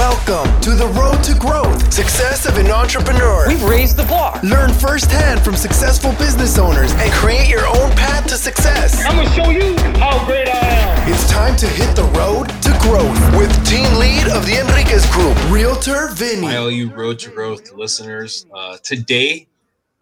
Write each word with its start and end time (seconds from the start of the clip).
Welcome 0.00 0.60
to 0.62 0.70
the 0.70 0.86
road 0.98 1.22
to 1.24 1.34
growth, 1.38 1.92
success 1.92 2.46
of 2.46 2.56
an 2.56 2.70
entrepreneur. 2.70 3.46
We've 3.46 3.62
raised 3.62 3.98
the 3.98 4.04
bar. 4.04 4.40
Learn 4.42 4.72
firsthand 4.72 5.42
from 5.44 5.56
successful 5.56 6.12
business 6.12 6.56
owners 6.56 6.90
and 6.94 7.12
create 7.12 7.50
your 7.50 7.66
own 7.66 7.90
path 7.90 8.26
to 8.28 8.36
success. 8.36 9.04
I'm 9.04 9.16
gonna 9.16 9.28
show 9.28 9.50
you 9.50 9.76
how 10.00 10.24
great 10.24 10.48
I 10.48 10.56
am. 10.56 11.12
It's 11.12 11.30
time 11.30 11.54
to 11.56 11.66
hit 11.66 11.94
the 11.94 12.04
road 12.16 12.48
to 12.62 12.70
growth 12.80 13.36
with 13.36 13.52
team 13.66 13.92
lead 13.98 14.26
of 14.28 14.46
the 14.46 14.58
Enriquez 14.58 15.04
Group, 15.12 15.36
Realtor 15.52 16.08
Vinny. 16.14 16.46
Hi, 16.46 16.56
all 16.56 16.70
you 16.70 16.90
Road 16.94 17.18
to 17.18 17.30
Growth 17.30 17.70
listeners. 17.74 18.46
Uh, 18.54 18.78
today, 18.82 19.48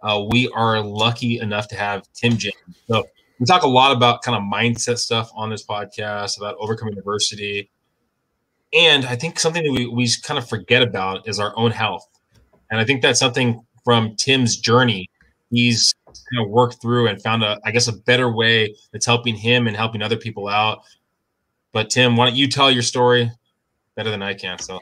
uh, 0.04 0.24
we 0.30 0.48
are 0.50 0.80
lucky 0.80 1.40
enough 1.40 1.66
to 1.70 1.74
have 1.74 2.04
Tim 2.14 2.36
James. 2.36 2.54
So 2.86 3.02
we 3.40 3.46
talk 3.46 3.64
a 3.64 3.68
lot 3.68 3.90
about 3.90 4.22
kind 4.22 4.36
of 4.36 4.44
mindset 4.44 4.98
stuff 4.98 5.32
on 5.34 5.50
this 5.50 5.66
podcast 5.66 6.38
about 6.38 6.54
overcoming 6.60 6.96
adversity. 6.96 7.68
And 8.72 9.06
I 9.06 9.16
think 9.16 9.38
something 9.38 9.64
that 9.64 9.72
we, 9.72 9.86
we 9.86 10.08
kind 10.22 10.38
of 10.38 10.48
forget 10.48 10.82
about 10.82 11.26
is 11.26 11.38
our 11.38 11.52
own 11.56 11.70
health. 11.70 12.06
And 12.70 12.80
I 12.80 12.84
think 12.84 13.02
that's 13.02 13.18
something 13.18 13.64
from 13.84 14.14
Tim's 14.16 14.56
journey. 14.56 15.08
He's 15.50 15.94
kind 16.06 16.44
of 16.44 16.50
worked 16.50 16.80
through 16.82 17.08
and 17.08 17.22
found 17.22 17.42
a, 17.42 17.58
I 17.64 17.70
guess, 17.70 17.88
a 17.88 17.92
better 17.92 18.30
way 18.30 18.74
that's 18.92 19.06
helping 19.06 19.34
him 19.34 19.66
and 19.66 19.76
helping 19.76 20.02
other 20.02 20.16
people 20.16 20.48
out. 20.48 20.82
But 21.72 21.90
Tim, 21.90 22.16
why 22.16 22.26
don't 22.26 22.36
you 22.36 22.48
tell 22.48 22.70
your 22.70 22.82
story 22.82 23.30
better 23.94 24.10
than 24.10 24.22
I 24.22 24.34
can? 24.34 24.58
So 24.58 24.80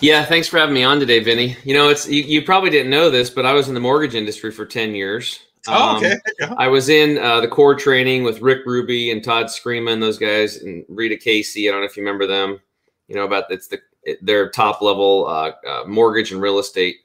yeah, 0.00 0.24
thanks 0.24 0.46
for 0.46 0.58
having 0.58 0.74
me 0.74 0.84
on 0.84 1.00
today, 1.00 1.20
Vinny. 1.20 1.56
You 1.64 1.74
know, 1.74 1.88
it's 1.88 2.08
you, 2.08 2.22
you 2.22 2.42
probably 2.42 2.70
didn't 2.70 2.90
know 2.90 3.10
this, 3.10 3.30
but 3.30 3.46
I 3.46 3.52
was 3.52 3.68
in 3.68 3.74
the 3.74 3.80
mortgage 3.80 4.14
industry 4.14 4.50
for 4.52 4.66
10 4.66 4.94
years. 4.94 5.40
Oh, 5.68 5.96
okay. 5.96 6.16
Um, 6.42 6.54
I 6.58 6.68
was 6.68 6.88
in 6.88 7.18
uh, 7.18 7.40
the 7.40 7.48
core 7.48 7.74
training 7.74 8.22
with 8.22 8.40
Rick 8.40 8.66
Ruby 8.66 9.10
and 9.10 9.24
Todd 9.24 9.50
Screaman, 9.50 9.98
those 9.98 10.18
guys, 10.18 10.58
and 10.58 10.84
Rita 10.88 11.16
Casey. 11.16 11.68
I 11.68 11.72
don't 11.72 11.80
know 11.80 11.86
if 11.86 11.96
you 11.96 12.04
remember 12.04 12.26
them. 12.26 12.60
You 13.08 13.16
know 13.16 13.24
about 13.24 13.44
it's 13.50 13.68
the 13.68 13.80
their 14.22 14.50
top 14.50 14.82
level 14.82 15.26
uh, 15.26 15.52
uh, 15.66 15.84
mortgage 15.86 16.32
and 16.32 16.40
real 16.40 16.58
estate 16.58 16.98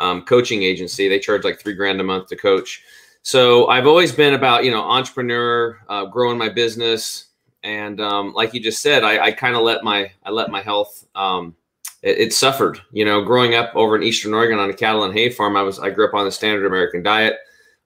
um, 0.00 0.22
coaching 0.22 0.62
agency. 0.62 1.08
They 1.08 1.18
charge 1.18 1.44
like 1.44 1.60
three 1.60 1.74
grand 1.74 2.00
a 2.00 2.04
month 2.04 2.28
to 2.28 2.36
coach. 2.36 2.82
So 3.22 3.68
I've 3.68 3.86
always 3.86 4.12
been 4.12 4.34
about 4.34 4.64
you 4.64 4.70
know 4.70 4.82
entrepreneur, 4.82 5.78
uh, 5.88 6.06
growing 6.06 6.38
my 6.38 6.48
business, 6.48 7.26
and 7.62 8.00
um, 8.00 8.32
like 8.32 8.54
you 8.54 8.60
just 8.60 8.82
said, 8.82 9.04
I, 9.04 9.26
I 9.26 9.32
kind 9.32 9.56
of 9.56 9.62
let 9.62 9.84
my 9.84 10.10
I 10.24 10.30
let 10.30 10.50
my 10.50 10.62
health. 10.62 11.06
Um, 11.14 11.54
it, 12.00 12.18
it, 12.18 12.32
suffered, 12.32 12.80
you 12.92 13.04
know, 13.04 13.22
growing 13.22 13.56
up 13.56 13.74
over 13.74 13.96
in 13.96 14.04
Eastern 14.04 14.32
Oregon 14.32 14.60
on 14.60 14.70
a 14.70 14.74
cattle 14.74 15.02
and 15.02 15.12
hay 15.12 15.30
farm. 15.30 15.56
I 15.56 15.62
was 15.62 15.80
I 15.80 15.90
grew 15.90 16.06
up 16.06 16.14
on 16.14 16.24
the 16.24 16.30
standard 16.30 16.64
American 16.64 17.02
diet. 17.02 17.34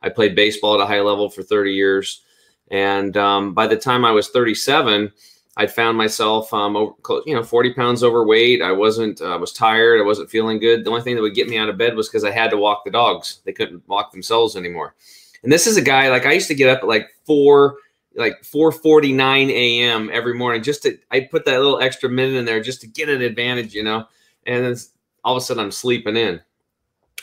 I 0.03 0.11
played 0.11 0.35
baseball 0.35 0.75
at 0.75 0.81
a 0.81 0.87
high 0.87 1.01
level 1.01 1.31
for 1.31 1.43
30 1.43 1.73
years, 1.73 2.21
and 2.71 3.17
um, 3.17 3.55
by 3.55 3.67
the 3.67 3.77
time 3.77 4.05
I 4.05 4.11
was 4.11 4.29
37, 4.29 5.11
I 5.57 5.67
found 5.67 5.99
myself, 5.99 6.53
um, 6.55 6.95
you 7.27 7.35
know, 7.35 7.43
40 7.43 7.75
pounds 7.75 8.03
overweight. 8.03 8.63
I 8.63 8.73
wasn't, 8.73 9.21
I 9.21 9.35
uh, 9.35 9.39
was 9.39 9.53
tired. 9.53 10.01
I 10.01 10.05
wasn't 10.05 10.31
feeling 10.31 10.59
good. 10.59 10.85
The 10.85 10.91
only 10.91 11.03
thing 11.03 11.15
that 11.15 11.21
would 11.21 11.35
get 11.35 11.49
me 11.49 11.59
out 11.59 11.69
of 11.69 11.77
bed 11.77 11.95
was 11.95 12.09
because 12.09 12.25
I 12.25 12.31
had 12.31 12.51
to 12.51 12.57
walk 12.57 12.85
the 12.85 12.91
dogs. 12.91 13.41
They 13.45 13.53
couldn't 13.53 13.87
walk 13.87 14.13
themselves 14.13 14.57
anymore. 14.57 14.95
And 15.43 15.53
this 15.53 15.67
is 15.67 15.77
a 15.77 15.83
guy 15.83 16.09
like 16.09 16.25
I 16.25 16.33
used 16.33 16.49
to 16.49 16.55
get 16.55 16.71
up 16.71 16.83
at 16.83 16.89
like 16.89 17.11
four, 17.27 17.77
like 18.15 18.43
4:49 18.43 19.51
a.m. 19.51 20.11
every 20.13 20.35
morning 20.35 20.63
just 20.63 20.85
to. 20.85 20.99
I 21.11 21.21
put 21.21 21.45
that 21.45 21.61
little 21.61 21.81
extra 21.81 22.09
minute 22.09 22.37
in 22.37 22.45
there 22.45 22.63
just 22.63 22.81
to 22.83 22.87
get 22.87 23.09
an 23.09 23.21
advantage, 23.23 23.75
you 23.75 23.83
know. 23.83 24.07
And 24.47 24.65
then 24.65 24.77
all 25.25 25.37
of 25.37 25.43
a 25.43 25.45
sudden 25.45 25.63
I'm 25.63 25.73
sleeping 25.73 26.17
in, 26.17 26.41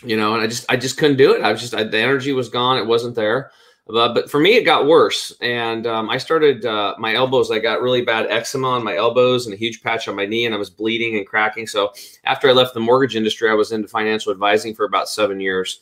you 0.04 0.18
know. 0.18 0.34
And 0.34 0.44
I 0.44 0.48
just, 0.48 0.66
I 0.70 0.76
just 0.76 0.98
couldn't 0.98 1.18
do 1.18 1.34
it. 1.34 1.42
I 1.42 1.52
was 1.52 1.62
just, 1.62 1.74
I, 1.74 1.84
the 1.84 1.98
energy 1.98 2.34
was 2.34 2.50
gone. 2.50 2.78
It 2.78 2.86
wasn't 2.86 3.16
there. 3.16 3.52
Uh, 3.90 4.14
but 4.14 4.30
for 4.30 4.40
me, 4.40 4.56
it 4.56 4.64
got 4.64 4.86
worse. 4.86 5.34
And 5.42 5.88
um, 5.88 6.10
I 6.10 6.18
started 6.18 6.66
uh, 6.66 6.96
my 7.00 7.16
elbows. 7.16 7.50
I 7.50 7.60
got 7.60 7.82
really 7.82 8.04
bad 8.04 8.28
eczema 8.28 8.70
on 8.70 8.84
my 8.84 8.96
elbows 8.96 9.46
and 9.46 9.54
a 9.54 9.58
huge 9.58 9.82
patch 9.82 10.08
on 10.08 10.16
my 10.16 10.26
knee, 10.26 10.46
and 10.46 10.54
I 10.54 10.60
was 10.60 10.70
bleeding 10.70 11.18
and 11.18 11.26
cracking. 11.26 11.66
So 11.66 11.92
after 12.26 12.48
I 12.48 12.52
left 12.52 12.74
the 12.74 12.80
mortgage 12.80 13.16
industry, 13.16 13.50
I 13.50 13.56
was 13.56 13.72
into 13.72 13.88
financial 13.88 14.32
advising 14.32 14.76
for 14.76 14.86
about 14.86 15.10
seven 15.10 15.40
years. 15.40 15.80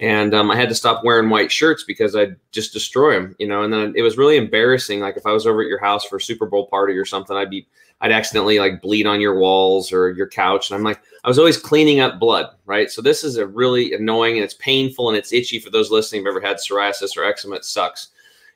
And 0.00 0.32
um, 0.32 0.48
I 0.48 0.56
had 0.56 0.68
to 0.68 0.76
stop 0.76 1.02
wearing 1.02 1.28
white 1.28 1.50
shirts 1.50 1.82
because 1.82 2.14
I'd 2.14 2.36
just 2.52 2.72
destroy 2.72 3.14
them, 3.14 3.34
you 3.40 3.48
know. 3.48 3.64
And 3.64 3.72
then 3.72 3.94
it 3.96 4.02
was 4.02 4.16
really 4.16 4.36
embarrassing. 4.36 5.00
Like 5.00 5.16
if 5.16 5.26
I 5.26 5.32
was 5.32 5.44
over 5.44 5.60
at 5.60 5.68
your 5.68 5.80
house 5.80 6.04
for 6.04 6.16
a 6.16 6.20
Super 6.20 6.46
Bowl 6.46 6.68
party 6.68 6.94
or 6.94 7.04
something, 7.04 7.36
I'd 7.36 7.50
be 7.50 7.66
I'd 8.00 8.12
accidentally 8.12 8.58
like 8.58 8.80
bleed 8.80 9.06
on 9.06 9.20
your 9.20 9.38
walls 9.38 9.92
or 9.92 10.10
your 10.10 10.28
couch. 10.28 10.70
And 10.70 10.76
I'm 10.76 10.84
like, 10.84 11.00
I 11.24 11.28
was 11.28 11.38
always 11.38 11.56
cleaning 11.56 12.00
up 12.00 12.20
blood, 12.20 12.46
right? 12.64 12.90
So 12.90 13.02
this 13.02 13.24
is 13.24 13.36
a 13.36 13.46
really 13.46 13.92
annoying 13.92 14.36
and 14.36 14.44
it's 14.44 14.54
painful 14.54 15.08
and 15.08 15.18
it's 15.18 15.32
itchy 15.32 15.58
for 15.58 15.70
those 15.70 15.90
listening 15.90 16.20
who've 16.20 16.28
ever 16.28 16.40
had 16.40 16.58
psoriasis 16.58 17.16
or 17.16 17.24
eczema. 17.24 17.56
It 17.56 17.64
sucks. 17.64 18.08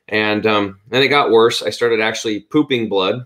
And 0.07 0.45
um, 0.45 0.79
then 0.89 1.03
it 1.03 1.09
got 1.09 1.31
worse. 1.31 1.61
I 1.61 1.69
started 1.69 1.99
actually 1.99 2.41
pooping 2.41 2.87
blood. 2.87 3.25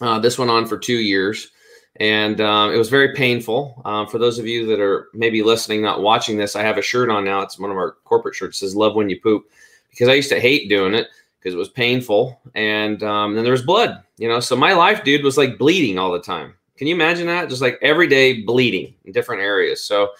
Uh, 0.00 0.18
this 0.18 0.38
went 0.38 0.50
on 0.50 0.66
for 0.66 0.78
two 0.78 0.98
years 0.98 1.50
and 1.96 2.40
um, 2.40 2.72
it 2.72 2.76
was 2.76 2.88
very 2.88 3.14
painful. 3.14 3.80
Um, 3.84 4.08
for 4.08 4.18
those 4.18 4.38
of 4.38 4.46
you 4.46 4.66
that 4.66 4.80
are 4.80 5.08
maybe 5.14 5.42
listening, 5.42 5.80
not 5.82 6.02
watching 6.02 6.36
this, 6.36 6.56
I 6.56 6.62
have 6.62 6.78
a 6.78 6.82
shirt 6.82 7.08
on 7.08 7.24
now. 7.24 7.42
It's 7.42 7.58
one 7.58 7.70
of 7.70 7.76
our 7.76 7.92
corporate 8.04 8.34
shirts. 8.34 8.56
It 8.56 8.60
says 8.60 8.76
"Love 8.76 8.96
when 8.96 9.08
you 9.08 9.20
poop," 9.20 9.44
because 9.90 10.08
I 10.08 10.14
used 10.14 10.30
to 10.30 10.40
hate 10.40 10.68
doing 10.68 10.94
it 10.94 11.08
because 11.44 11.54
it 11.54 11.58
was 11.58 11.68
painful, 11.68 12.40
and 12.54 13.02
um, 13.02 13.34
then 13.34 13.44
there 13.44 13.52
was 13.52 13.62
blood. 13.62 14.02
You 14.16 14.28
know, 14.28 14.40
so 14.40 14.56
my 14.56 14.72
life, 14.72 15.04
dude, 15.04 15.22
was 15.22 15.36
like 15.36 15.58
bleeding 15.58 15.98
all 15.98 16.10
the 16.10 16.22
time. 16.22 16.54
Can 16.78 16.86
you 16.86 16.94
imagine 16.94 17.26
that? 17.26 17.50
Just 17.50 17.60
like 17.60 17.78
every 17.82 18.08
day 18.08 18.40
bleeding 18.40 18.94
in 19.04 19.12
different 19.12 19.42
areas. 19.42 19.84
So, 19.84 20.12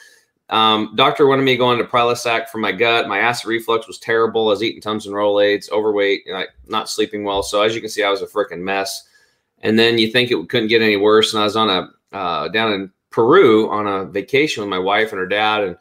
um, 0.51 0.93
doctor 0.95 1.27
wanted 1.27 1.43
me 1.43 1.57
going 1.57 1.79
to 1.79 1.85
Prilosec 1.85 2.51
for 2.51 2.59
my 2.59 2.73
gut. 2.73 3.09
My 3.09 3.21
acid 3.21 3.49
reflux 3.49 3.87
was 3.87 3.99
terrible. 3.99 4.49
I 4.49 4.51
was 4.51 4.63
eating 4.63 4.83
Tums 4.83 5.07
and 5.07 5.15
Rolaids, 5.15 5.71
overweight, 5.71 6.25
like 6.29 6.51
not 6.67 6.91
sleeping 6.91 7.25
well. 7.25 7.43
So 7.43 7.63
as 7.63 7.75
you 7.75 7.81
can 7.81 7.89
see, 7.89 8.05
I 8.05 8.11
was 8.11 8.21
a 8.21 8.27
freaking 8.27 8.61
mess. 8.61 9.09
And 9.61 9.79
then 9.79 9.97
you 9.97 10.13
think 10.13 10.31
it 10.31 10.49
couldn't 10.51 10.69
get 10.69 10.83
any 10.83 10.99
worse. 10.99 11.33
And 11.33 11.41
I 11.41 11.45
was 11.45 11.57
on 11.57 11.71
a 11.71 11.89
uh, 12.15 12.49
down 12.49 12.73
in 12.75 12.93
Peru 13.11 13.71
on 13.71 13.87
a 13.87 14.05
vacation 14.05 14.63
with 14.63 14.69
my 14.69 14.79
wife 14.79 15.11
and 15.11 15.19
her 15.19 15.27
dad, 15.27 15.65
and 15.65 15.77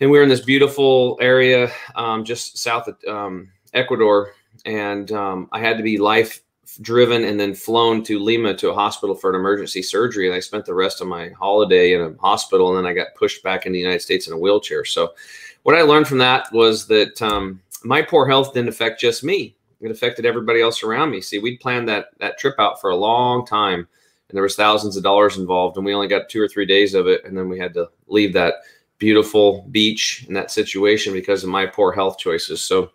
and 0.00 0.10
we 0.10 0.16
were 0.16 0.22
in 0.22 0.28
this 0.30 0.40
beautiful 0.40 1.18
area 1.20 1.70
um, 1.94 2.24
just 2.24 2.58
south 2.58 2.88
of 2.88 2.96
um, 3.06 3.50
Ecuador 3.74 4.32
and 4.64 5.10
um, 5.12 5.48
I 5.52 5.60
had 5.60 5.76
to 5.76 5.82
be 5.82 5.98
life 5.98 6.42
driven 6.82 7.24
and 7.24 7.38
then 7.38 7.54
flown 7.54 8.02
to 8.04 8.18
Lima 8.18 8.54
to 8.54 8.70
a 8.70 8.74
hospital 8.74 9.14
for 9.14 9.30
an 9.30 9.36
emergency 9.36 9.82
surgery. 9.82 10.26
And 10.26 10.34
I 10.34 10.40
spent 10.40 10.64
the 10.64 10.74
rest 10.74 11.00
of 11.00 11.08
my 11.08 11.30
holiday 11.30 11.94
in 11.94 12.00
a 12.00 12.14
hospital, 12.20 12.68
and 12.68 12.78
then 12.78 12.90
I 12.90 12.94
got 12.94 13.14
pushed 13.16 13.42
back 13.42 13.66
in 13.66 13.72
the 13.72 13.78
United 13.78 14.00
States 14.00 14.26
in 14.26 14.32
a 14.32 14.38
wheelchair. 14.38 14.84
So, 14.84 15.14
what 15.62 15.76
I 15.76 15.82
learned 15.82 16.08
from 16.08 16.18
that 16.18 16.50
was 16.52 16.86
that 16.86 17.20
um, 17.20 17.60
my 17.84 18.00
poor 18.00 18.26
health 18.26 18.54
didn't 18.54 18.70
affect 18.70 19.00
just 19.00 19.24
me; 19.24 19.56
it 19.80 19.90
affected 19.90 20.24
everybody 20.24 20.60
else 20.60 20.82
around 20.82 21.10
me. 21.10 21.20
See, 21.20 21.38
we'd 21.38 21.60
planned 21.60 21.88
that 21.88 22.06
that 22.18 22.38
trip 22.38 22.54
out 22.58 22.80
for 22.80 22.90
a 22.90 22.96
long 22.96 23.44
time, 23.46 23.80
and 23.80 24.36
there 24.36 24.42
was 24.42 24.56
thousands 24.56 24.96
of 24.96 25.02
dollars 25.02 25.36
involved, 25.36 25.76
and 25.76 25.84
we 25.84 25.94
only 25.94 26.08
got 26.08 26.28
two 26.28 26.40
or 26.40 26.48
three 26.48 26.66
days 26.66 26.94
of 26.94 27.08
it, 27.08 27.24
and 27.24 27.36
then 27.36 27.48
we 27.48 27.58
had 27.58 27.74
to 27.74 27.88
leave 28.06 28.32
that 28.34 28.54
beautiful 28.98 29.66
beach 29.70 30.26
in 30.28 30.34
that 30.34 30.50
situation 30.50 31.12
because 31.12 31.42
of 31.42 31.48
my 31.48 31.66
poor 31.66 31.92
health 31.92 32.18
choices. 32.18 32.62
So, 32.62 32.90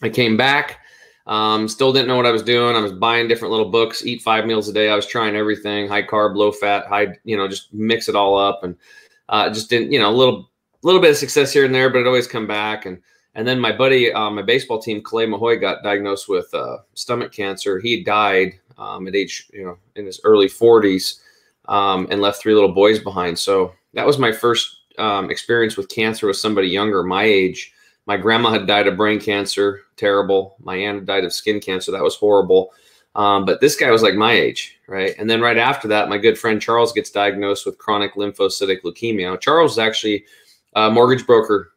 I 0.00 0.08
came 0.08 0.36
back 0.36 0.80
um, 1.26 1.68
still 1.68 1.92
didn't 1.92 2.08
know 2.08 2.16
what 2.16 2.26
I 2.26 2.32
was 2.32 2.42
doing. 2.42 2.74
I 2.74 2.80
was 2.80 2.92
buying 2.92 3.28
different 3.28 3.52
little 3.52 3.70
books, 3.70 4.04
eat 4.04 4.22
five 4.22 4.46
meals 4.46 4.68
a 4.68 4.72
day. 4.72 4.88
I 4.88 4.96
was 4.96 5.06
trying 5.06 5.36
everything, 5.36 5.88
high 5.88 6.02
carb, 6.02 6.36
low 6.36 6.50
fat, 6.50 6.86
high, 6.86 7.16
you 7.24 7.36
know, 7.36 7.48
just 7.48 7.72
mix 7.72 8.08
it 8.08 8.16
all 8.16 8.36
up. 8.36 8.64
And 8.64 8.76
uh, 9.28 9.50
just 9.50 9.70
didn't, 9.70 9.92
you 9.92 10.00
know, 10.00 10.10
a 10.10 10.12
little, 10.12 10.50
little 10.82 11.00
bit 11.00 11.10
of 11.10 11.16
success 11.16 11.52
here 11.52 11.64
and 11.64 11.74
there, 11.74 11.90
but 11.90 12.00
it 12.00 12.06
always 12.06 12.26
come 12.26 12.46
back. 12.46 12.86
And, 12.86 13.00
and 13.34 13.46
then 13.46 13.60
my 13.60 13.72
buddy, 13.72 14.12
uh, 14.12 14.30
my 14.30 14.42
baseball 14.42 14.80
team, 14.80 15.00
Clay 15.00 15.26
Mahoy 15.26 15.60
got 15.60 15.82
diagnosed 15.82 16.28
with 16.28 16.52
uh, 16.52 16.78
stomach 16.94 17.32
cancer. 17.32 17.78
He 17.78 18.02
died 18.02 18.54
um, 18.76 19.06
at 19.06 19.14
age, 19.14 19.48
you 19.52 19.64
know, 19.64 19.78
in 19.94 20.04
his 20.04 20.20
early 20.24 20.48
forties 20.48 21.20
um, 21.66 22.08
and 22.10 22.20
left 22.20 22.42
three 22.42 22.54
little 22.54 22.74
boys 22.74 22.98
behind. 22.98 23.38
So 23.38 23.72
that 23.94 24.06
was 24.06 24.18
my 24.18 24.32
first 24.32 24.80
um, 24.98 25.30
experience 25.30 25.76
with 25.76 25.88
cancer 25.88 26.26
with 26.26 26.36
somebody 26.36 26.68
younger, 26.68 27.02
my 27.02 27.24
age. 27.24 27.72
My 28.06 28.16
grandma 28.16 28.50
had 28.50 28.66
died 28.66 28.88
of 28.88 28.96
brain 28.96 29.20
cancer, 29.20 29.82
terrible. 29.96 30.56
My 30.60 30.76
aunt 30.76 30.98
had 30.98 31.06
died 31.06 31.24
of 31.24 31.32
skin 31.32 31.60
cancer, 31.60 31.92
that 31.92 32.02
was 32.02 32.16
horrible. 32.16 32.72
Um, 33.14 33.44
but 33.44 33.60
this 33.60 33.76
guy 33.76 33.90
was 33.90 34.02
like 34.02 34.14
my 34.14 34.32
age, 34.32 34.78
right? 34.88 35.14
And 35.18 35.28
then 35.28 35.40
right 35.40 35.58
after 35.58 35.86
that, 35.88 36.08
my 36.08 36.18
good 36.18 36.38
friend 36.38 36.60
Charles 36.60 36.92
gets 36.92 37.10
diagnosed 37.10 37.66
with 37.66 37.78
chronic 37.78 38.14
lymphocytic 38.14 38.82
leukemia. 38.82 39.30
Now, 39.30 39.36
Charles 39.36 39.72
is 39.72 39.78
actually 39.78 40.24
a 40.74 40.90
mortgage 40.90 41.26
broker, 41.26 41.72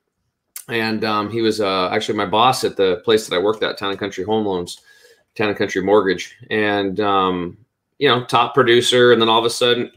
and 0.69 1.03
um, 1.03 1.29
he 1.29 1.41
was 1.41 1.59
uh, 1.59 1.89
actually 1.89 2.17
my 2.17 2.25
boss 2.25 2.63
at 2.63 2.77
the 2.77 3.01
place 3.03 3.27
that 3.27 3.35
I 3.35 3.39
worked 3.39 3.63
at, 3.63 3.77
Town 3.77 3.91
and 3.91 3.99
Country 3.99 4.23
Home 4.23 4.45
Loans, 4.45 4.79
Town 5.35 5.49
and 5.49 5.57
Country 5.57 5.81
Mortgage, 5.83 6.37
and 6.49 6.99
um, 7.01 7.57
you 7.97 8.07
know, 8.07 8.23
top 8.25 8.53
producer. 8.53 9.11
And 9.11 9.21
then 9.21 9.29
all 9.29 9.39
of 9.39 9.45
a 9.45 9.49
sudden, 9.49 9.91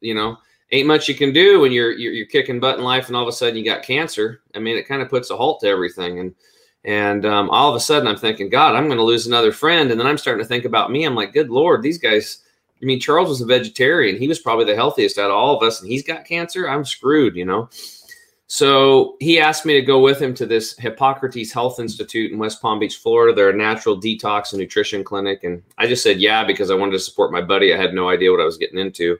you 0.00 0.14
know, 0.14 0.38
ain't 0.72 0.88
much 0.88 1.08
you 1.08 1.14
can 1.14 1.32
do 1.32 1.60
when 1.60 1.72
you're, 1.72 1.92
you're, 1.92 2.12
you're 2.12 2.26
kicking 2.26 2.60
butt 2.60 2.78
in 2.78 2.84
life 2.84 3.06
and 3.06 3.16
all 3.16 3.22
of 3.22 3.28
a 3.28 3.32
sudden 3.32 3.56
you 3.56 3.64
got 3.64 3.82
cancer. 3.82 4.42
I 4.54 4.58
mean, 4.58 4.76
it 4.76 4.88
kind 4.88 5.02
of 5.02 5.08
puts 5.08 5.30
a 5.30 5.36
halt 5.36 5.60
to 5.60 5.68
everything. 5.68 6.18
And 6.18 6.34
and 6.84 7.26
um, 7.26 7.50
all 7.50 7.68
of 7.68 7.74
a 7.74 7.80
sudden 7.80 8.06
I'm 8.06 8.16
thinking, 8.16 8.48
God, 8.48 8.76
I'm 8.76 8.86
going 8.86 8.98
to 8.98 9.04
lose 9.04 9.26
another 9.26 9.50
friend. 9.50 9.90
And 9.90 9.98
then 9.98 10.06
I'm 10.06 10.18
starting 10.18 10.44
to 10.44 10.48
think 10.48 10.64
about 10.64 10.92
me. 10.92 11.04
I'm 11.04 11.16
like, 11.16 11.32
good 11.32 11.50
Lord, 11.50 11.82
these 11.82 11.98
guys. 11.98 12.42
I 12.80 12.84
mean, 12.84 13.00
Charles 13.00 13.30
was 13.30 13.40
a 13.40 13.46
vegetarian. 13.46 14.18
He 14.18 14.28
was 14.28 14.38
probably 14.38 14.66
the 14.66 14.74
healthiest 14.74 15.18
out 15.18 15.30
of 15.30 15.36
all 15.36 15.56
of 15.56 15.62
us, 15.62 15.80
and 15.80 15.90
he's 15.90 16.02
got 16.02 16.26
cancer. 16.26 16.68
I'm 16.68 16.84
screwed, 16.84 17.34
you 17.34 17.46
know. 17.46 17.70
So 18.48 19.16
he 19.18 19.40
asked 19.40 19.64
me 19.64 19.72
to 19.74 19.82
go 19.82 20.00
with 20.00 20.20
him 20.20 20.34
to 20.34 20.46
this 20.46 20.76
Hippocrates 20.76 21.52
Health 21.52 21.80
Institute 21.80 22.30
in 22.30 22.38
West 22.38 22.62
Palm 22.62 22.78
Beach, 22.78 22.98
Florida. 22.98 23.34
They're 23.34 23.50
a 23.50 23.56
natural 23.56 23.98
detox 23.98 24.52
and 24.52 24.60
nutrition 24.60 25.02
clinic. 25.02 25.42
And 25.42 25.62
I 25.78 25.86
just 25.86 26.02
said, 26.02 26.20
yeah, 26.20 26.44
because 26.44 26.70
I 26.70 26.74
wanted 26.74 26.92
to 26.92 27.00
support 27.00 27.32
my 27.32 27.40
buddy. 27.40 27.74
I 27.74 27.76
had 27.76 27.94
no 27.94 28.08
idea 28.08 28.30
what 28.30 28.40
I 28.40 28.44
was 28.44 28.58
getting 28.58 28.78
into. 28.78 29.18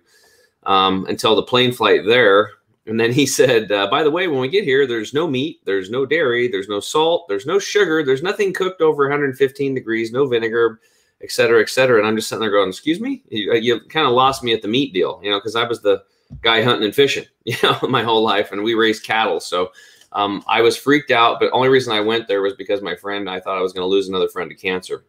Um, 0.66 1.06
until 1.06 1.34
the 1.34 1.42
plane 1.42 1.72
flight 1.72 2.02
there. 2.04 2.50
And 2.86 3.00
then 3.00 3.12
he 3.12 3.26
said, 3.26 3.72
uh, 3.72 3.88
by 3.88 4.02
the 4.02 4.10
way, 4.10 4.28
when 4.28 4.40
we 4.40 4.48
get 4.48 4.64
here, 4.64 4.86
there's 4.86 5.14
no 5.14 5.26
meat, 5.26 5.60
there's 5.64 5.90
no 5.90 6.04
dairy, 6.04 6.48
there's 6.48 6.68
no 6.68 6.80
salt, 6.80 7.26
there's 7.28 7.46
no 7.46 7.58
sugar, 7.58 8.04
there's 8.04 8.22
nothing 8.22 8.52
cooked 8.52 8.80
over 8.80 9.04
115 9.04 9.74
degrees, 9.74 10.12
no 10.12 10.26
vinegar, 10.26 10.80
et 11.22 11.30
cetera, 11.30 11.60
et 11.60 11.68
cetera. 11.68 11.98
And 11.98 12.06
I'm 12.06 12.16
just 12.16 12.28
sitting 12.28 12.42
there 12.42 12.50
going, 12.50 12.68
excuse 12.68 13.00
me, 13.00 13.22
you, 13.28 13.54
you 13.54 13.80
kind 13.88 14.06
of 14.06 14.12
lost 14.12 14.44
me 14.44 14.52
at 14.52 14.62
the 14.62 14.68
meat 14.68 14.92
deal, 14.92 15.20
you 15.22 15.30
know, 15.30 15.38
because 15.38 15.56
I 15.56 15.66
was 15.66 15.80
the 15.80 16.04
guy 16.42 16.62
hunting 16.62 16.84
and 16.84 16.94
fishing, 16.94 17.24
you 17.44 17.56
know, 17.62 17.78
my 17.88 18.02
whole 18.02 18.22
life, 18.22 18.52
and 18.52 18.62
we 18.62 18.74
raised 18.74 19.04
cattle. 19.04 19.40
So 19.40 19.72
um, 20.12 20.44
I 20.46 20.60
was 20.60 20.76
freaked 20.76 21.10
out, 21.10 21.40
but 21.40 21.50
only 21.52 21.68
reason 21.68 21.92
I 21.92 22.00
went 22.00 22.28
there 22.28 22.42
was 22.42 22.54
because 22.54 22.82
my 22.82 22.94
friend, 22.94 23.28
I 23.28 23.40
thought 23.40 23.58
I 23.58 23.62
was 23.62 23.72
going 23.72 23.84
to 23.84 23.90
lose 23.90 24.08
another 24.08 24.28
friend 24.28 24.50
to 24.50 24.56
cancer. 24.56 25.04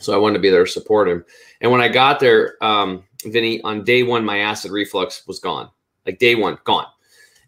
So 0.00 0.14
I 0.14 0.16
wanted 0.16 0.34
to 0.34 0.40
be 0.40 0.50
there 0.50 0.64
to 0.64 0.70
support 0.70 1.08
him. 1.08 1.24
And 1.60 1.70
when 1.70 1.80
I 1.80 1.88
got 1.88 2.20
there, 2.20 2.62
um, 2.62 3.04
Vinny, 3.24 3.62
on 3.62 3.84
day 3.84 4.02
one, 4.02 4.24
my 4.24 4.38
acid 4.38 4.72
reflux 4.72 5.26
was 5.26 5.38
gone. 5.38 5.70
Like 6.06 6.18
day 6.18 6.34
one, 6.34 6.58
gone. 6.64 6.86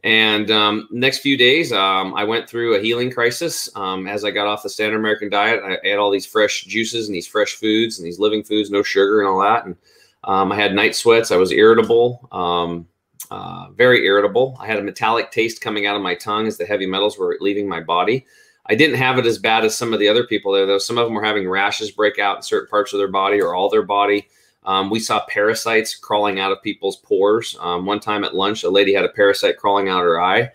And 0.04 0.50
um, 0.50 0.88
next 0.90 1.18
few 1.18 1.36
days, 1.36 1.72
um, 1.72 2.12
I 2.14 2.24
went 2.24 2.48
through 2.48 2.74
a 2.74 2.80
healing 2.80 3.10
crisis. 3.10 3.70
Um, 3.76 4.08
as 4.08 4.24
I 4.24 4.30
got 4.32 4.48
off 4.48 4.64
the 4.64 4.68
standard 4.68 4.98
American 4.98 5.30
diet, 5.30 5.62
I 5.62 5.88
had 5.88 5.98
all 5.98 6.10
these 6.10 6.26
fresh 6.26 6.64
juices 6.64 7.06
and 7.06 7.14
these 7.14 7.26
fresh 7.26 7.54
foods 7.54 7.98
and 7.98 8.06
these 8.06 8.18
living 8.18 8.42
foods, 8.42 8.70
no 8.70 8.82
sugar 8.82 9.20
and 9.20 9.28
all 9.28 9.40
that. 9.40 9.64
And 9.64 9.76
um, 10.24 10.50
I 10.50 10.56
had 10.56 10.74
night 10.74 10.96
sweats. 10.96 11.30
I 11.30 11.36
was 11.36 11.52
irritable, 11.52 12.28
um, 12.32 12.88
uh, 13.30 13.70
very 13.70 14.04
irritable. 14.04 14.56
I 14.60 14.66
had 14.66 14.78
a 14.78 14.82
metallic 14.82 15.30
taste 15.30 15.60
coming 15.60 15.86
out 15.86 15.96
of 15.96 16.02
my 16.02 16.16
tongue 16.16 16.48
as 16.48 16.58
the 16.58 16.66
heavy 16.66 16.86
metals 16.86 17.16
were 17.16 17.38
leaving 17.40 17.68
my 17.68 17.80
body. 17.80 18.26
I 18.66 18.74
didn't 18.74 18.96
have 18.96 19.18
it 19.18 19.26
as 19.26 19.38
bad 19.38 19.64
as 19.64 19.76
some 19.76 19.92
of 19.92 19.98
the 19.98 20.08
other 20.08 20.24
people 20.24 20.52
there, 20.52 20.66
though. 20.66 20.78
Some 20.78 20.98
of 20.98 21.06
them 21.06 21.14
were 21.14 21.24
having 21.24 21.48
rashes 21.48 21.90
break 21.90 22.18
out 22.18 22.36
in 22.36 22.42
certain 22.42 22.68
parts 22.68 22.92
of 22.92 22.98
their 22.98 23.08
body 23.08 23.40
or 23.40 23.54
all 23.54 23.68
their 23.68 23.82
body. 23.82 24.28
Um, 24.64 24.90
we 24.90 25.00
saw 25.00 25.24
parasites 25.26 25.96
crawling 25.96 26.38
out 26.38 26.52
of 26.52 26.62
people's 26.62 26.96
pores. 26.96 27.56
Um, 27.60 27.84
one 27.84 27.98
time 27.98 28.22
at 28.22 28.36
lunch, 28.36 28.62
a 28.62 28.70
lady 28.70 28.94
had 28.94 29.04
a 29.04 29.08
parasite 29.08 29.56
crawling 29.56 29.88
out 29.88 30.02
her 30.02 30.20
eye. 30.20 30.50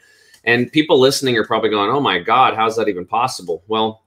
And 0.46 0.72
people 0.72 0.98
listening 0.98 1.36
are 1.38 1.46
probably 1.46 1.70
going, 1.70 1.92
oh 1.92 2.00
my 2.00 2.20
God, 2.20 2.56
how's 2.56 2.78
that 2.78 2.88
even 2.88 3.06
possible? 3.06 3.64
Well, 3.68 4.04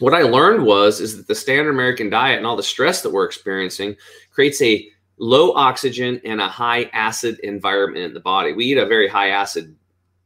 what 0.00 0.14
I 0.14 0.22
learned 0.22 0.64
was 0.64 1.00
is 1.00 1.16
that 1.16 1.28
the 1.28 1.34
standard 1.34 1.70
American 1.70 2.10
diet 2.10 2.38
and 2.38 2.46
all 2.46 2.56
the 2.56 2.62
stress 2.62 3.02
that 3.02 3.10
we're 3.10 3.26
experiencing 3.26 3.94
creates 4.32 4.60
a 4.62 4.88
low 5.18 5.52
oxygen 5.52 6.20
and 6.24 6.40
a 6.40 6.48
high 6.48 6.84
acid 6.92 7.38
environment 7.40 8.04
in 8.04 8.14
the 8.14 8.20
body. 8.20 8.52
We 8.52 8.64
eat 8.64 8.78
a 8.78 8.86
very 8.86 9.06
high 9.06 9.28
acid 9.28 9.76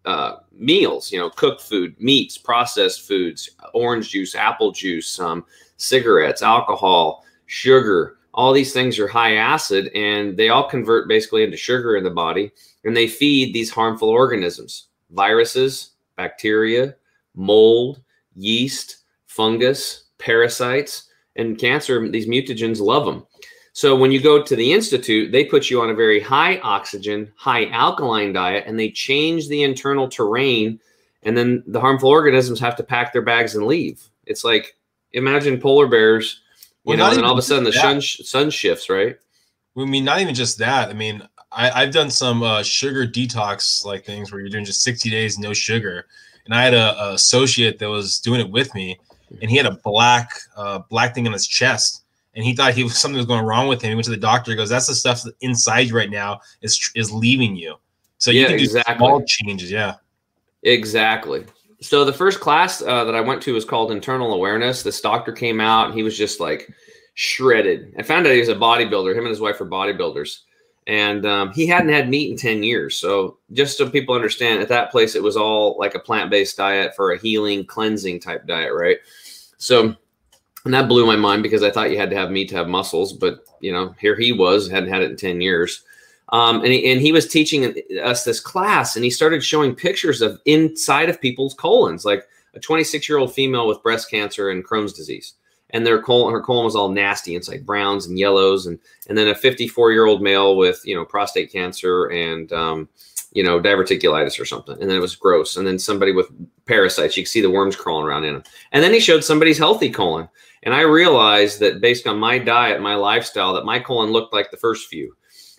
uh, 0.05 0.37
meals, 0.53 1.11
you 1.11 1.19
know, 1.19 1.31
cooked 1.31 1.63
food, 1.63 1.99
meats, 2.01 2.37
processed 2.37 3.07
foods, 3.07 3.51
orange 3.73 4.11
juice, 4.11 4.35
apple 4.35 4.73
juice, 4.73 5.19
um, 5.19 5.45
cigarettes, 5.77 6.43
alcohol, 6.43 7.25
sugar. 7.47 8.19
All 8.35 8.53
these 8.53 8.73
things 8.73 8.99
are 8.99 9.09
high 9.09 9.37
acid 9.37 9.91
and 9.95 10.37
they 10.37 10.49
all 10.49 10.69
convert 10.69 11.09
basically 11.09 11.45
into 11.45 11.57
sugar 11.57 11.97
in 11.97 12.05
the 12.05 12.11
body 12.11 12.53
and 12.85 12.97
they 12.97 13.07
feed 13.07 13.55
these 13.55 13.71
harmful 13.71 14.09
organisms, 14.09 14.89
viruses, 15.11 15.93
bacteria, 16.17 16.97
mold, 17.35 18.03
yeast, 18.35 19.05
fungus, 19.27 20.05
parasites, 20.19 21.09
and 21.37 21.59
cancer. 21.59 22.09
These 22.09 22.27
mutagens 22.27 22.81
love 22.81 23.05
them. 23.05 23.27
So 23.75 23.97
when 23.97 24.13
you 24.13 24.23
go 24.23 24.41
to 24.41 24.55
the 24.55 24.73
institute, 24.73 25.33
they 25.33 25.45
put 25.45 25.69
you 25.69 25.83
on 25.83 25.91
a 25.91 25.95
very 25.95 26.21
high 26.21 26.59
oxygen, 26.59 27.33
high 27.35 27.69
alkaline 27.71 28.33
diet, 28.33 28.65
and 28.69 28.79
they 28.79 28.89
change 28.89 29.49
the 29.49 29.65
internal 29.65 30.09
terrain. 30.09 30.79
And 31.25 31.37
then 31.37 31.65
the 31.67 31.81
harmful 31.81 32.09
organisms 32.09 32.61
have 32.61 32.77
to 32.77 32.85
pack 32.85 33.13
their 33.13 33.23
bags 33.23 33.57
and 33.57 33.67
leave. 33.67 34.01
It's 34.27 34.45
like 34.45 34.77
imagine 35.13 35.61
polar 35.61 35.89
bears, 35.89 36.41
you 36.85 36.91
well, 36.91 36.99
know, 36.99 37.17
and 37.17 37.27
all 37.27 37.33
of 37.33 37.39
a 37.39 37.43
sudden 37.43 37.65
the 37.65 37.73
sun 37.73 38.01
sun 38.01 38.49
shifts, 38.51 38.89
right? 38.89 39.17
I 39.77 39.85
mean, 39.85 40.05
not 40.05 40.21
even 40.21 40.37
just 40.37 40.57
that. 40.59 40.89
I 40.89 40.93
mean, 40.93 41.27
I, 41.51 41.81
have 41.81 41.93
done 41.93 42.11
some 42.11 42.45
uh, 42.45 42.63
sugar 42.63 43.09
detox 43.09 43.85
like 43.85 44.05
things 44.05 44.31
where 44.31 44.41
you're 44.41 44.51
doing 44.51 44.65
just 44.65 44.85
60 44.85 45.11
days 45.11 45.37
no 45.37 45.53
sugar, 45.53 46.07
and 46.45 46.55
I 46.55 46.63
had 46.63 46.75
a, 46.75 46.97
a 47.03 47.15
associate 47.15 47.81
that 47.81 47.91
was 47.91 48.21
doing 48.21 48.41
it 48.41 48.51
with 48.51 48.73
me, 48.73 49.01
and 49.43 49.51
he 49.51 49.57
had 49.57 49.67
a 49.67 49.81
black 49.83 50.31
uh, 50.57 50.79
black 50.89 51.13
thing 51.13 51.27
on 51.27 51.33
his 51.33 51.49
chest 51.49 52.04
and 52.35 52.45
he 52.45 52.55
thought 52.55 52.75
he 52.75 52.85
was 52.85 52.97
something 52.99 53.17
was 53.17 53.27
going 53.27 53.45
wrong 53.45 53.69
with 53.69 53.83
him. 53.83 53.91
He 53.91 53.95
went 53.95 54.05
to 54.07 54.11
the 54.11 54.17
doctor. 54.17 54.51
He 54.51 54.57
goes, 54.57 54.69
"That's 54.69 54.87
the 54.87 54.95
stuff 54.95 55.25
inside 55.41 55.89
you 55.89 55.97
right 55.97 56.11
now 56.11 56.41
is 56.63 56.91
is 56.95 57.13
leaving 57.13 57.57
you." 57.57 57.77
So 58.19 58.31
you 58.31 58.43
yeah, 58.43 58.49
can 58.49 58.59
do 58.59 58.65
exactly. 58.65 58.97
small 58.97 59.23
changes. 59.25 59.71
Yeah, 59.71 59.95
exactly. 60.63 61.45
So 61.81 62.05
the 62.05 62.13
first 62.13 62.41
class 62.41 62.83
uh, 62.83 63.05
that 63.05 63.15
I 63.15 63.21
went 63.21 63.43
to 63.43 63.55
was 63.55 63.65
called 63.65 63.93
Internal 63.93 64.33
Awareness. 64.33 64.83
This 64.83 65.01
doctor 65.01 65.33
came 65.33 65.61
out 65.61 65.87
and 65.87 65.95
he 65.95 66.03
was 66.03 66.17
just 66.17 66.41
like 66.41 66.73
shredded. 67.15 67.95
I 67.99 68.03
found 68.03 68.27
out 68.27 68.33
he 68.33 68.41
was 68.41 68.49
a 68.49 68.55
bodybuilder. 68.55 69.13
Him 69.13 69.25
and 69.25 69.29
his 69.29 69.41
wife 69.41 69.61
are 69.61 69.67
bodybuilders, 69.67 70.41
and 70.87 71.27
um, 71.27 71.53
he 71.53 71.67
hadn't 71.67 71.91
had 71.91 72.09
meat 72.09 72.31
in 72.31 72.37
ten 72.37 72.63
years. 72.63 72.97
So 72.97 73.39
just 73.53 73.79
so 73.79 73.89
people 73.89 74.15
understand, 74.15 74.61
at 74.61 74.69
that 74.69 74.91
place 74.91 75.15
it 75.15 75.23
was 75.23 75.37
all 75.37 75.77
like 75.79 75.95
a 75.95 76.01
plant 76.01 76.31
based 76.31 76.57
diet 76.57 76.97
for 76.97 77.13
a 77.13 77.19
healing, 77.19 77.65
cleansing 77.65 78.21
type 78.21 78.47
diet, 78.47 78.73
right? 78.75 78.99
So 79.59 79.95
and 80.65 80.73
that 80.73 80.89
blew 80.89 81.07
my 81.07 81.17
mind 81.17 81.43
because 81.43 81.63
I 81.63 81.71
thought 81.71 81.91
you 81.91 81.99
had 81.99 82.11
to 82.11 82.17
have 82.17 82.31
meat 82.31 82.49
to 82.51 82.57
have 82.57 82.69
muscles, 82.69 83.13
but 83.13 83.45
you 83.61 83.73
know, 83.73 83.95
here 84.01 84.17
he 84.17 84.33
was, 84.33 84.71
hadn't 84.71 84.89
had 84.89 85.03
it 85.03 85.11
in 85.11 85.17
10 85.17 85.41
years. 85.41 85.83
Um, 86.31 86.57
and, 86.63 86.73
he, 86.73 86.91
and 86.91 87.01
he 87.01 87.13
was 87.13 87.29
teaching 87.29 87.75
us 88.03 88.25
this 88.25 88.41
class 88.41 88.97
and 88.97 89.05
he 89.05 89.11
started 89.11 89.45
showing 89.45 89.75
pictures 89.75 90.23
of 90.23 90.41
inside 90.47 91.11
of 91.11 91.21
people's 91.21 91.55
colons, 91.55 92.05
like 92.05 92.27
a 92.55 92.61
26 92.61 93.09
year 93.09 93.19
old 93.19 93.33
female 93.33 93.67
with 93.67 93.83
breast 93.83 94.11
cancer 94.11 94.51
and 94.51 94.67
Crohn's 94.67 94.93
disease. 94.93 95.35
And 95.71 95.85
their 95.85 96.01
colon, 96.01 96.33
her 96.33 96.41
colon 96.41 96.65
was 96.65 96.77
all 96.77 96.89
nasty 96.89 97.35
inside 97.35 97.67
browns 97.67 98.07
and 98.07 98.19
yellows. 98.19 98.67
And, 98.67 98.79
and 99.09 99.19
then 99.19 99.29
a 99.29 99.35
54 99.35 99.93
year 99.93 100.07
old 100.07 100.23
male 100.23 100.57
with, 100.57 100.81
you 100.85 100.95
know, 100.95 101.05
prostate 101.05 101.53
cancer 101.53 102.07
and, 102.07 102.53
um, 102.53 102.89
you 103.33 103.43
know, 103.43 103.61
diverticulitis 103.61 104.41
or 104.41 104.45
something. 104.45 104.81
And 104.81 104.89
then 104.89 104.97
it 104.97 105.01
was 105.01 105.17
gross. 105.17 105.57
And 105.57 105.67
then 105.67 105.79
somebody 105.79 106.13
with 106.13 106.29
parasites, 106.67 107.17
you 107.17 107.25
could 107.25 107.31
see 107.31 107.41
the 107.41 107.51
worms 107.51 107.75
crawling 107.75 108.07
around 108.07 108.25
in 108.25 108.35
them. 108.35 108.45
And 108.71 108.83
then 108.83 108.93
he 108.93 109.01
showed 109.01 109.25
somebody's 109.25 109.59
healthy 109.59 109.91
colon. 109.91 110.29
And 110.65 110.75
I 110.75 110.81
realized 110.81 111.61
that 111.61 111.81
based 111.81 112.07
on 112.07 112.19
my 112.19 112.39
diet, 112.39 112.81
my 112.81 112.95
lifestyle, 112.95 113.55
that 113.55 113.65
my 113.65 113.79
colon 113.79 114.11
looked 114.11 114.33
like 114.33 114.51
the 114.51 114.57
first 114.57 114.89
few. 114.89 115.15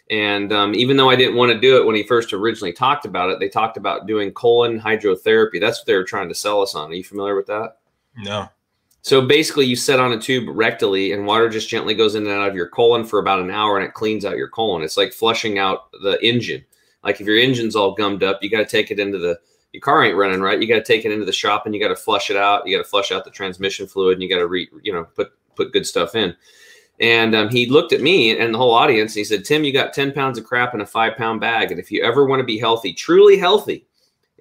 And 0.09 0.51
um, 0.51 0.75
even 0.75 0.97
though 0.97 1.09
I 1.09 1.15
didn't 1.15 1.35
want 1.35 1.51
to 1.51 1.59
do 1.59 1.77
it 1.77 1.85
when 1.85 1.95
he 1.95 2.03
first 2.03 2.33
originally 2.33 2.73
talked 2.73 3.05
about 3.05 3.29
it, 3.29 3.39
they 3.39 3.49
talked 3.49 3.77
about 3.77 4.07
doing 4.07 4.31
colon 4.31 4.79
hydrotherapy. 4.79 5.59
That's 5.59 5.79
what 5.79 5.87
they 5.87 5.95
were 5.95 6.03
trying 6.03 6.29
to 6.29 6.35
sell 6.35 6.61
us 6.61 6.75
on. 6.75 6.91
Are 6.91 6.93
you 6.93 7.03
familiar 7.03 7.35
with 7.35 7.47
that? 7.47 7.77
No. 8.17 8.47
So 9.01 9.21
basically, 9.21 9.65
you 9.65 9.75
sit 9.75 9.99
on 9.99 10.13
a 10.13 10.19
tube 10.19 10.47
rectally, 10.47 11.13
and 11.13 11.27
water 11.27 11.47
just 11.47 11.69
gently 11.69 11.93
goes 11.93 12.15
in 12.15 12.25
and 12.25 12.31
out 12.31 12.49
of 12.49 12.55
your 12.55 12.69
colon 12.69 13.03
for 13.05 13.19
about 13.19 13.39
an 13.39 13.51
hour, 13.51 13.77
and 13.77 13.85
it 13.85 13.93
cleans 13.93 14.25
out 14.25 14.37
your 14.37 14.49
colon. 14.49 14.81
It's 14.81 14.97
like 14.97 15.13
flushing 15.13 15.59
out 15.59 15.91
the 16.01 16.17
engine. 16.25 16.65
Like 17.03 17.21
if 17.21 17.27
your 17.27 17.37
engine's 17.37 17.75
all 17.75 17.93
gummed 17.93 18.23
up, 18.23 18.41
you 18.41 18.49
got 18.49 18.59
to 18.59 18.65
take 18.65 18.89
it 18.89 18.99
into 18.99 19.19
the 19.19 19.39
your 19.75 19.81
car 19.81 20.05
ain't 20.05 20.15
running 20.15 20.39
right. 20.39 20.61
You 20.61 20.69
got 20.69 20.75
to 20.75 20.83
take 20.83 21.03
it 21.03 21.11
into 21.11 21.25
the 21.25 21.33
shop 21.33 21.65
and 21.65 21.75
you 21.75 21.81
got 21.81 21.89
to 21.89 21.97
flush 21.97 22.29
it 22.29 22.37
out. 22.37 22.65
You 22.65 22.77
got 22.77 22.83
to 22.83 22.89
flush 22.89 23.11
out 23.11 23.25
the 23.25 23.29
transmission 23.29 23.87
fluid 23.87 24.13
and 24.13 24.23
you 24.23 24.29
got 24.29 24.37
to 24.37 24.47
re, 24.47 24.69
you 24.83 24.93
know, 24.93 25.03
put 25.03 25.33
put 25.55 25.73
good 25.73 25.85
stuff 25.85 26.15
in. 26.15 26.33
And 27.01 27.35
um, 27.35 27.49
he 27.49 27.65
looked 27.65 27.91
at 27.91 27.99
me 27.99 28.39
and 28.39 28.53
the 28.53 28.57
whole 28.57 28.71
audience 28.71 29.11
and 29.11 29.19
he 29.19 29.25
said, 29.25 29.43
Tim, 29.43 29.65
you 29.65 29.73
got 29.73 29.93
10 29.93 30.13
pounds 30.13 30.37
of 30.37 30.45
crap 30.45 30.73
in 30.73 30.79
a 30.79 30.85
five 30.85 31.17
pound 31.17 31.41
bag. 31.41 31.71
And 31.71 31.79
if 31.79 31.91
you 31.91 32.01
ever 32.03 32.25
want 32.25 32.39
to 32.39 32.45
be 32.45 32.57
healthy, 32.57 32.93
truly 32.93 33.37
healthy, 33.37 33.85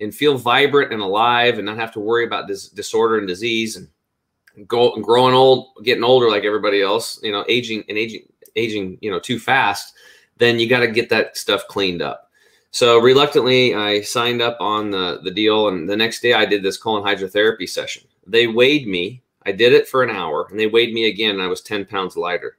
and 0.00 0.14
feel 0.14 0.38
vibrant 0.38 0.92
and 0.92 1.02
alive 1.02 1.58
and 1.58 1.66
not 1.66 1.78
have 1.78 1.92
to 1.92 2.00
worry 2.00 2.24
about 2.24 2.46
this 2.46 2.68
disorder 2.68 3.18
and 3.18 3.26
disease 3.26 3.76
and 3.76 4.68
go 4.68 4.92
and 4.94 5.02
growing 5.02 5.34
old, 5.34 5.68
getting 5.82 6.04
older 6.04 6.28
like 6.28 6.44
everybody 6.44 6.80
else, 6.80 7.18
you 7.24 7.32
know, 7.32 7.44
aging 7.48 7.82
and 7.88 7.98
aging, 7.98 8.22
aging, 8.54 8.98
you 9.00 9.10
know, 9.10 9.18
too 9.18 9.40
fast, 9.40 9.94
then 10.36 10.60
you 10.60 10.68
got 10.68 10.80
to 10.80 10.88
get 10.88 11.08
that 11.10 11.36
stuff 11.36 11.66
cleaned 11.68 12.02
up. 12.02 12.30
So 12.74 12.98
reluctantly, 12.98 13.72
I 13.72 14.00
signed 14.00 14.42
up 14.42 14.56
on 14.58 14.90
the, 14.90 15.20
the 15.22 15.30
deal. 15.30 15.68
And 15.68 15.88
the 15.88 15.96
next 15.96 16.22
day, 16.22 16.32
I 16.32 16.44
did 16.44 16.64
this 16.64 16.76
colon 16.76 17.04
hydrotherapy 17.04 17.68
session. 17.68 18.02
They 18.26 18.48
weighed 18.48 18.88
me. 18.88 19.22
I 19.46 19.52
did 19.52 19.72
it 19.72 19.86
for 19.86 20.02
an 20.02 20.10
hour 20.10 20.48
and 20.50 20.58
they 20.58 20.66
weighed 20.66 20.92
me 20.92 21.06
again. 21.06 21.36
And 21.36 21.42
I 21.42 21.46
was 21.46 21.60
10 21.60 21.84
pounds 21.84 22.16
lighter. 22.16 22.56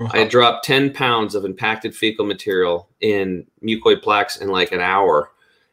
Wow. 0.00 0.08
I 0.14 0.24
dropped 0.24 0.64
10 0.64 0.94
pounds 0.94 1.34
of 1.34 1.44
impacted 1.44 1.94
fecal 1.94 2.24
material 2.24 2.88
in 3.02 3.46
mucoid 3.62 4.02
plaques 4.02 4.38
in 4.38 4.48
like 4.48 4.72
an 4.72 4.80
hour. 4.80 5.32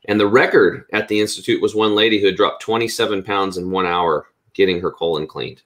And 0.10 0.20
the 0.20 0.28
record 0.28 0.84
at 0.92 1.08
the 1.08 1.22
Institute 1.22 1.62
was 1.62 1.74
one 1.74 1.96
lady 1.96 2.20
who 2.20 2.26
had 2.26 2.36
dropped 2.36 2.62
27 2.62 3.24
pounds 3.24 3.56
in 3.56 3.72
one 3.72 3.86
hour 3.86 4.28
getting 4.54 4.82
her 4.82 4.92
colon 4.92 5.26
cleaned. 5.26 5.62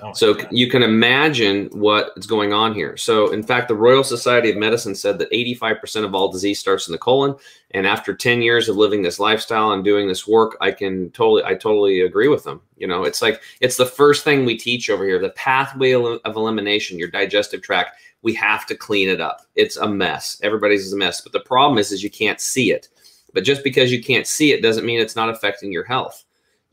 Oh 0.00 0.12
so 0.12 0.34
God. 0.34 0.48
you 0.50 0.68
can 0.68 0.82
imagine 0.82 1.68
what's 1.72 2.26
going 2.26 2.52
on 2.52 2.74
here. 2.74 2.96
So, 2.96 3.30
in 3.30 3.42
fact, 3.42 3.68
the 3.68 3.74
Royal 3.74 4.02
Society 4.02 4.50
of 4.50 4.56
Medicine 4.56 4.94
said 4.94 5.18
that 5.18 5.30
85% 5.30 6.04
of 6.04 6.14
all 6.14 6.32
disease 6.32 6.58
starts 6.58 6.88
in 6.88 6.92
the 6.92 6.98
colon. 6.98 7.36
And 7.70 7.86
after 7.86 8.14
10 8.14 8.42
years 8.42 8.68
of 8.68 8.76
living 8.76 9.02
this 9.02 9.18
lifestyle 9.18 9.72
and 9.72 9.84
doing 9.84 10.08
this 10.08 10.26
work, 10.26 10.56
I 10.60 10.72
can 10.72 11.10
totally, 11.10 11.44
I 11.44 11.54
totally 11.54 12.00
agree 12.00 12.28
with 12.28 12.44
them. 12.44 12.60
You 12.76 12.86
know, 12.86 13.04
it's 13.04 13.22
like 13.22 13.40
it's 13.60 13.76
the 13.76 13.86
first 13.86 14.24
thing 14.24 14.44
we 14.44 14.56
teach 14.56 14.90
over 14.90 15.04
here 15.04 15.18
the 15.18 15.30
pathway 15.30 15.92
of 15.92 16.36
elimination, 16.36 16.98
your 16.98 17.10
digestive 17.10 17.62
tract. 17.62 17.96
We 18.22 18.34
have 18.34 18.66
to 18.66 18.74
clean 18.74 19.08
it 19.08 19.20
up. 19.20 19.42
It's 19.54 19.76
a 19.76 19.86
mess. 19.86 20.40
Everybody's 20.42 20.86
is 20.86 20.92
a 20.92 20.96
mess. 20.96 21.20
But 21.20 21.32
the 21.32 21.40
problem 21.40 21.78
is, 21.78 21.92
is 21.92 22.02
you 22.02 22.10
can't 22.10 22.40
see 22.40 22.72
it. 22.72 22.88
But 23.34 23.44
just 23.44 23.62
because 23.62 23.92
you 23.92 24.02
can't 24.02 24.26
see 24.26 24.52
it 24.52 24.62
doesn't 24.62 24.86
mean 24.86 25.00
it's 25.00 25.16
not 25.16 25.28
affecting 25.28 25.72
your 25.72 25.84
health. 25.84 26.24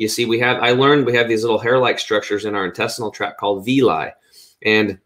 You 0.02 0.08
see, 0.08 0.26
we 0.26 0.40
have, 0.40 0.58
I 0.64 0.72
learned 0.72 1.06
we 1.06 1.16
have 1.16 1.30
these 1.30 1.44
little 1.44 1.60
hair 1.60 1.78
like 1.78 2.00
structures 2.00 2.46
in 2.46 2.56
our 2.56 2.66
intestinal 2.66 3.12
tract 3.12 3.40
called 3.40 3.64
villi. 3.64 4.08
And 4.64 4.98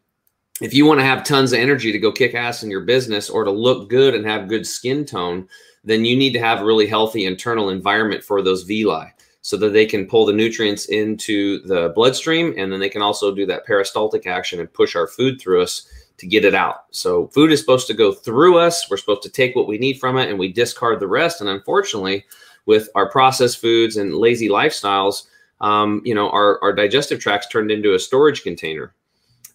if 0.62 0.74
you 0.74 0.86
want 0.86 1.02
to 1.02 1.06
have 1.06 1.26
tons 1.26 1.52
of 1.52 1.60
energy 1.60 1.92
to 1.92 2.00
go 2.00 2.14
kick 2.14 2.34
ass 2.34 2.64
in 2.64 2.72
your 2.72 2.80
business 2.80 3.30
or 3.30 3.44
to 3.44 3.52
look 3.52 3.90
good 3.90 4.16
and 4.16 4.26
have 4.26 4.48
good 4.48 4.66
skin 4.66 5.04
tone, 5.04 5.50
then 5.84 6.06
you 6.06 6.16
need 6.16 6.32
to 6.32 6.40
have 6.40 6.62
a 6.62 6.66
really 6.66 6.88
healthy 6.88 7.26
internal 7.26 7.72
environment 7.72 8.24
for 8.24 8.42
those 8.42 8.64
villi 8.64 9.14
so 9.42 9.58
that 9.58 9.74
they 9.74 9.86
can 9.86 10.08
pull 10.08 10.26
the 10.26 10.32
nutrients 10.32 10.86
into 10.86 11.60
the 11.64 11.92
bloodstream 11.94 12.54
and 12.58 12.72
then 12.72 12.80
they 12.80 12.88
can 12.88 13.02
also 13.02 13.36
do 13.36 13.46
that 13.46 13.66
peristaltic 13.66 14.26
action 14.26 14.62
and 14.62 14.72
push 14.72 14.96
our 14.96 15.08
food 15.08 15.42
through 15.42 15.62
us 15.62 15.90
to 16.20 16.26
get 16.26 16.46
it 16.46 16.56
out. 16.56 16.86
So 16.92 17.28
food 17.28 17.52
is 17.52 17.60
supposed 17.60 17.88
to 17.88 17.94
go 17.94 18.14
through 18.14 18.60
us. 18.60 18.90
We're 18.90 18.96
supposed 18.96 19.24
to 19.24 19.30
take 19.30 19.58
what 19.58 19.68
we 19.68 19.78
need 19.78 20.00
from 20.00 20.18
it 20.18 20.30
and 20.30 20.40
we 20.40 20.54
discard 20.54 21.02
the 21.02 21.08
rest. 21.10 21.42
And 21.42 21.50
unfortunately, 21.50 22.24
with 22.66 22.90
our 22.96 23.10
processed 23.10 23.60
foods 23.60 23.98
and 23.98 24.16
lazy 24.16 24.50
lifestyles, 24.50 25.28
um, 25.62 26.02
you 26.04 26.14
know, 26.14 26.30
our, 26.30 26.62
our 26.62 26.74
digestive 26.74 27.20
tracts 27.20 27.48
turned 27.48 27.72
into 27.72 27.94
a 27.94 28.00
storage 28.00 28.44
container. 28.44 28.94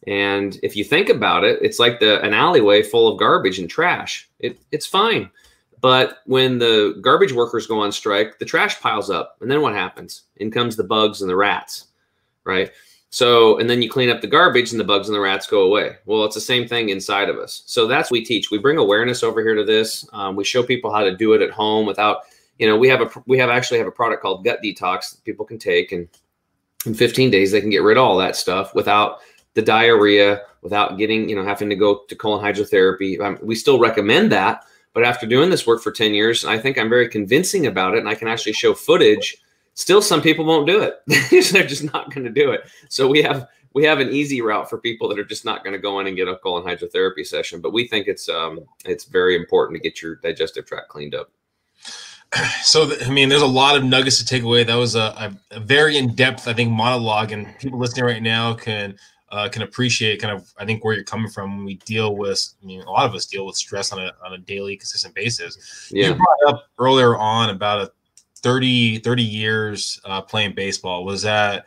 And 0.06 0.58
if 0.62 0.76
you 0.76 0.84
think 0.84 1.08
about 1.10 1.44
it, 1.44 1.58
it's 1.60 1.78
like 1.78 2.00
the 2.00 2.22
an 2.22 2.32
alleyway 2.32 2.82
full 2.82 3.08
of 3.08 3.18
garbage 3.18 3.58
and 3.58 3.68
trash. 3.68 4.28
It, 4.38 4.58
it's 4.72 4.86
fine. 4.86 5.30
But 5.82 6.18
when 6.26 6.58
the 6.58 6.98
garbage 7.00 7.32
workers 7.32 7.66
go 7.66 7.80
on 7.80 7.92
strike, 7.92 8.38
the 8.38 8.44
trash 8.44 8.80
piles 8.80 9.10
up. 9.10 9.36
And 9.40 9.50
then 9.50 9.62
what 9.62 9.74
happens? 9.74 10.22
In 10.36 10.50
comes 10.50 10.76
the 10.76 10.84
bugs 10.84 11.22
and 11.22 11.30
the 11.30 11.36
rats, 11.36 11.86
right? 12.44 12.70
So, 13.10 13.58
and 13.58 13.68
then 13.68 13.82
you 13.82 13.90
clean 13.90 14.08
up 14.08 14.20
the 14.20 14.26
garbage 14.26 14.70
and 14.70 14.78
the 14.78 14.84
bugs 14.84 15.08
and 15.08 15.16
the 15.16 15.20
rats 15.20 15.46
go 15.46 15.62
away. 15.62 15.96
Well, 16.06 16.24
it's 16.24 16.34
the 16.34 16.40
same 16.40 16.68
thing 16.68 16.90
inside 16.90 17.28
of 17.28 17.38
us. 17.38 17.62
So 17.66 17.86
that's 17.86 18.10
what 18.10 18.18
we 18.18 18.24
teach. 18.24 18.50
We 18.50 18.58
bring 18.58 18.78
awareness 18.78 19.22
over 19.22 19.42
here 19.42 19.54
to 19.54 19.64
this. 19.64 20.08
Um, 20.12 20.36
we 20.36 20.44
show 20.44 20.62
people 20.62 20.92
how 20.92 21.02
to 21.02 21.16
do 21.16 21.32
it 21.32 21.42
at 21.42 21.50
home 21.50 21.86
without, 21.86 22.18
you 22.60 22.66
know, 22.66 22.76
we 22.76 22.88
have 22.88 23.00
a, 23.00 23.10
we 23.26 23.38
have 23.38 23.50
actually 23.50 23.78
have 23.78 23.88
a 23.88 23.92
product 23.92 24.22
called 24.22 24.44
gut 24.44 24.60
detox 24.62 25.12
that 25.12 25.24
people 25.24 25.46
can 25.46 25.58
take 25.58 25.92
and 25.92 26.08
in 26.86 26.94
15 26.94 27.30
days 27.30 27.50
they 27.50 27.60
can 27.60 27.70
get 27.70 27.82
rid 27.82 27.96
of 27.96 28.04
all 28.04 28.18
that 28.18 28.36
stuff 28.36 28.74
without 28.74 29.20
the 29.54 29.62
diarrhea, 29.62 30.42
without 30.62 30.98
getting, 30.98 31.28
you 31.28 31.34
know, 31.34 31.44
having 31.44 31.70
to 31.70 31.76
go 31.76 32.02
to 32.08 32.14
colon 32.14 32.44
hydrotherapy. 32.44 33.18
Um, 33.20 33.38
we 33.42 33.54
still 33.54 33.80
recommend 33.80 34.30
that. 34.32 34.64
But 34.92 35.04
after 35.04 35.26
doing 35.26 35.50
this 35.50 35.66
work 35.66 35.82
for 35.82 35.90
10 35.90 36.14
years, 36.14 36.44
I 36.44 36.58
think 36.58 36.76
I'm 36.76 36.88
very 36.88 37.08
convincing 37.08 37.66
about 37.66 37.94
it 37.94 37.98
and 38.00 38.08
I 38.08 38.14
can 38.14 38.28
actually 38.28 38.52
show 38.52 38.74
footage 38.74 39.38
still 39.74 40.02
some 40.02 40.20
people 40.20 40.44
won't 40.44 40.66
do 40.66 40.82
it 40.82 41.00
they're 41.52 41.66
just 41.66 41.84
not 41.92 42.12
going 42.12 42.24
to 42.24 42.30
do 42.30 42.50
it 42.50 42.62
so 42.88 43.08
we 43.08 43.22
have 43.22 43.48
we 43.72 43.84
have 43.84 44.00
an 44.00 44.10
easy 44.10 44.42
route 44.42 44.68
for 44.68 44.78
people 44.78 45.08
that 45.08 45.18
are 45.18 45.24
just 45.24 45.44
not 45.44 45.62
going 45.62 45.72
to 45.72 45.78
go 45.78 46.00
in 46.00 46.06
and 46.06 46.16
get 46.16 46.28
a 46.28 46.36
colon 46.36 46.64
hydrotherapy 46.64 47.24
session 47.24 47.60
but 47.60 47.72
we 47.72 47.86
think 47.86 48.06
it's 48.06 48.28
um 48.28 48.60
it's 48.84 49.04
very 49.04 49.36
important 49.36 49.76
to 49.76 49.82
get 49.82 50.02
your 50.02 50.16
digestive 50.16 50.66
tract 50.66 50.88
cleaned 50.88 51.14
up 51.14 51.30
so 52.62 52.90
i 53.04 53.10
mean 53.10 53.28
there's 53.28 53.42
a 53.42 53.46
lot 53.46 53.76
of 53.76 53.84
nuggets 53.84 54.18
to 54.18 54.24
take 54.24 54.42
away 54.42 54.62
that 54.62 54.74
was 54.74 54.94
a, 54.94 55.00
a, 55.00 55.36
a 55.52 55.60
very 55.60 55.96
in-depth 55.96 56.46
i 56.46 56.52
think 56.52 56.70
monologue 56.70 57.32
and 57.32 57.58
people 57.58 57.78
listening 57.78 58.04
right 58.04 58.22
now 58.22 58.54
can 58.54 58.96
uh, 59.32 59.48
can 59.48 59.62
appreciate 59.62 60.20
kind 60.20 60.36
of 60.36 60.52
I 60.58 60.64
think 60.64 60.84
where 60.84 60.92
you're 60.94 61.04
coming 61.04 61.30
from 61.30 61.58
when 61.58 61.64
we 61.64 61.74
deal 61.86 62.16
with 62.16 62.54
I 62.62 62.66
mean 62.66 62.82
a 62.82 62.90
lot 62.90 63.06
of 63.06 63.14
us 63.14 63.26
deal 63.26 63.46
with 63.46 63.56
stress 63.56 63.92
on 63.92 64.00
a 64.00 64.12
on 64.24 64.32
a 64.32 64.38
daily 64.38 64.76
consistent 64.76 65.14
basis. 65.14 65.88
Yeah. 65.92 66.08
You 66.08 66.14
brought 66.14 66.54
up 66.54 66.64
earlier 66.78 67.16
on 67.16 67.50
about 67.50 67.80
a 67.80 67.92
30, 68.42 68.98
30 68.98 69.22
years 69.22 70.00
uh, 70.04 70.22
playing 70.22 70.54
baseball. 70.54 71.04
Was 71.04 71.22
that 71.22 71.66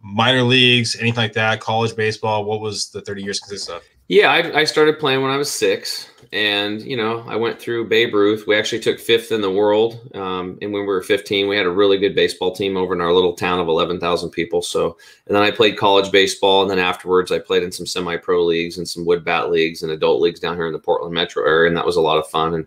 minor 0.00 0.42
leagues, 0.42 0.96
anything 0.96 1.22
like 1.22 1.32
that, 1.34 1.60
college 1.60 1.94
baseball? 1.94 2.44
What 2.44 2.60
was 2.60 2.90
the 2.90 3.02
30 3.02 3.22
years 3.22 3.40
consist 3.40 3.70
of? 3.70 3.82
Yeah, 4.08 4.30
I, 4.30 4.60
I, 4.60 4.64
started 4.64 5.00
playing 5.00 5.20
when 5.22 5.32
I 5.32 5.36
was 5.36 5.50
six, 5.50 6.08
and 6.32 6.82
you 6.82 6.96
know, 6.96 7.24
I 7.28 7.36
went 7.36 7.60
through 7.60 7.88
Babe 7.88 8.14
Ruth. 8.14 8.46
We 8.46 8.56
actually 8.56 8.80
took 8.80 8.98
fifth 8.98 9.32
in 9.32 9.40
the 9.40 9.50
world, 9.50 10.00
um, 10.14 10.58
and 10.60 10.72
when 10.72 10.82
we 10.82 10.86
were 10.86 11.02
15, 11.02 11.48
we 11.48 11.56
had 11.56 11.66
a 11.66 11.70
really 11.70 11.98
good 11.98 12.14
baseball 12.14 12.54
team 12.54 12.76
over 12.76 12.94
in 12.94 13.00
our 13.00 13.12
little 13.12 13.34
town 13.34 13.58
of 13.58 13.68
11,000 13.68 14.30
people. 14.30 14.62
So, 14.62 14.96
and 15.26 15.36
then 15.36 15.42
I 15.42 15.50
played 15.50 15.78
college 15.78 16.10
baseball, 16.10 16.62
and 16.62 16.70
then 16.70 16.78
afterwards, 16.78 17.32
I 17.32 17.38
played 17.38 17.62
in 17.62 17.72
some 17.72 17.86
semi-pro 17.86 18.44
leagues 18.44 18.78
and 18.78 18.88
some 18.88 19.04
wood 19.04 19.24
bat 19.24 19.50
leagues 19.50 19.82
and 19.82 19.92
adult 19.92 20.20
leagues 20.20 20.40
down 20.40 20.56
here 20.56 20.66
in 20.66 20.72
the 20.72 20.78
Portland 20.78 21.14
metro 21.14 21.44
area, 21.44 21.68
and 21.68 21.76
that 21.76 21.86
was 21.86 21.96
a 21.96 22.00
lot 22.00 22.18
of 22.18 22.28
fun. 22.28 22.54
And 22.54 22.66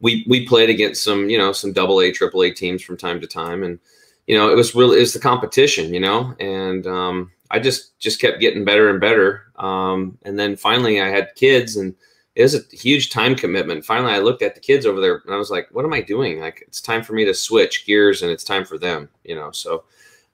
we 0.00 0.24
we 0.28 0.46
played 0.46 0.70
against 0.70 1.02
some 1.02 1.30
you 1.30 1.38
know 1.38 1.52
some 1.52 1.72
double 1.72 2.00
A, 2.00 2.12
triple 2.12 2.42
A 2.42 2.50
teams 2.50 2.82
from 2.82 2.96
time 2.96 3.20
to 3.20 3.26
time, 3.26 3.62
and 3.62 3.78
you 4.26 4.36
know 4.36 4.50
it 4.50 4.56
was 4.56 4.74
really 4.74 4.98
it's 4.98 5.12
the 5.12 5.18
competition, 5.18 5.94
you 5.94 6.00
know, 6.00 6.34
and 6.40 6.86
um, 6.86 7.30
I 7.50 7.58
just 7.58 7.98
just 7.98 8.20
kept 8.20 8.40
getting 8.40 8.64
better 8.64 8.90
and 8.90 9.00
better, 9.00 9.44
um, 9.56 10.18
and 10.22 10.38
then 10.38 10.56
finally 10.56 11.00
I 11.00 11.08
had 11.08 11.34
kids, 11.34 11.76
and 11.76 11.94
it 12.36 12.42
was 12.42 12.54
a 12.54 12.76
huge 12.76 13.10
time 13.10 13.34
commitment. 13.34 13.84
Finally, 13.84 14.12
I 14.12 14.18
looked 14.18 14.42
at 14.42 14.54
the 14.54 14.60
kids 14.60 14.86
over 14.86 15.00
there, 15.00 15.22
and 15.24 15.34
I 15.34 15.38
was 15.38 15.50
like, 15.50 15.68
"What 15.72 15.84
am 15.84 15.92
I 15.92 16.02
doing? 16.02 16.38
Like 16.40 16.62
it's 16.66 16.80
time 16.80 17.02
for 17.02 17.14
me 17.14 17.24
to 17.24 17.34
switch 17.34 17.86
gears, 17.86 18.22
and 18.22 18.30
it's 18.30 18.44
time 18.44 18.64
for 18.64 18.78
them," 18.78 19.08
you 19.24 19.34
know. 19.34 19.50
So 19.50 19.84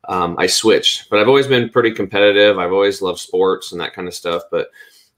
um, 0.09 0.37
I 0.39 0.47
switched, 0.47 1.09
but 1.09 1.19
I've 1.19 1.29
always 1.29 1.47
been 1.47 1.71
pretty 1.71 1.93
competitive. 1.93 2.59
I've 2.59 2.73
always 2.73 3.01
loved 3.01 3.21
sports 3.21 3.73
and 3.73 3.81
that 3.81 3.95
kind 3.95 4.09
of 4.09 4.15
stuff, 4.15 4.43
but 4.51 4.69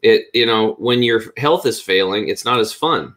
it 0.03 0.27
you 0.35 0.47
know 0.47 0.75
when 0.75 1.03
your 1.03 1.23
health 1.39 1.67
is 1.67 1.81
failing, 1.81 2.29
it's 2.29 2.45
not 2.45 2.61
as 2.61 2.73
fun 2.73 3.17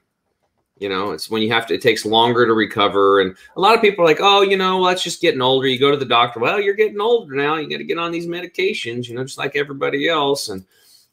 you 0.79 0.89
know, 0.89 1.11
it's 1.11 1.29
when 1.29 1.41
you 1.41 1.51
have 1.51 1.65
to, 1.67 1.73
it 1.73 1.81
takes 1.81 2.05
longer 2.05 2.45
to 2.45 2.53
recover. 2.53 3.21
And 3.21 3.35
a 3.55 3.59
lot 3.59 3.75
of 3.75 3.81
people 3.81 4.03
are 4.03 4.07
like, 4.07 4.19
oh, 4.21 4.41
you 4.41 4.57
know, 4.57 4.77
well, 4.77 4.89
that's 4.89 5.03
just 5.03 5.21
getting 5.21 5.41
older. 5.41 5.67
You 5.67 5.79
go 5.79 5.91
to 5.91 5.97
the 5.97 6.05
doctor. 6.05 6.39
Well, 6.39 6.61
you're 6.61 6.75
getting 6.75 7.01
older 7.01 7.33
now. 7.35 7.55
You 7.55 7.69
got 7.69 7.77
to 7.77 7.83
get 7.83 7.97
on 7.97 8.11
these 8.11 8.27
medications, 8.27 9.07
you 9.07 9.15
know, 9.15 9.23
just 9.23 9.37
like 9.37 9.55
everybody 9.55 10.07
else. 10.07 10.49
And 10.49 10.65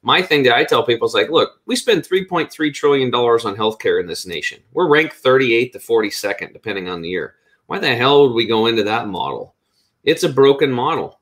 my 0.04 0.20
thing 0.20 0.42
that 0.42 0.54
I 0.54 0.64
tell 0.64 0.84
people 0.84 1.08
is 1.08 1.14
like, 1.14 1.30
look, 1.30 1.60
we 1.64 1.74
spend 1.74 2.02
$3.3 2.02 2.74
trillion 2.74 3.12
on 3.12 3.56
healthcare 3.56 4.00
in 4.00 4.06
this 4.06 4.26
nation. 4.26 4.60
We're 4.74 4.86
ranked 4.86 5.14
38 5.14 5.72
to 5.72 5.78
42nd, 5.78 6.52
depending 6.52 6.90
on 6.90 7.00
the 7.00 7.08
year. 7.08 7.36
Why 7.66 7.78
the 7.78 7.96
hell 7.96 8.22
would 8.22 8.34
we 8.34 8.46
go 8.46 8.66
into 8.66 8.82
that 8.84 9.08
model? 9.08 9.54
It's 10.04 10.22
a 10.22 10.28
broken 10.28 10.70
model. 10.70 11.20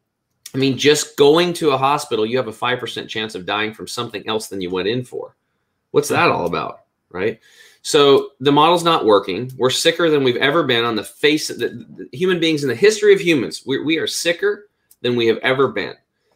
I 0.52 0.58
mean, 0.58 0.76
just 0.76 1.16
going 1.16 1.52
to 1.54 1.70
a 1.70 1.78
hospital, 1.78 2.26
you 2.26 2.36
have 2.36 2.48
a 2.48 2.52
5% 2.52 3.08
chance 3.08 3.36
of 3.36 3.46
dying 3.46 3.72
from 3.72 3.86
something 3.86 4.26
else 4.28 4.48
than 4.48 4.60
you 4.60 4.68
went 4.68 4.88
in 4.88 5.04
for. 5.04 5.36
What's 5.92 6.08
that 6.08 6.30
all 6.30 6.46
about? 6.46 6.80
Right. 7.08 7.38
So 7.82 8.30
the 8.40 8.50
model's 8.50 8.84
not 8.84 9.04
working. 9.04 9.52
We're 9.56 9.70
sicker 9.70 10.10
than 10.10 10.24
we've 10.24 10.36
ever 10.36 10.64
been 10.64 10.84
on 10.84 10.96
the 10.96 11.04
face 11.04 11.50
of 11.50 11.58
the, 11.60 11.68
the 11.68 12.16
human 12.16 12.40
beings 12.40 12.64
in 12.64 12.68
the 12.68 12.74
history 12.74 13.14
of 13.14 13.20
humans. 13.20 13.62
We, 13.64 13.82
we 13.82 13.98
are 13.98 14.08
sicker 14.08 14.68
than 15.02 15.14
we 15.14 15.28
have 15.28 15.38
ever 15.38 15.68
been. 15.68 15.94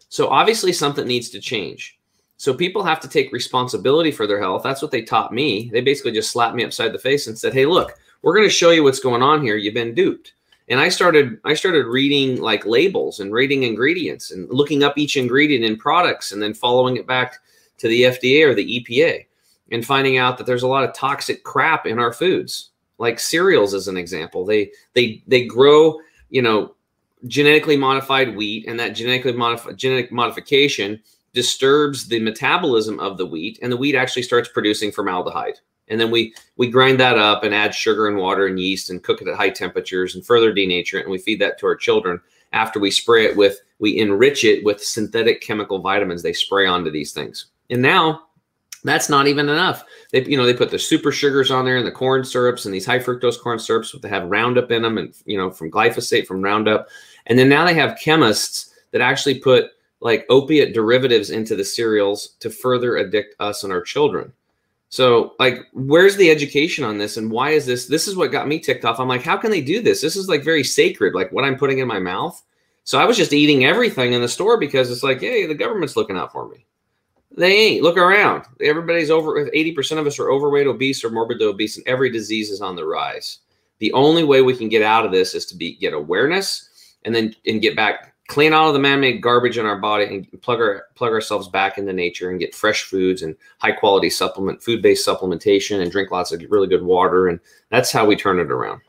So 0.09 0.29
obviously 0.29 0.73
something 0.73 1.07
needs 1.07 1.31
to 1.31 1.41
change. 1.41 1.96
So 2.37 2.53
people 2.53 2.83
have 2.83 3.01
to 3.01 3.09
take 3.09 3.33
responsibility 3.33 4.11
for 4.11 4.27
their 4.27 4.41
health. 4.41 4.63
That's 4.63 4.83
what 4.83 4.91
they 4.91 5.03
taught 5.03 5.33
me. 5.33 5.71
They 5.73 5.81
basically 5.81 6.13
just 6.13 6.31
slapped 6.31 6.55
me 6.55 6.65
upside 6.65 6.93
the 6.93 6.99
face 6.99 7.27
and 7.27 7.39
said, 7.39 7.55
"Hey, 7.55 7.67
look, 7.67 7.99
we're 8.23 8.35
going 8.35 8.47
to 8.47 8.55
show 8.55 8.71
you 8.71 8.83
what's 8.83 9.01
going 9.01 9.23
on 9.23 9.43
here. 9.43 9.57
You've 9.57 9.75
been 9.75 9.95
duped." 9.95 10.35
And 10.69 10.81
I 10.81 10.89
started 10.89 11.39
I 11.45 11.55
started 11.55 11.87
reading 11.87 12.41
like 12.41 12.67
labels 12.67 13.21
and 13.21 13.33
reading 13.33 13.63
ingredients 13.63 14.33
and 14.33 14.49
looking 14.51 14.83
up 14.83 14.99
each 14.99 15.17
ingredient 15.17 15.65
in 15.65 15.77
products 15.77 16.33
and 16.33 16.43
then 16.43 16.55
following 16.55 16.97
it 16.97 17.07
back 17.07 17.39
to 17.79 17.89
the 17.89 18.03
FDA 18.03 18.45
or 18.45 18.55
the 18.55 18.81
EPA 18.81 19.27
and 19.71 19.85
finding 19.85 20.19
out 20.19 20.39
that 20.39 20.47
there's 20.47 20.63
a 20.63 20.69
lot 20.69 20.85
of 20.85 20.95
toxic 20.95 21.43
crap 21.45 21.87
in 21.87 21.99
our 21.99 22.13
foods 22.13 22.71
like 22.99 23.19
cereals 23.19 23.75
as 23.75 23.89
an 23.89 23.97
example 23.97 24.45
they 24.45 24.71
they 24.95 25.23
they 25.27 25.45
grow 25.45 25.99
you 26.31 26.43
know 26.43 26.75
genetically 27.27 27.77
modified 27.77 28.37
wheat 28.37 28.67
and 28.67 28.79
that 28.79 28.91
genetically 28.91 29.33
modified 29.33 29.77
genetic 29.77 30.13
modification 30.13 31.01
disturbs 31.37 32.09
the 32.09 32.19
metabolism 32.19 32.99
of 32.99 33.19
the 33.19 33.27
wheat 33.27 33.59
and 33.61 33.71
the 33.71 33.77
wheat 33.77 33.95
actually 33.95 34.23
starts 34.23 34.49
producing 34.49 34.91
formaldehyde. 34.91 35.61
And 35.89 36.01
then 36.01 36.11
we 36.11 36.35
we 36.57 36.69
grind 36.69 36.99
that 36.99 37.19
up 37.19 37.45
and 37.45 37.55
add 37.55 37.75
sugar 37.75 38.09
and 38.09 38.17
water 38.17 38.47
and 38.47 38.59
yeast 38.59 38.89
and 38.91 39.05
cook 39.05 39.21
it 39.21 39.29
at 39.29 39.37
high 39.37 39.51
temperatures 39.51 40.15
and 40.15 40.27
further 40.27 40.53
denature 40.53 40.95
it 40.95 41.03
and 41.03 41.11
we 41.11 41.19
feed 41.19 41.41
that 41.43 41.59
to 41.59 41.67
our 41.67 41.77
children 41.77 42.21
after 42.53 42.81
we 42.81 42.91
spray 42.91 43.27
it 43.27 43.37
with 43.37 43.61
we 43.79 43.99
enrich 43.99 44.45
it 44.45 44.65
with 44.65 44.83
synthetic 44.83 45.43
chemical 45.43 45.79
vitamins. 45.79 46.23
They 46.23 46.33
spray 46.33 46.67
onto 46.67 46.91
these 46.91 47.13
things. 47.13 47.47
And 47.69 47.83
now 47.83 48.23
that's 48.83 49.11
not 49.11 49.27
even 49.27 49.51
enough. 49.51 49.85
They, 50.13 50.25
you 50.25 50.39
know, 50.39 50.47
they 50.47 50.55
put 50.55 50.71
the 50.71 50.79
super 50.79 51.13
sugars 51.13 51.51
on 51.51 51.67
there 51.67 51.77
and 51.77 51.87
the 51.87 51.93
corn 51.93 52.25
syrups 52.25 52.65
and 52.65 52.73
these 52.73 52.87
high 52.87 52.99
fructose 52.99 53.39
corn 53.39 53.59
syrups 53.59 53.93
that 53.93 54.09
have 54.09 54.31
Roundup 54.31 54.71
in 54.71 54.83
them, 54.83 54.97
and 54.97 55.15
you 55.27 55.37
know, 55.37 55.51
from 55.51 55.71
glyphosate 55.71 56.27
from 56.27 56.41
Roundup, 56.41 56.89
and 57.27 57.39
then 57.39 57.51
now 57.51 57.67
they 57.67 57.75
have 57.75 57.99
chemists 57.99 58.73
that 58.93 59.03
actually 59.03 59.39
put 59.39 59.73
like 60.07 60.25
opiate 60.31 60.73
derivatives 60.73 61.31
into 61.31 61.57
the 61.57 61.65
cereals 61.65 62.37
to 62.39 62.49
further 62.49 62.97
addict 62.97 63.35
us 63.41 63.65
and 63.65 63.73
our 63.73 63.83
children. 63.83 64.33
So, 64.89 65.35
like, 65.41 65.67
where's 65.73 66.15
the 66.15 66.31
education 66.31 66.85
on 66.85 66.97
this, 66.97 67.17
and 67.17 67.29
why 67.29 67.51
is 67.51 67.67
this? 67.67 67.87
This 67.87 68.07
is 68.07 68.15
what 68.15 68.31
got 68.31 68.47
me 68.47 68.61
ticked 68.61 68.85
off. 68.85 69.01
I'm 69.01 69.09
like, 69.09 69.25
how 69.25 69.37
can 69.37 69.51
they 69.51 69.61
do 69.61 69.83
this? 69.83 70.01
This 70.01 70.15
is 70.15 70.29
like 70.29 70.45
very 70.45 70.63
sacred, 70.63 71.13
like 71.13 71.33
what 71.33 71.45
I'm 71.45 71.59
putting 71.59 71.81
in 71.81 71.89
my 71.89 71.99
mouth. 71.99 72.41
So 72.85 73.01
I 73.01 73.05
was 73.05 73.17
just 73.17 73.33
eating 73.33 73.65
everything 73.65 74.13
in 74.13 74.21
the 74.21 74.29
store 74.29 74.61
because 74.61 74.93
it's 74.93 75.03
like, 75.03 75.19
hey, 75.19 75.45
the 75.45 75.57
government's 75.57 75.97
looking 75.97 76.17
out 76.17 76.31
for 76.31 76.49
me. 76.49 76.67
They 77.37 77.53
ain't. 77.53 77.83
Look 77.83 77.97
around. 77.97 78.45
Everybody's 78.61 79.11
over. 79.11 79.45
80% 79.51 79.99
of 79.99 80.07
us 80.07 80.21
are 80.21 80.31
overweight, 80.31 80.69
obese, 80.69 81.03
or 81.03 81.11
morbidly 81.11 81.47
obese, 81.47 81.77
and 81.77 81.89
every 81.89 82.11
disease 82.11 82.49
is 82.51 82.61
on 82.61 82.77
the 82.77 82.87
rise. 82.87 83.41
The 83.81 83.93
only 83.93 84.23
way 84.23 84.41
we 84.41 84.57
can 84.57 84.69
get 84.69 84.83
out 84.83 85.05
of 85.05 85.11
this 85.11 85.35
is 85.35 85.47
to 85.47 85.57
be 85.57 85.75
get 85.75 85.95
awareness 85.95 86.97
and 87.05 87.13
then 87.13 87.35
and 87.45 87.61
get 87.61 87.75
back, 87.75 88.15
clean 88.29 88.53
all 88.53 88.69
of 88.69 88.75
the 88.75 88.81
man-made 88.81 89.23
garbage 89.23 89.59
in 89.59 89.67
our 89.67 89.79
body 89.79 90.05
and 90.05 90.43
plug 90.43 90.61
our 90.61 90.87
plug 90.95 91.13
ourselves 91.13 91.49
back 91.49 91.79
into 91.79 91.93
nature 91.93 92.31
and 92.31 92.41
get 92.41 92.55
fresh 92.55 92.83
foods 92.83 93.23
and 93.23 93.37
high 93.59 93.73
quality 93.73 94.11
supplement, 94.11 94.63
food-based 94.63 95.07
supplementation, 95.07 95.81
and 95.81 95.91
drink 95.91 96.11
lots 96.11 96.33
of 96.33 96.43
really 96.49 96.67
good 96.67 96.83
water. 96.83 97.29
And 97.29 97.41
that's 97.71 97.93
how 97.93 98.07
we 98.07 98.17
turn 98.17 98.39
it 98.39 98.51
around. 98.51 98.81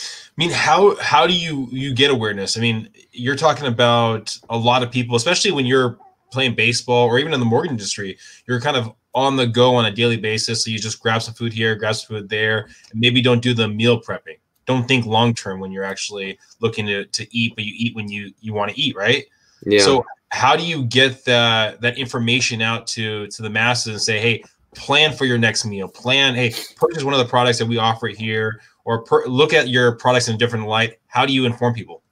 I 0.00 0.36
mean, 0.36 0.50
how 0.50 0.96
how 0.96 1.26
do 1.26 1.34
you 1.34 1.68
you 1.70 1.92
get 1.94 2.10
awareness? 2.10 2.56
I 2.56 2.60
mean, 2.60 2.88
you're 3.12 3.36
talking 3.36 3.66
about 3.66 4.38
a 4.48 4.56
lot 4.56 4.82
of 4.82 4.90
people, 4.90 5.16
especially 5.16 5.52
when 5.52 5.66
you're 5.66 5.98
playing 6.30 6.54
baseball 6.54 7.06
or 7.06 7.18
even 7.18 7.32
in 7.32 7.40
the 7.40 7.46
mortgage 7.46 7.72
industry, 7.72 8.18
you're 8.46 8.60
kind 8.60 8.76
of 8.76 8.92
on 9.14 9.36
the 9.36 9.46
go 9.46 9.74
on 9.74 9.86
a 9.86 9.90
daily 9.90 10.16
basis. 10.16 10.64
So 10.64 10.70
you 10.70 10.78
just 10.78 11.00
grab 11.00 11.22
some 11.22 11.34
food 11.34 11.52
here, 11.52 11.74
grab 11.74 11.96
some 11.96 12.08
food 12.08 12.28
there, 12.28 12.68
and 12.90 13.00
maybe 13.00 13.20
don't 13.20 13.42
do 13.42 13.54
the 13.54 13.68
meal 13.68 14.00
prepping. 14.00 14.38
Don't 14.68 14.86
think 14.86 15.04
long 15.04 15.34
term 15.34 15.58
when 15.58 15.72
you're 15.72 15.82
actually 15.82 16.38
looking 16.60 16.86
to, 16.86 17.06
to 17.06 17.36
eat, 17.36 17.56
but 17.56 17.64
you 17.64 17.72
eat 17.74 17.96
when 17.96 18.08
you 18.08 18.32
you 18.40 18.52
want 18.52 18.70
to 18.70 18.80
eat, 18.80 18.94
right? 18.94 19.24
Yeah. 19.66 19.80
So 19.80 20.06
how 20.28 20.54
do 20.54 20.64
you 20.64 20.84
get 20.84 21.24
that 21.24 21.80
that 21.80 21.98
information 21.98 22.62
out 22.62 22.86
to 22.88 23.26
to 23.28 23.42
the 23.42 23.50
masses 23.50 23.92
and 23.94 24.00
say, 24.00 24.20
hey, 24.20 24.44
plan 24.74 25.12
for 25.12 25.24
your 25.24 25.38
next 25.38 25.64
meal. 25.64 25.88
Plan, 25.88 26.34
hey, 26.34 26.54
purchase 26.76 27.02
one 27.02 27.14
of 27.14 27.18
the 27.18 27.26
products 27.26 27.58
that 27.58 27.66
we 27.66 27.78
offer 27.78 28.08
here, 28.08 28.60
or 28.84 29.02
per, 29.02 29.26
look 29.26 29.52
at 29.52 29.68
your 29.68 29.92
products 29.92 30.28
in 30.28 30.34
a 30.34 30.38
different 30.38 30.66
light. 30.66 30.98
How 31.06 31.26
do 31.26 31.32
you 31.32 31.44
inform 31.44 31.74
people? 31.74 32.02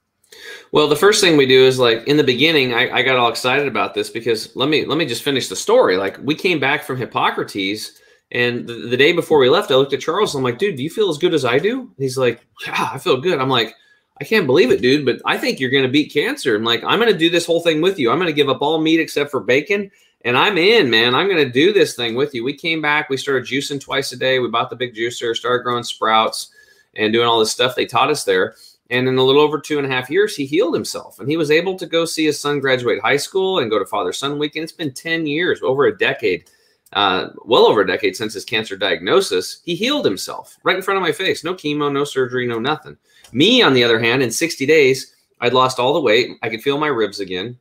Well, 0.71 0.87
the 0.87 0.95
first 0.95 1.21
thing 1.21 1.37
we 1.37 1.45
do 1.45 1.65
is 1.65 1.79
like 1.79 2.05
in 2.07 2.17
the 2.17 2.23
beginning, 2.23 2.73
I, 2.73 2.89
I, 2.97 3.01
got 3.01 3.17
all 3.17 3.29
excited 3.29 3.67
about 3.67 3.93
this 3.93 4.09
because 4.09 4.55
let 4.55 4.69
me 4.69 4.85
let 4.85 4.97
me 4.97 5.05
just 5.05 5.23
finish 5.23 5.47
the 5.47 5.55
story. 5.55 5.97
Like 5.97 6.17
we 6.21 6.35
came 6.35 6.59
back 6.59 6.83
from 6.83 6.97
Hippocrates, 6.97 8.01
and 8.31 8.67
the, 8.67 8.73
the 8.89 8.97
day 8.97 9.11
before 9.11 9.39
we 9.39 9.49
left, 9.49 9.71
I 9.71 9.75
looked 9.75 9.93
at 9.93 10.01
Charles. 10.01 10.35
and 10.35 10.39
I'm 10.39 10.51
like, 10.51 10.59
dude, 10.59 10.75
do 10.75 10.83
you 10.83 10.89
feel 10.89 11.09
as 11.09 11.17
good 11.17 11.33
as 11.33 11.45
I 11.45 11.59
do? 11.59 11.91
he's 11.97 12.17
like, 12.17 12.45
yeah, 12.65 12.89
I 12.93 12.97
feel 12.97 13.21
good. 13.21 13.39
I'm 13.39 13.49
like, 13.49 13.73
I 14.19 14.23
can't 14.23 14.47
believe 14.47 14.71
it, 14.71 14.81
dude, 14.81 15.05
but 15.05 15.21
I 15.25 15.37
think 15.37 15.59
you're 15.59 15.69
going 15.69 15.83
to 15.83 15.89
beat 15.89 16.11
cancer. 16.11 16.55
I'm 16.55 16.63
like, 16.63 16.83
I'm 16.83 16.99
going 16.99 17.11
to 17.11 17.17
do 17.17 17.29
this 17.29 17.45
whole 17.45 17.61
thing 17.61 17.81
with 17.81 17.99
you. 17.99 18.11
I'm 18.11 18.17
going 18.17 18.27
to 18.27 18.33
give 18.33 18.49
up 18.49 18.61
all 18.61 18.81
meat 18.81 18.99
except 18.99 19.29
for 19.29 19.39
bacon, 19.39 19.91
and 20.25 20.35
I'm 20.35 20.57
in, 20.57 20.89
man. 20.89 21.13
I'm 21.13 21.27
going 21.27 21.45
to 21.45 21.51
do 21.51 21.71
this 21.71 21.95
thing 21.95 22.15
with 22.15 22.33
you. 22.33 22.43
We 22.43 22.53
came 22.53 22.81
back. 22.81 23.09
We 23.09 23.17
started 23.17 23.47
juicing 23.47 23.79
twice 23.79 24.11
a 24.11 24.17
day. 24.17 24.39
We 24.39 24.49
bought 24.49 24.71
the 24.71 24.75
big 24.75 24.95
juicer, 24.95 25.35
started 25.35 25.63
growing 25.63 25.83
sprouts, 25.83 26.49
and 26.95 27.13
doing 27.13 27.27
all 27.27 27.39
this 27.39 27.51
stuff 27.51 27.75
they 27.75 27.85
taught 27.85 28.09
us 28.09 28.23
there 28.23 28.55
and 28.89 29.07
in 29.07 29.17
a 29.17 29.23
little 29.23 29.41
over 29.41 29.59
two 29.59 29.77
and 29.77 29.87
a 29.87 29.89
half 29.89 30.09
years, 30.09 30.35
he 30.35 30.45
healed 30.45 30.73
himself 30.73 31.19
and 31.19 31.29
he 31.29 31.37
was 31.37 31.51
able 31.51 31.77
to 31.77 31.85
go 31.85 32.05
see 32.05 32.25
his 32.25 32.39
son 32.39 32.59
graduate 32.59 33.01
high 33.01 33.17
school 33.17 33.59
and 33.59 33.69
go 33.69 33.79
to 33.79 33.85
father 33.85 34.13
son 34.13 34.39
weekend. 34.39 34.63
It's 34.63 34.71
been 34.71 34.93
10 34.93 35.27
years, 35.27 35.59
over 35.61 35.85
a 35.85 35.97
decade, 35.97 36.49
uh, 36.93 37.29
well 37.45 37.65
over 37.65 37.81
a 37.81 37.87
decade 37.87 38.15
since 38.15 38.33
his 38.33 38.45
cancer 38.45 38.77
diagnosis. 38.77 39.61
He 39.63 39.75
healed 39.75 40.05
himself 40.05 40.57
right 40.63 40.75
in 40.75 40.81
front 40.81 40.97
of 40.97 41.01
my 41.01 41.11
face. 41.11 41.43
No 41.43 41.53
chemo, 41.53 41.91
no 41.91 42.03
surgery, 42.03 42.47
no 42.47 42.59
nothing. 42.59 42.97
Me, 43.33 43.61
on 43.61 43.73
the 43.73 43.83
other 43.83 43.99
hand, 43.99 44.23
in 44.23 44.31
60 44.31 44.65
days, 44.65 45.13
I'd 45.41 45.53
lost 45.53 45.79
all 45.79 45.93
the 45.93 46.01
weight. 46.01 46.37
I 46.41 46.49
could 46.49 46.61
feel 46.61 46.77
my 46.77 46.87
ribs 46.87 47.19
again. 47.19 47.57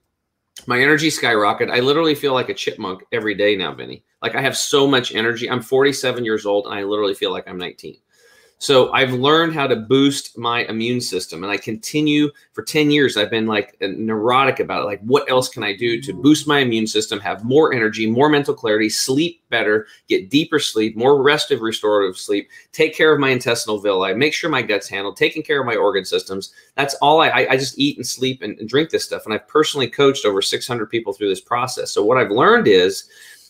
My 0.67 0.81
energy 0.81 1.09
skyrocketed. 1.09 1.71
I 1.71 1.81
literally 1.81 2.15
feel 2.15 2.33
like 2.33 2.49
a 2.49 2.55
chipmunk 2.55 3.03
every 3.13 3.35
day 3.35 3.57
now, 3.57 3.75
Vinny. 3.75 4.05
Like 4.23 4.35
I 4.35 4.41
have 4.41 4.57
so 4.57 4.87
much 4.87 5.15
energy. 5.15 5.51
I'm 5.51 5.61
47 5.61 6.25
years 6.25 6.47
old 6.47 6.67
and 6.67 6.75
I 6.75 6.83
literally 6.83 7.15
feel 7.15 7.31
like 7.33 7.47
I'm 7.47 7.59
19. 7.59 7.99
So 8.59 8.91
I've 8.93 9.13
learned 9.13 9.53
how 9.53 9.67
to 9.67 9.77
boost 9.77 10.39
my 10.39 10.65
immune 10.65 11.03
system, 11.03 11.43
and 11.45 11.53
I 11.53 11.59
continue 11.59 12.31
for 12.55 12.63
10 12.63 12.91
years. 12.91 13.19
I've 13.19 13.31
been 13.31 13.47
like 13.47 13.77
neurotic 13.83 14.61
about 14.61 14.83
it. 14.83 14.87
Like, 14.87 15.01
what 15.03 15.31
else 15.31 15.51
can 15.51 15.63
I 15.63 15.77
do 15.77 16.01
to 16.01 16.15
mm. 16.15 16.23
boost 16.23 16.49
my 16.49 16.61
immune 16.61 16.87
system, 16.87 17.21
have 17.21 17.45
more 17.45 17.75
energy, 17.75 18.11
more 18.11 18.31
mental 18.31 18.55
clarity, 18.55 18.89
sleep 18.89 19.43
better, 19.51 19.87
get 20.09 20.31
deeper 20.31 20.59
sleep, 20.59 20.97
more 20.97 21.23
restive, 21.23 21.61
restorative 21.61 22.17
sleep, 22.17 22.49
take 22.73 22.95
care 22.95 23.13
of 23.13 23.21
my 23.21 23.29
intestinal 23.29 23.79
villi, 23.79 24.15
make 24.15 24.33
sure 24.33 24.49
my 24.49 24.63
gut's 24.63 24.89
handled, 24.89 25.19
taking 25.19 25.43
care 25.43 25.61
of 25.61 25.67
my 25.67 25.77
organ 25.77 26.07
systems. 26.07 26.55
That's 26.77 26.95
all 27.03 27.21
I, 27.21 27.29
I, 27.29 27.51
I 27.51 27.57
just 27.59 27.79
eat 27.79 27.99
and 27.99 28.07
sleep 28.07 28.41
and, 28.41 28.59
and 28.59 28.69
drink 28.69 28.89
this 28.89 29.05
stuff. 29.05 29.27
And 29.27 29.35
I've 29.35 29.47
personally 29.49 29.89
coached 29.89 30.25
over 30.25 30.41
600 30.41 30.87
people 30.87 31.13
through 31.13 31.29
this 31.29 31.43
process. 31.43 31.93
So 31.93 32.03
what 32.03 32.17
I've 32.17 32.31
learned 32.31 32.69
is, 32.69 33.05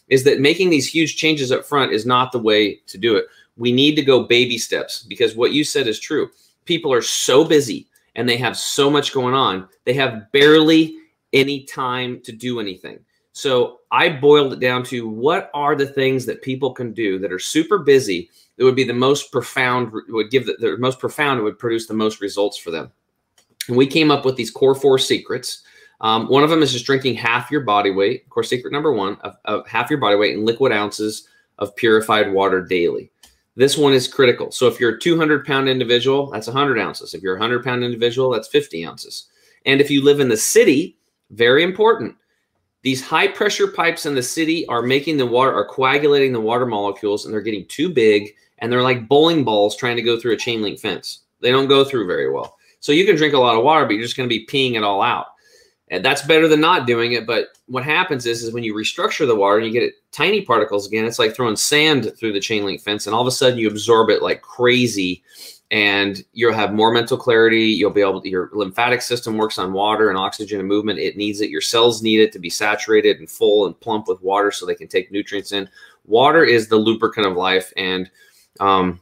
is 0.08 0.24
that 0.24 0.40
making 0.40 0.70
these 0.70 0.88
huge 0.88 1.16
changes 1.16 1.52
up 1.52 1.64
front 1.64 1.92
is 1.92 2.06
not 2.06 2.32
the 2.32 2.38
way 2.38 2.80
to 2.86 2.98
do 2.98 3.16
it 3.16 3.26
we 3.56 3.72
need 3.72 3.94
to 3.96 4.02
go 4.02 4.24
baby 4.24 4.58
steps 4.58 5.02
because 5.02 5.36
what 5.36 5.52
you 5.52 5.64
said 5.64 5.86
is 5.86 5.98
true. 5.98 6.30
People 6.64 6.92
are 6.92 7.02
so 7.02 7.44
busy 7.44 7.86
and 8.14 8.28
they 8.28 8.36
have 8.36 8.56
so 8.56 8.90
much 8.90 9.12
going 9.12 9.34
on, 9.34 9.68
they 9.84 9.92
have 9.94 10.30
barely 10.32 10.96
any 11.32 11.64
time 11.64 12.20
to 12.22 12.32
do 12.32 12.60
anything. 12.60 12.98
So 13.32 13.80
I 13.90 14.08
boiled 14.08 14.54
it 14.54 14.60
down 14.60 14.82
to 14.84 15.06
what 15.06 15.50
are 15.52 15.76
the 15.76 15.86
things 15.86 16.24
that 16.24 16.40
people 16.40 16.72
can 16.72 16.94
do 16.94 17.18
that 17.18 17.30
are 17.30 17.38
super 17.38 17.78
busy 17.78 18.30
that 18.56 18.64
would 18.64 18.74
be 18.74 18.84
the 18.84 18.94
most 18.94 19.30
profound, 19.30 19.92
would 20.08 20.30
give 20.30 20.46
the, 20.46 20.56
the 20.58 20.78
most 20.78 20.98
profound, 20.98 21.42
would 21.42 21.58
produce 21.58 21.86
the 21.86 21.92
most 21.92 22.22
results 22.22 22.56
for 22.56 22.70
them. 22.70 22.90
And 23.68 23.76
we 23.76 23.86
came 23.86 24.10
up 24.10 24.24
with 24.24 24.36
these 24.36 24.50
core 24.50 24.74
four 24.74 24.98
secrets. 24.98 25.64
Um, 26.00 26.28
one 26.28 26.44
of 26.44 26.50
them 26.50 26.62
is 26.62 26.72
just 26.72 26.86
drinking 26.86 27.16
half 27.16 27.50
your 27.50 27.60
body 27.60 27.90
weight. 27.90 28.28
Core 28.30 28.42
secret 28.42 28.72
number 28.72 28.92
one 28.92 29.18
of, 29.20 29.36
of 29.44 29.66
half 29.66 29.90
your 29.90 30.00
body 30.00 30.16
weight 30.16 30.34
in 30.34 30.46
liquid 30.46 30.72
ounces 30.72 31.28
of 31.58 31.76
purified 31.76 32.32
water 32.32 32.62
daily. 32.62 33.10
This 33.56 33.76
one 33.78 33.94
is 33.94 34.06
critical. 34.06 34.50
So 34.52 34.66
if 34.66 34.78
you're 34.78 34.96
a 34.96 35.00
200 35.00 35.44
pound 35.44 35.68
individual, 35.68 36.30
that's 36.30 36.46
100 36.46 36.78
ounces. 36.78 37.14
If 37.14 37.22
you're 37.22 37.36
a 37.36 37.40
100 37.40 37.64
pound 37.64 37.82
individual, 37.82 38.30
that's 38.30 38.48
50 38.48 38.86
ounces. 38.86 39.28
And 39.64 39.80
if 39.80 39.90
you 39.90 40.04
live 40.04 40.20
in 40.20 40.28
the 40.28 40.36
city, 40.36 40.98
very 41.30 41.62
important. 41.62 42.14
These 42.82 43.02
high 43.02 43.28
pressure 43.28 43.66
pipes 43.66 44.06
in 44.06 44.14
the 44.14 44.22
city 44.22 44.66
are 44.68 44.82
making 44.82 45.16
the 45.16 45.26
water, 45.26 45.52
are 45.52 45.66
coagulating 45.66 46.32
the 46.32 46.40
water 46.40 46.66
molecules, 46.66 47.24
and 47.24 47.34
they're 47.34 47.40
getting 47.40 47.66
too 47.66 47.88
big. 47.88 48.34
And 48.58 48.70
they're 48.70 48.82
like 48.82 49.08
bowling 49.08 49.42
balls 49.42 49.76
trying 49.76 49.96
to 49.96 50.02
go 50.02 50.20
through 50.20 50.34
a 50.34 50.38
chain 50.38 50.62
link 50.62 50.78
fence. 50.78 51.20
They 51.40 51.50
don't 51.50 51.66
go 51.66 51.84
through 51.84 52.06
very 52.06 52.30
well. 52.30 52.56
So 52.80 52.92
you 52.92 53.04
can 53.04 53.16
drink 53.16 53.34
a 53.34 53.38
lot 53.38 53.56
of 53.56 53.64
water, 53.64 53.84
but 53.86 53.94
you're 53.94 54.02
just 54.02 54.16
going 54.16 54.28
to 54.28 54.38
be 54.38 54.46
peeing 54.46 54.76
it 54.76 54.84
all 54.84 55.02
out 55.02 55.26
and 55.90 56.04
that's 56.04 56.22
better 56.22 56.48
than 56.48 56.60
not 56.60 56.86
doing 56.86 57.12
it 57.12 57.26
but 57.26 57.48
what 57.66 57.84
happens 57.84 58.26
is 58.26 58.42
is 58.42 58.52
when 58.52 58.64
you 58.64 58.74
restructure 58.74 59.26
the 59.26 59.36
water 59.36 59.58
and 59.58 59.66
you 59.66 59.72
get 59.72 59.82
it 59.82 59.94
tiny 60.12 60.42
particles 60.42 60.86
again 60.86 61.04
it's 61.04 61.18
like 61.18 61.34
throwing 61.34 61.56
sand 61.56 62.12
through 62.16 62.32
the 62.32 62.40
chain 62.40 62.64
link 62.64 62.80
fence 62.80 63.06
and 63.06 63.14
all 63.14 63.22
of 63.22 63.28
a 63.28 63.30
sudden 63.30 63.58
you 63.58 63.68
absorb 63.68 64.10
it 64.10 64.22
like 64.22 64.42
crazy 64.42 65.22
and 65.72 66.24
you'll 66.32 66.52
have 66.52 66.72
more 66.72 66.92
mental 66.92 67.16
clarity 67.16 67.64
you'll 67.64 67.90
be 67.90 68.00
able 68.00 68.20
to 68.20 68.28
your 68.28 68.50
lymphatic 68.52 69.02
system 69.02 69.36
works 69.36 69.58
on 69.58 69.72
water 69.72 70.08
and 70.08 70.18
oxygen 70.18 70.60
and 70.60 70.68
movement 70.68 70.98
it 70.98 71.16
needs 71.16 71.40
it 71.40 71.50
your 71.50 71.60
cells 71.60 72.02
need 72.02 72.20
it 72.20 72.32
to 72.32 72.38
be 72.38 72.50
saturated 72.50 73.18
and 73.18 73.30
full 73.30 73.66
and 73.66 73.78
plump 73.80 74.08
with 74.08 74.22
water 74.22 74.50
so 74.50 74.64
they 74.66 74.74
can 74.74 74.88
take 74.88 75.10
nutrients 75.10 75.52
in. 75.52 75.68
Water 76.04 76.44
is 76.44 76.68
the 76.68 76.76
lubricant 76.76 77.26
of 77.26 77.34
life 77.34 77.72
and 77.76 78.10
um, 78.60 79.00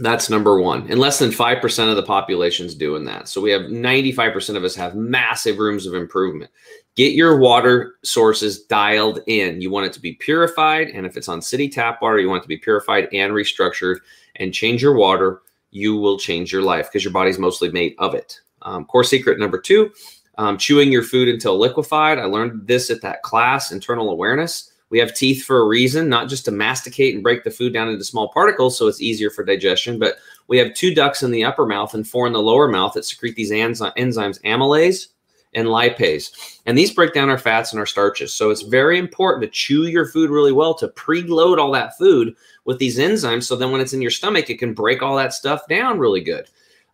that's 0.00 0.30
number 0.30 0.60
one. 0.60 0.90
And 0.90 0.98
less 0.98 1.18
than 1.18 1.30
5% 1.30 1.90
of 1.90 1.96
the 1.96 2.02
population 2.02 2.66
is 2.66 2.74
doing 2.74 3.04
that. 3.04 3.28
So 3.28 3.40
we 3.40 3.50
have 3.50 3.62
95% 3.62 4.56
of 4.56 4.64
us 4.64 4.74
have 4.74 4.94
massive 4.94 5.58
rooms 5.58 5.86
of 5.86 5.94
improvement. 5.94 6.50
Get 6.96 7.12
your 7.12 7.38
water 7.38 7.94
sources 8.02 8.62
dialed 8.62 9.20
in. 9.26 9.60
You 9.60 9.70
want 9.70 9.86
it 9.86 9.92
to 9.94 10.00
be 10.00 10.14
purified. 10.14 10.88
And 10.88 11.06
if 11.06 11.16
it's 11.16 11.28
on 11.28 11.40
city 11.40 11.68
tap 11.68 12.02
water, 12.02 12.18
you 12.18 12.28
want 12.28 12.40
it 12.40 12.44
to 12.44 12.48
be 12.48 12.58
purified 12.58 13.08
and 13.12 13.32
restructured 13.32 13.98
and 14.36 14.52
change 14.52 14.82
your 14.82 14.94
water. 14.94 15.42
You 15.70 15.96
will 15.96 16.18
change 16.18 16.52
your 16.52 16.62
life 16.62 16.88
because 16.88 17.04
your 17.04 17.12
body's 17.12 17.38
mostly 17.38 17.70
made 17.70 17.94
of 17.98 18.14
it. 18.14 18.40
Um, 18.62 18.84
core 18.84 19.04
secret 19.04 19.38
number 19.38 19.60
two 19.60 19.92
um, 20.40 20.56
chewing 20.56 20.90
your 20.90 21.02
food 21.02 21.28
until 21.28 21.58
liquefied. 21.58 22.18
I 22.18 22.24
learned 22.24 22.66
this 22.66 22.88
at 22.88 23.02
that 23.02 23.22
class, 23.22 23.72
internal 23.72 24.10
awareness. 24.10 24.69
We 24.90 24.98
have 24.98 25.14
teeth 25.14 25.44
for 25.44 25.60
a 25.60 25.66
reason, 25.66 26.08
not 26.08 26.28
just 26.28 26.44
to 26.46 26.50
masticate 26.50 27.14
and 27.14 27.22
break 27.22 27.44
the 27.44 27.50
food 27.50 27.72
down 27.72 27.88
into 27.88 28.04
small 28.04 28.28
particles 28.28 28.76
so 28.76 28.88
it's 28.88 29.00
easier 29.00 29.30
for 29.30 29.44
digestion, 29.44 29.98
but 29.98 30.16
we 30.48 30.58
have 30.58 30.74
two 30.74 30.92
ducts 30.92 31.22
in 31.22 31.30
the 31.30 31.44
upper 31.44 31.64
mouth 31.64 31.94
and 31.94 32.06
four 32.06 32.26
in 32.26 32.32
the 32.32 32.42
lower 32.42 32.68
mouth 32.68 32.94
that 32.94 33.04
secrete 33.04 33.36
these 33.36 33.52
enzy- 33.52 33.96
enzymes, 33.96 34.42
amylase 34.42 35.06
and 35.54 35.68
lipase. 35.68 36.58
And 36.66 36.76
these 36.76 36.92
break 36.92 37.12
down 37.12 37.28
our 37.28 37.38
fats 37.38 37.72
and 37.72 37.80
our 37.80 37.86
starches. 37.86 38.34
So 38.34 38.50
it's 38.50 38.62
very 38.62 38.98
important 38.98 39.42
to 39.42 39.50
chew 39.50 39.86
your 39.86 40.06
food 40.06 40.30
really 40.30 40.52
well 40.52 40.74
to 40.74 40.88
preload 40.88 41.58
all 41.58 41.72
that 41.72 41.96
food 41.96 42.34
with 42.64 42.78
these 42.78 42.98
enzymes. 42.98 43.44
So 43.44 43.56
then 43.56 43.72
when 43.72 43.80
it's 43.80 43.92
in 43.92 44.02
your 44.02 44.10
stomach, 44.10 44.50
it 44.50 44.58
can 44.58 44.74
break 44.74 45.02
all 45.02 45.16
that 45.16 45.32
stuff 45.32 45.62
down 45.68 45.98
really 45.98 46.20
good. 46.20 46.48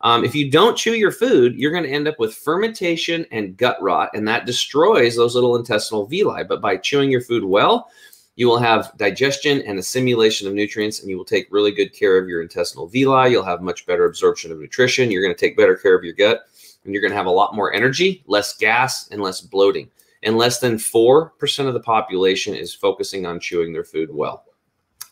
Um, 0.07 0.25
if 0.25 0.37
you 0.37 0.49
don't 0.49 0.77
chew 0.77 0.95
your 0.95 1.11
food, 1.11 1.57
you're 1.57 1.73
going 1.73 1.83
to 1.83 1.91
end 1.91 2.07
up 2.07 2.21
with 2.21 2.33
fermentation 2.33 3.27
and 3.33 3.57
gut 3.57 3.77
rot, 3.83 4.11
and 4.15 4.27
that 4.29 4.47
destroys 4.47 5.17
those 5.17 5.35
little 5.35 5.57
intestinal 5.57 6.07
villi. 6.07 6.45
But 6.45 6.61
by 6.61 6.77
chewing 6.77 7.11
your 7.11 7.23
food 7.23 7.43
well, 7.43 7.91
you 8.37 8.47
will 8.47 8.61
have 8.61 8.97
digestion 8.99 9.63
and 9.63 9.81
assimilation 9.81 10.47
of 10.47 10.55
nutrients, 10.55 11.01
and 11.01 11.11
you 11.11 11.19
will 11.19 11.25
take 11.25 11.49
really 11.51 11.73
good 11.73 11.93
care 11.93 12.19
of 12.19 12.29
your 12.29 12.41
intestinal 12.41 12.87
villi. 12.87 13.33
You'll 13.33 13.43
have 13.43 13.63
much 13.63 13.85
better 13.85 14.05
absorption 14.05 14.53
of 14.53 14.61
nutrition. 14.61 15.11
You're 15.11 15.25
going 15.25 15.35
to 15.35 15.41
take 15.41 15.57
better 15.57 15.75
care 15.75 15.97
of 15.97 16.05
your 16.05 16.15
gut, 16.15 16.43
and 16.85 16.95
you're 16.95 17.03
going 17.03 17.11
to 17.11 17.17
have 17.17 17.27
a 17.27 17.31
lot 17.31 17.57
more 17.57 17.73
energy, 17.73 18.23
less 18.29 18.57
gas, 18.57 19.09
and 19.09 19.21
less 19.21 19.41
bloating. 19.41 19.91
And 20.23 20.37
less 20.37 20.61
than 20.61 20.77
4% 20.77 21.67
of 21.67 21.75
the 21.75 21.81
population 21.81 22.55
is 22.55 22.73
focusing 22.73 23.27
on 23.27 23.41
chewing 23.41 23.73
their 23.73 23.83
food 23.83 24.11
well. 24.13 24.45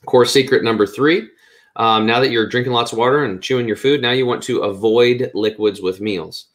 Core 0.07 0.25
secret 0.25 0.63
number 0.63 0.87
three 0.87 1.31
um, 1.77 2.07
now 2.07 2.21
that 2.21 2.31
you're 2.31 2.49
drinking 2.49 2.73
lots 2.73 2.93
of 2.93 2.99
water 2.99 3.25
and 3.25 3.43
chewing 3.43 3.67
your 3.67 3.77
food, 3.77 4.01
now 4.01 4.13
you 4.13 4.27
want 4.27 4.43
to 4.45 4.63
avoid 4.63 5.31
liquids 5.35 5.81
with 5.81 6.01
meals. 6.01 6.47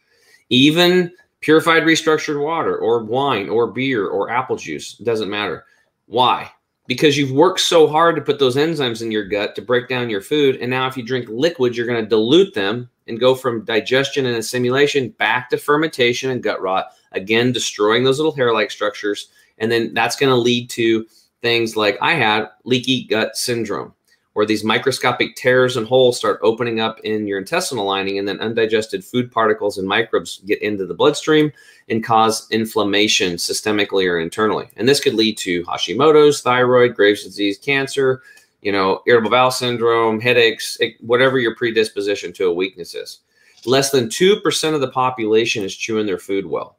Even 0.50 1.12
purified 1.42 1.84
restructured 1.84 2.44
water 2.44 2.78
or 2.78 3.04
wine 3.04 3.50
or 3.50 3.72
beer 3.72 4.08
or 4.08 4.30
apple 4.30 4.56
juice 4.56 4.94
doesn't 4.94 5.30
matter. 5.30 5.66
Why? 6.08 6.52
Because 6.88 7.18
you've 7.18 7.32
worked 7.32 7.60
so 7.60 7.88
hard 7.88 8.16
to 8.16 8.22
put 8.22 8.40
those 8.40 8.56
enzymes 8.56 9.02
in 9.02 9.12
your 9.12 9.26
gut 9.26 9.56
to 9.56 9.62
break 9.62 9.88
down 9.88 10.10
your 10.10 10.22
food. 10.22 10.56
And 10.56 10.72
now, 10.72 10.88
if 10.88 10.98
you 10.98 11.04
drink 11.04 11.28
liquids, 11.30 11.78
you're 11.78 11.86
going 11.86 12.04
to 12.04 12.10
dilute 12.10 12.54
them 12.54 12.90
and 13.08 13.20
go 13.20 13.36
from 13.36 13.66
digestion 13.66 14.26
and 14.26 14.38
assimilation 14.38 15.10
back 15.10 15.50
to 15.50 15.58
fermentation 15.58 16.32
and 16.32 16.42
gut 16.42 16.62
rot, 16.62 16.88
again, 17.12 17.52
destroying 17.52 18.04
those 18.04 18.18
little 18.18 18.36
hair 18.36 18.54
like 18.54 18.72
structures. 18.72 19.30
And 19.60 19.72
then 19.72 19.94
that's 19.94 20.16
going 20.16 20.32
to 20.32 20.36
lead 20.36 20.70
to 20.72 21.06
things 21.42 21.76
like 21.76 21.98
I 22.02 22.14
had 22.14 22.50
leaky 22.64 23.04
gut 23.04 23.36
syndrome 23.36 23.94
where 24.40 24.46
these 24.46 24.64
microscopic 24.64 25.36
tears 25.36 25.76
and 25.76 25.86
holes 25.86 26.16
start 26.16 26.40
opening 26.42 26.80
up 26.80 26.98
in 27.02 27.28
your 27.28 27.38
intestinal 27.38 27.84
lining, 27.84 28.18
and 28.18 28.26
then 28.26 28.40
undigested 28.40 29.04
food 29.04 29.30
particles 29.30 29.78
and 29.78 29.86
microbes 29.86 30.40
get 30.46 30.62
into 30.62 30.86
the 30.86 30.94
bloodstream 30.94 31.52
and 31.90 32.06
cause 32.06 32.48
inflammation 32.50 33.34
systemically 33.34 34.10
or 34.10 34.18
internally. 34.18 34.70
And 34.78 34.88
this 34.88 35.02
could 35.02 35.16
lead 35.16 35.38
to 35.40 35.66
Hashimoto's, 35.66 36.40
thyroid, 36.40 36.96
Graves' 36.96 37.26
disease, 37.26 37.58
cancer, 37.58 38.22
you 38.62 38.72
know, 38.72 39.02
irritable 39.06 39.32
bowel 39.32 39.52
syndrome, 39.52 40.22
headaches, 40.22 40.78
whatever 41.02 41.38
your 41.38 41.58
predisposition 41.58 42.32
to 42.32 42.46
a 42.46 42.54
weakness 42.54 42.96
is. 42.96 43.20
Less 43.66 43.92
than 43.92 44.08
2% 44.08 44.74
of 44.74 44.80
the 44.80 44.88
population 44.88 45.66
is 45.66 45.76
chewing 45.76 46.06
their 46.06 46.18
food 46.18 46.46
well. 46.46 46.78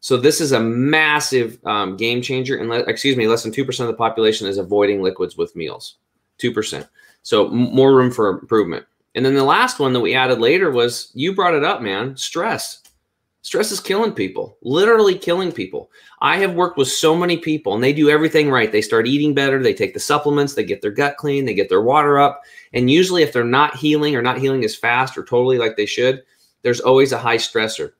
So 0.00 0.16
this 0.16 0.40
is 0.40 0.50
a 0.50 0.58
massive 0.58 1.64
um, 1.64 1.96
game 1.96 2.20
changer. 2.20 2.56
And 2.56 2.72
excuse 2.88 3.16
me, 3.16 3.28
less 3.28 3.44
than 3.44 3.52
2% 3.52 3.78
of 3.78 3.86
the 3.86 3.94
population 3.94 4.48
is 4.48 4.58
avoiding 4.58 5.02
liquids 5.02 5.36
with 5.36 5.54
meals. 5.54 5.98
2%. 6.38 6.88
So 7.22 7.48
more 7.48 7.94
room 7.94 8.10
for 8.10 8.28
improvement. 8.28 8.86
And 9.14 9.24
then 9.24 9.34
the 9.34 9.44
last 9.44 9.78
one 9.78 9.92
that 9.94 10.00
we 10.00 10.14
added 10.14 10.40
later 10.40 10.70
was 10.70 11.10
you 11.14 11.34
brought 11.34 11.54
it 11.54 11.64
up, 11.64 11.80
man, 11.80 12.16
stress. 12.16 12.82
Stress 13.46 13.70
is 13.70 13.80
killing 13.80 14.12
people, 14.12 14.58
literally 14.62 15.16
killing 15.16 15.52
people. 15.52 15.90
I 16.20 16.36
have 16.38 16.54
worked 16.54 16.76
with 16.76 16.88
so 16.88 17.16
many 17.16 17.36
people 17.36 17.74
and 17.74 17.82
they 17.82 17.92
do 17.92 18.10
everything 18.10 18.50
right. 18.50 18.72
They 18.72 18.82
start 18.82 19.06
eating 19.06 19.34
better, 19.34 19.62
they 19.62 19.72
take 19.72 19.94
the 19.94 20.00
supplements, 20.00 20.54
they 20.54 20.64
get 20.64 20.82
their 20.82 20.90
gut 20.90 21.16
clean, 21.16 21.44
they 21.44 21.54
get 21.54 21.68
their 21.68 21.80
water 21.80 22.18
up. 22.18 22.42
And 22.72 22.90
usually, 22.90 23.22
if 23.22 23.32
they're 23.32 23.44
not 23.44 23.76
healing 23.76 24.16
or 24.16 24.22
not 24.22 24.38
healing 24.38 24.64
as 24.64 24.74
fast 24.74 25.16
or 25.16 25.22
totally 25.22 25.58
like 25.58 25.76
they 25.76 25.86
should, 25.86 26.24
there's 26.62 26.80
always 26.80 27.12
a 27.12 27.18
high 27.18 27.36
stressor. 27.36 27.92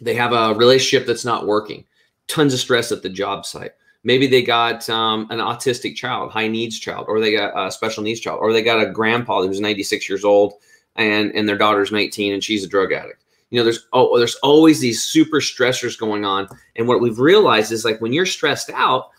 They 0.00 0.14
have 0.14 0.32
a 0.32 0.54
relationship 0.54 1.06
that's 1.06 1.24
not 1.24 1.46
working, 1.46 1.84
tons 2.26 2.52
of 2.52 2.58
stress 2.58 2.90
at 2.90 3.02
the 3.02 3.08
job 3.08 3.46
site. 3.46 3.72
Maybe 4.04 4.26
they 4.26 4.42
got 4.42 4.88
um, 4.90 5.26
an 5.30 5.38
autistic 5.38 5.96
child, 5.96 6.30
high 6.30 6.48
needs 6.48 6.78
child, 6.78 7.06
or 7.08 7.20
they 7.20 7.34
got 7.34 7.52
a 7.56 7.70
special 7.70 8.02
needs 8.02 8.20
child, 8.20 8.38
or 8.40 8.52
they 8.52 8.62
got 8.62 8.86
a 8.86 8.90
grandpa 8.90 9.42
who's 9.42 9.60
96 9.60 10.08
years 10.08 10.24
old 10.24 10.54
and, 10.96 11.32
and 11.32 11.48
their 11.48 11.58
daughter's 11.58 11.90
19 11.90 12.32
and 12.32 12.44
she's 12.44 12.64
a 12.64 12.68
drug 12.68 12.92
addict. 12.92 13.24
You 13.50 13.60
know 13.60 13.64
there's 13.64 13.86
oh 13.92 14.18
there's 14.18 14.34
always 14.36 14.80
these 14.80 15.02
super 15.02 15.40
stressors 15.40 15.98
going 15.98 16.24
on 16.24 16.48
and 16.74 16.88
what 16.88 17.00
we've 17.00 17.20
realized 17.20 17.70
is 17.70 17.84
like 17.84 18.00
when 18.00 18.12
you're 18.12 18.26
stressed 18.26 18.70
out 18.70 19.10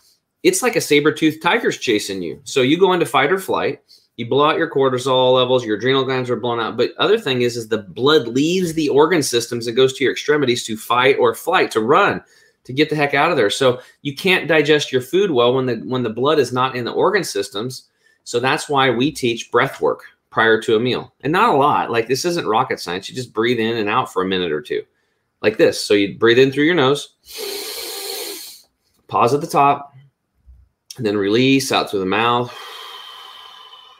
it's 0.42 0.62
like 0.62 0.76
a 0.76 0.80
saber-toothed 0.80 1.42
tiger's 1.42 1.78
chasing 1.78 2.22
you. 2.22 2.40
So 2.44 2.60
you 2.60 2.78
go 2.78 2.92
into 2.92 3.06
fight 3.06 3.32
or 3.32 3.38
flight 3.38 3.80
you 4.16 4.28
blow 4.28 4.48
out 4.48 4.58
your 4.58 4.70
cortisol 4.70 5.34
levels 5.34 5.64
your 5.64 5.76
adrenal 5.76 6.04
glands 6.04 6.28
are 6.28 6.36
blown 6.36 6.60
out 6.60 6.76
but 6.76 6.92
other 6.98 7.18
thing 7.18 7.42
is 7.42 7.56
is 7.56 7.68
the 7.68 7.78
blood 7.78 8.28
leaves 8.28 8.74
the 8.74 8.88
organ 8.88 9.22
systems 9.22 9.66
and 9.66 9.76
goes 9.76 9.94
to 9.94 10.04
your 10.04 10.12
extremities 10.12 10.64
to 10.64 10.76
fight 10.76 11.16
or 11.18 11.34
flight 11.34 11.70
to 11.70 11.80
run 11.80 12.22
to 12.66 12.72
get 12.74 12.90
the 12.90 12.96
heck 12.96 13.14
out 13.14 13.30
of 13.30 13.36
there 13.38 13.48
so 13.48 13.80
you 14.02 14.14
can't 14.14 14.46
digest 14.46 14.92
your 14.92 15.00
food 15.00 15.30
well 15.30 15.54
when 15.54 15.64
the 15.64 15.76
when 15.86 16.02
the 16.02 16.10
blood 16.10 16.38
is 16.38 16.52
not 16.52 16.76
in 16.76 16.84
the 16.84 16.92
organ 16.92 17.24
systems 17.24 17.88
so 18.26 18.40
that's 18.40 18.68
why 18.68 18.90
we 18.90 19.12
teach 19.12 19.50
breath 19.50 19.80
work 19.80 20.02
prior 20.36 20.60
to 20.60 20.76
a 20.76 20.80
meal. 20.80 21.14
And 21.22 21.32
not 21.32 21.54
a 21.54 21.56
lot. 21.56 21.90
Like 21.90 22.08
this 22.08 22.26
isn't 22.26 22.46
rocket 22.46 22.78
science. 22.78 23.08
You 23.08 23.14
just 23.14 23.32
breathe 23.32 23.58
in 23.58 23.78
and 23.78 23.88
out 23.88 24.12
for 24.12 24.20
a 24.20 24.26
minute 24.26 24.52
or 24.52 24.60
two. 24.60 24.82
Like 25.40 25.56
this. 25.56 25.80
So 25.80 25.94
you 25.94 26.18
breathe 26.18 26.38
in 26.38 26.52
through 26.52 26.64
your 26.64 26.74
nose, 26.74 27.14
pause 29.08 29.32
at 29.32 29.40
the 29.40 29.46
top, 29.46 29.94
and 30.96 31.06
then 31.06 31.16
release 31.16 31.72
out 31.72 31.88
through 31.88 32.00
the 32.00 32.06
mouth. 32.06 32.54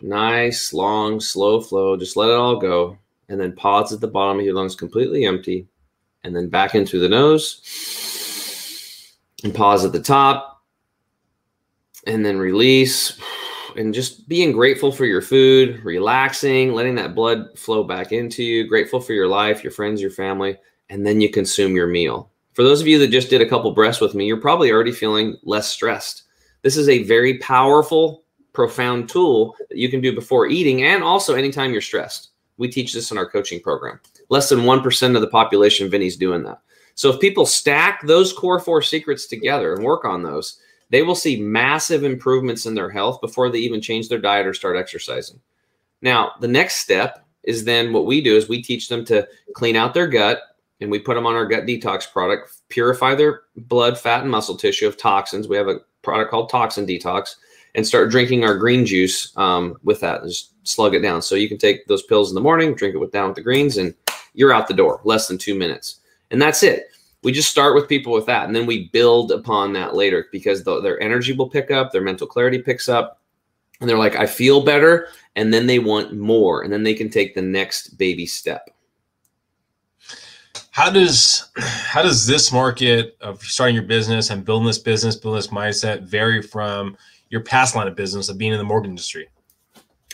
Nice, 0.02 0.74
long, 0.74 1.20
slow 1.20 1.60
flow. 1.60 1.96
Just 1.96 2.18
let 2.18 2.28
it 2.28 2.36
all 2.36 2.56
go. 2.56 2.98
And 3.28 3.40
then 3.40 3.56
pause 3.56 3.92
at 3.94 4.00
the 4.00 4.08
bottom 4.08 4.38
of 4.38 4.44
your 4.44 4.54
lungs 4.54 4.74
completely 4.74 5.24
empty. 5.24 5.66
And 6.22 6.34
then 6.34 6.48
back 6.48 6.74
in 6.74 6.84
through 6.84 7.00
the 7.00 7.08
nose. 7.08 7.62
And 9.46 9.54
pause 9.54 9.84
at 9.84 9.92
the 9.92 10.00
top. 10.00 10.64
And 12.04 12.26
then 12.26 12.36
release 12.36 13.16
and 13.76 13.94
just 13.94 14.28
being 14.28 14.50
grateful 14.50 14.90
for 14.90 15.04
your 15.04 15.22
food, 15.22 15.84
relaxing, 15.84 16.72
letting 16.72 16.96
that 16.96 17.14
blood 17.14 17.56
flow 17.56 17.84
back 17.84 18.10
into 18.10 18.42
you, 18.42 18.66
grateful 18.66 19.00
for 19.00 19.12
your 19.12 19.28
life, 19.28 19.62
your 19.62 19.70
friends, 19.70 20.00
your 20.00 20.10
family, 20.10 20.58
and 20.90 21.06
then 21.06 21.20
you 21.20 21.30
consume 21.30 21.76
your 21.76 21.86
meal. 21.86 22.32
For 22.54 22.64
those 22.64 22.80
of 22.80 22.88
you 22.88 22.98
that 22.98 23.12
just 23.12 23.30
did 23.30 23.40
a 23.40 23.48
couple 23.48 23.70
breaths 23.70 24.00
with 24.00 24.16
me, 24.16 24.26
you're 24.26 24.40
probably 24.40 24.72
already 24.72 24.90
feeling 24.90 25.36
less 25.44 25.68
stressed. 25.68 26.24
This 26.62 26.76
is 26.76 26.88
a 26.88 27.04
very 27.04 27.38
powerful, 27.38 28.24
profound 28.52 29.08
tool 29.08 29.54
that 29.68 29.78
you 29.78 29.88
can 29.88 30.00
do 30.00 30.12
before 30.12 30.48
eating 30.48 30.82
and 30.82 31.04
also 31.04 31.36
anytime 31.36 31.70
you're 31.70 31.80
stressed. 31.80 32.30
We 32.56 32.66
teach 32.66 32.92
this 32.92 33.12
in 33.12 33.18
our 33.18 33.30
coaching 33.30 33.60
program. 33.60 34.00
Less 34.28 34.48
than 34.48 34.62
1% 34.62 35.14
of 35.14 35.20
the 35.20 35.28
population, 35.28 35.88
Vinny's 35.88 36.16
doing 36.16 36.42
that. 36.42 36.62
So 36.96 37.10
if 37.12 37.20
people 37.20 37.46
stack 37.46 38.00
those 38.02 38.32
core 38.32 38.58
four 38.58 38.82
secrets 38.82 39.26
together 39.26 39.74
and 39.74 39.84
work 39.84 40.04
on 40.04 40.22
those, 40.22 40.58
they 40.90 41.02
will 41.02 41.14
see 41.14 41.40
massive 41.40 42.04
improvements 42.04 42.66
in 42.66 42.74
their 42.74 42.90
health 42.90 43.20
before 43.20 43.50
they 43.50 43.58
even 43.58 43.80
change 43.80 44.08
their 44.08 44.18
diet 44.18 44.46
or 44.46 44.54
start 44.54 44.76
exercising. 44.76 45.38
Now, 46.02 46.32
the 46.40 46.48
next 46.48 46.76
step 46.76 47.26
is 47.42 47.64
then 47.64 47.92
what 47.92 48.06
we 48.06 48.20
do 48.20 48.36
is 48.36 48.48
we 48.48 48.62
teach 48.62 48.88
them 48.88 49.04
to 49.06 49.28
clean 49.54 49.76
out 49.76 49.94
their 49.94 50.08
gut 50.08 50.40
and 50.80 50.90
we 50.90 50.98
put 50.98 51.14
them 51.14 51.26
on 51.26 51.34
our 51.34 51.46
gut 51.46 51.64
detox 51.64 52.10
product, 52.10 52.50
purify 52.68 53.14
their 53.14 53.42
blood, 53.56 53.98
fat, 53.98 54.22
and 54.22 54.30
muscle 54.30 54.56
tissue 54.56 54.86
of 54.86 54.96
toxins. 54.96 55.48
We 55.48 55.56
have 55.56 55.68
a 55.68 55.80
product 56.02 56.30
called 56.30 56.48
Toxin 56.48 56.86
Detox 56.86 57.36
and 57.74 57.86
start 57.86 58.10
drinking 58.10 58.44
our 58.44 58.56
green 58.56 58.86
juice 58.86 59.36
um, 59.36 59.76
with 59.84 60.00
that. 60.00 60.22
Just 60.22 60.52
slug 60.66 60.94
it 60.94 61.00
down. 61.00 61.20
So 61.20 61.34
you 61.34 61.48
can 61.48 61.58
take 61.58 61.86
those 61.86 62.02
pills 62.02 62.30
in 62.30 62.34
the 62.34 62.40
morning, 62.40 62.74
drink 62.74 62.94
it 62.94 62.98
with 62.98 63.12
down 63.12 63.28
with 63.28 63.36
the 63.36 63.42
greens, 63.42 63.76
and 63.76 63.94
you're 64.34 64.52
out 64.52 64.66
the 64.66 64.74
door 64.74 65.00
less 65.04 65.28
than 65.28 65.36
two 65.36 65.54
minutes. 65.54 66.00
And 66.30 66.40
that's 66.40 66.62
it. 66.62 66.88
We 67.22 67.32
just 67.32 67.50
start 67.50 67.74
with 67.74 67.88
people 67.88 68.12
with 68.12 68.26
that 68.26 68.46
and 68.46 68.54
then 68.54 68.66
we 68.66 68.88
build 68.88 69.32
upon 69.32 69.72
that 69.72 69.94
later 69.94 70.26
because 70.30 70.62
the, 70.62 70.80
their 70.80 71.00
energy 71.00 71.32
will 71.32 71.48
pick 71.48 71.70
up 71.70 71.90
their 71.90 72.02
mental 72.02 72.26
clarity 72.26 72.60
picks 72.60 72.88
up 72.88 73.20
and 73.80 73.90
they're 73.90 73.98
like 73.98 74.14
i 74.14 74.26
feel 74.26 74.64
better 74.64 75.08
and 75.36 75.52
then 75.52 75.66
they 75.66 75.78
want 75.78 76.16
more 76.16 76.62
and 76.62 76.72
then 76.72 76.82
they 76.82 76.94
can 76.94 77.10
take 77.10 77.34
the 77.34 77.42
next 77.42 77.98
baby 77.98 78.26
step. 78.26 78.70
How 80.70 80.90
does 80.90 81.50
how 81.56 82.02
does 82.02 82.26
this 82.26 82.50
market 82.50 83.16
of 83.20 83.40
starting 83.42 83.74
your 83.74 83.84
business 83.84 84.30
and 84.30 84.44
building 84.44 84.66
this 84.66 84.78
business 84.78 85.14
building 85.14 85.38
this 85.38 85.48
mindset 85.48 86.02
vary 86.02 86.42
from 86.42 86.96
your 87.28 87.42
past 87.42 87.76
line 87.76 87.86
of 87.86 87.94
business 87.94 88.28
of 88.28 88.38
being 88.38 88.52
in 88.52 88.58
the 88.58 88.64
mortgage 88.64 88.88
industry? 88.88 89.28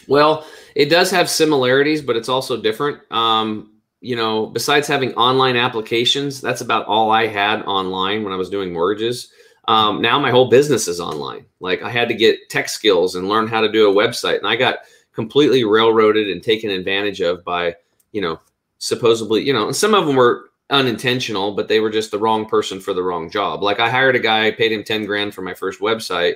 Well 0.09 0.45
it 0.75 0.87
does 0.87 1.11
have 1.11 1.31
similarities 1.31 2.03
but 2.03 2.17
it's 2.17 2.29
also 2.29 2.61
different. 2.61 3.01
Um, 3.13 3.72
you 4.03 4.17
know, 4.17 4.47
besides 4.47 4.89
having 4.89 5.15
online 5.15 5.57
applications, 5.57 6.41
that's 6.41 6.61
about 6.61 6.87
all 6.87 7.13
I 7.13 7.29
had 7.29 7.63
online 7.63 8.25
when 8.25 8.33
I 8.33 8.37
was 8.37 8.51
doing 8.51 8.73
mortgages. 8.73 9.31
Um, 9.69 10.03
now 10.03 10.19
my 10.19 10.33
whole 10.33 10.51
business 10.51 10.89
is 10.89 10.99
online. 10.99 11.47
Like 11.61 11.83
I 11.83 11.91
had 11.91 12.09
to 12.09 12.15
get 12.15 12.51
tech 12.51 12.69
skills 12.69 13.15
and 13.15 13.29
learn 13.29 13.47
how 13.47 13.61
to 13.61 13.71
do 13.71 13.89
a 13.89 13.95
website, 13.95 14.39
and 14.39 14.47
I 14.47 14.57
got 14.57 14.81
completely 15.13 15.63
railroaded 15.63 16.29
and 16.29 16.43
taken 16.43 16.69
advantage 16.69 17.21
of 17.21 17.45
by, 17.45 17.77
you 18.11 18.21
know, 18.21 18.41
supposedly, 18.79 19.43
you 19.43 19.53
know, 19.53 19.69
and 19.69 19.77
some 19.77 19.95
of 19.95 20.05
them 20.05 20.17
were 20.17 20.51
unintentional, 20.71 21.55
but 21.55 21.69
they 21.69 21.79
were 21.79 21.91
just 21.91 22.11
the 22.11 22.19
wrong 22.19 22.47
person 22.47 22.81
for 22.81 22.93
the 22.93 23.03
wrong 23.03 23.31
job. 23.31 23.63
Like 23.63 23.79
I 23.79 23.89
hired 23.89 24.17
a 24.17 24.21
guy, 24.21 24.51
paid 24.51 24.73
him 24.73 24.83
10 24.83 25.05
grand 25.05 25.33
for 25.33 25.43
my 25.43 25.55
first 25.55 25.81
website, 25.81 26.35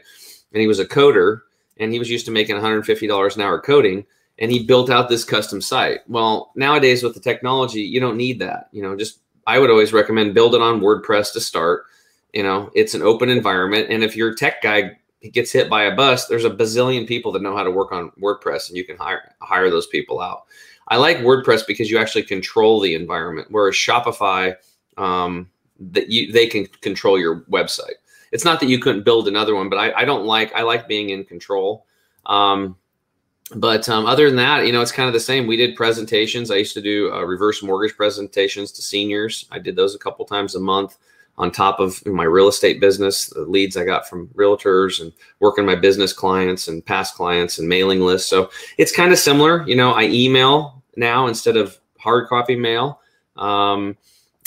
and 0.52 0.61
he 0.61 0.68
was 0.68 0.79
a 0.79 0.87
coder 0.87 1.40
and 1.79 1.92
he 1.92 1.98
was 1.98 2.11
used 2.11 2.26
to 2.26 2.33
making 2.33 2.57
$150 2.57 3.37
an 3.37 3.42
hour 3.42 3.61
coding 3.61 4.07
and 4.38 4.51
he 4.51 4.62
built 4.62 4.90
out 4.90 5.09
this 5.09 5.25
custom 5.25 5.61
site. 5.61 6.01
Well, 6.09 6.53
nowadays 6.55 7.03
with 7.03 7.14
the 7.14 7.20
technology, 7.20 7.81
you 7.81 8.01
don't 8.01 8.16
need 8.16 8.38
that. 8.40 8.68
You 8.72 8.83
know, 8.83 8.96
just 8.96 9.20
I 9.46 9.59
would 9.59 9.70
always 9.70 9.92
recommend 9.92 10.35
build 10.35 10.55
it 10.55 10.61
on 10.61 10.81
WordPress 10.81 11.33
to 11.33 11.40
start. 11.40 11.85
You 12.33 12.42
know, 12.42 12.70
it's 12.75 12.94
an 12.94 13.03
open 13.03 13.29
environment, 13.29 13.88
and 13.90 14.05
if 14.05 14.16
your 14.16 14.35
tech 14.35 14.62
guy 14.62 14.99
gets 15.33 15.53
hit 15.53 15.70
by 15.70 15.85
a 15.85 15.96
bus, 15.96 16.27
there's 16.27 16.44
a 16.44 16.51
bazillion 16.51 17.07
people 17.07 17.33
that 17.33 17.42
know 17.42 17.57
how 17.57 17.62
to 17.62 17.70
work 17.70 17.92
on 17.92 18.12
WordPress, 18.20 18.68
and 18.68 18.77
you 18.77 18.85
can 18.85 18.96
hire 18.96 19.35
hire 19.40 19.70
those 19.70 19.87
people 19.87 20.20
out. 20.20 20.44
I 20.88 20.96
like 20.96 21.18
WordPress 21.18 21.66
because 21.66 21.90
you 21.90 21.99
actually 21.99 22.25
control 22.25 22.81
the 22.81 22.94
environment, 22.94 23.49
whereas 23.51 23.75
Shopify, 23.75 24.55
um, 24.96 25.51
that 25.81 26.11
you 26.11 26.33
they 26.33 26.46
can 26.46 26.66
control 26.66 27.18
your 27.18 27.42
website. 27.42 27.96
It's 28.33 28.44
not 28.44 28.61
that 28.61 28.68
you 28.68 28.79
couldn't 28.79 29.05
build 29.05 29.29
another 29.29 29.55
one, 29.55 29.68
but 29.68 29.79
I, 29.79 29.92
I 29.92 30.05
don't 30.05 30.27
like 30.27 30.53
I 30.53 30.62
like 30.62 30.88
being 30.88 31.11
in 31.11 31.25
control. 31.25 31.87
Um, 32.27 32.77
but 33.54 33.88
um, 33.88 34.06
other 34.06 34.26
than 34.26 34.37
that, 34.37 34.66
you 34.66 34.72
know, 34.72 34.82
it's 34.82 34.92
kind 34.92 35.06
of 35.06 35.12
the 35.12 35.20
same. 35.20 35.46
We 35.46 35.56
did 35.56 35.76
presentations. 35.76 36.50
I 36.50 36.56
used 36.56 36.74
to 36.74 36.82
do 36.82 37.12
uh, 37.12 37.22
reverse 37.22 37.62
mortgage 37.62 37.96
presentations 37.96 38.72
to 38.72 38.82
seniors. 38.82 39.46
I 39.52 39.59
did 39.59 39.76
those 39.76 39.94
a 39.94 39.98
couple 39.98 40.24
times 40.24 40.54
a 40.56 40.61
month 40.61 40.96
on 41.38 41.50
top 41.50 41.80
of 41.80 42.04
my 42.06 42.24
real 42.24 42.48
estate 42.48 42.80
business, 42.80 43.28
the 43.28 43.42
leads 43.42 43.76
I 43.76 43.85
got 43.85 44.09
from 44.09 44.28
realtors 44.28 45.00
and 45.00 45.12
working 45.40 45.66
my 45.66 45.74
business 45.74 46.12
clients 46.12 46.66
and 46.66 46.85
past 46.85 47.14
clients 47.14 47.59
and 47.59 47.68
mailing 47.68 48.00
lists. 48.00 48.28
So 48.28 48.50
it's 48.78 48.94
kind 48.94 49.12
of 49.12 49.18
similar. 49.18 49.66
You 49.68 49.76
know, 49.76 49.92
I 49.92 50.04
email 50.04 50.82
now 50.96 51.26
instead 51.26 51.56
of 51.56 51.78
hard 51.98 52.28
copy 52.28 52.56
mail. 52.56 53.00
Um, 53.37 53.96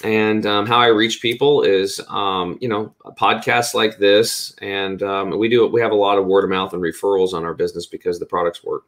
and 0.03 0.45
um, 0.45 0.65
how 0.65 0.77
I 0.77 0.88
reach 0.88 1.21
people 1.21 1.63
is, 1.63 1.99
um, 2.07 2.57
you 2.62 2.67
know, 2.67 2.93
podcasts 3.17 3.73
like 3.73 3.97
this, 3.97 4.55
and 4.62 5.01
um, 5.03 5.38
we 5.38 5.49
do 5.49 5.67
we 5.67 5.81
have 5.81 5.91
a 5.91 5.95
lot 5.95 6.17
of 6.17 6.25
word 6.25 6.43
of 6.43 6.49
mouth 6.49 6.73
and 6.73 6.81
referrals 6.81 7.33
on 7.33 7.43
our 7.43 7.53
business 7.53 7.85
because 7.85 8.19
the 8.19 8.25
products 8.25 8.63
work. 8.63 8.83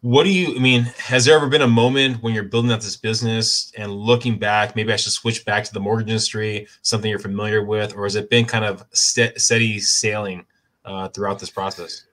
What 0.00 0.24
do 0.24 0.30
you 0.30 0.56
I 0.56 0.58
mean? 0.58 0.82
Has 0.98 1.24
there 1.24 1.36
ever 1.36 1.48
been 1.48 1.62
a 1.62 1.68
moment 1.68 2.22
when 2.22 2.34
you're 2.34 2.44
building 2.44 2.70
out 2.70 2.80
this 2.80 2.96
business 2.96 3.72
and 3.76 3.92
looking 3.92 4.38
back, 4.38 4.76
maybe 4.76 4.92
I 4.92 4.96
should 4.96 5.12
switch 5.12 5.44
back 5.44 5.64
to 5.64 5.72
the 5.72 5.80
mortgage 5.80 6.08
industry, 6.08 6.68
something 6.82 7.10
you're 7.10 7.18
familiar 7.18 7.64
with, 7.64 7.96
or 7.96 8.04
has 8.04 8.14
it 8.14 8.30
been 8.30 8.44
kind 8.44 8.64
of 8.64 8.84
st- 8.92 9.40
steady 9.40 9.80
sailing 9.80 10.44
uh, 10.84 11.08
throughout 11.08 11.38
this 11.38 11.50
process? 11.50 12.04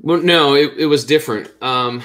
Well, 0.00 0.20
no, 0.20 0.54
it, 0.54 0.74
it 0.76 0.86
was 0.86 1.04
different. 1.04 1.50
Um, 1.62 2.02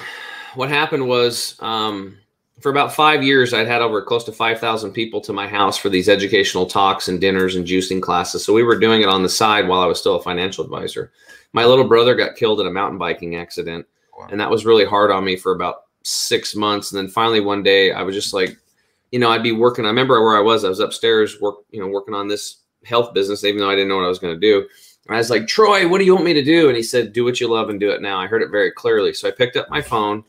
what 0.54 0.68
happened 0.68 1.06
was 1.06 1.56
um, 1.60 2.16
for 2.64 2.70
about 2.70 2.94
five 2.94 3.22
years, 3.22 3.52
I'd 3.52 3.66
had 3.66 3.82
over 3.82 4.00
close 4.00 4.24
to 4.24 4.32
5,000 4.32 4.92
people 4.92 5.20
to 5.20 5.34
my 5.34 5.46
house 5.46 5.76
for 5.76 5.90
these 5.90 6.08
educational 6.08 6.64
talks 6.64 7.08
and 7.08 7.20
dinners 7.20 7.56
and 7.56 7.66
juicing 7.66 8.00
classes. 8.00 8.42
So 8.42 8.54
we 8.54 8.62
were 8.62 8.78
doing 8.78 9.02
it 9.02 9.08
on 9.10 9.22
the 9.22 9.28
side 9.28 9.68
while 9.68 9.82
I 9.82 9.86
was 9.86 10.00
still 10.00 10.16
a 10.16 10.22
financial 10.22 10.64
advisor. 10.64 11.12
My 11.52 11.66
little 11.66 11.86
brother 11.86 12.14
got 12.14 12.36
killed 12.36 12.62
in 12.62 12.66
a 12.66 12.70
mountain 12.70 12.96
biking 12.96 13.36
accident. 13.36 13.84
Wow. 14.18 14.28
And 14.30 14.40
that 14.40 14.48
was 14.48 14.64
really 14.64 14.86
hard 14.86 15.10
on 15.10 15.26
me 15.26 15.36
for 15.36 15.52
about 15.52 15.82
six 16.04 16.56
months. 16.56 16.90
And 16.90 16.98
then 16.98 17.08
finally 17.08 17.42
one 17.42 17.62
day 17.62 17.92
I 17.92 18.00
was 18.00 18.14
just 18.14 18.32
like, 18.32 18.56
you 19.12 19.18
know, 19.18 19.28
I'd 19.28 19.42
be 19.42 19.52
working. 19.52 19.84
I 19.84 19.88
remember 19.88 20.24
where 20.24 20.38
I 20.38 20.40
was. 20.40 20.64
I 20.64 20.70
was 20.70 20.80
upstairs 20.80 21.38
work, 21.42 21.56
you 21.70 21.80
know, 21.80 21.88
working 21.88 22.14
on 22.14 22.28
this 22.28 22.60
health 22.86 23.12
business, 23.12 23.44
even 23.44 23.60
though 23.60 23.68
I 23.68 23.74
didn't 23.74 23.90
know 23.90 23.96
what 23.96 24.06
I 24.06 24.08
was 24.08 24.18
going 24.18 24.36
to 24.36 24.40
do. 24.40 24.66
And 25.06 25.14
I 25.14 25.18
was 25.18 25.28
like, 25.28 25.46
Troy, 25.46 25.86
what 25.86 25.98
do 25.98 26.06
you 26.06 26.14
want 26.14 26.24
me 26.24 26.32
to 26.32 26.42
do? 26.42 26.68
And 26.68 26.78
he 26.78 26.82
said, 26.82 27.12
do 27.12 27.24
what 27.24 27.42
you 27.42 27.48
love 27.48 27.68
and 27.68 27.78
do 27.78 27.90
it 27.90 28.00
now. 28.00 28.18
I 28.18 28.26
heard 28.26 28.40
it 28.40 28.50
very 28.50 28.72
clearly. 28.72 29.12
So 29.12 29.28
I 29.28 29.32
picked 29.32 29.58
up 29.58 29.68
my 29.68 29.82
phone 29.82 30.24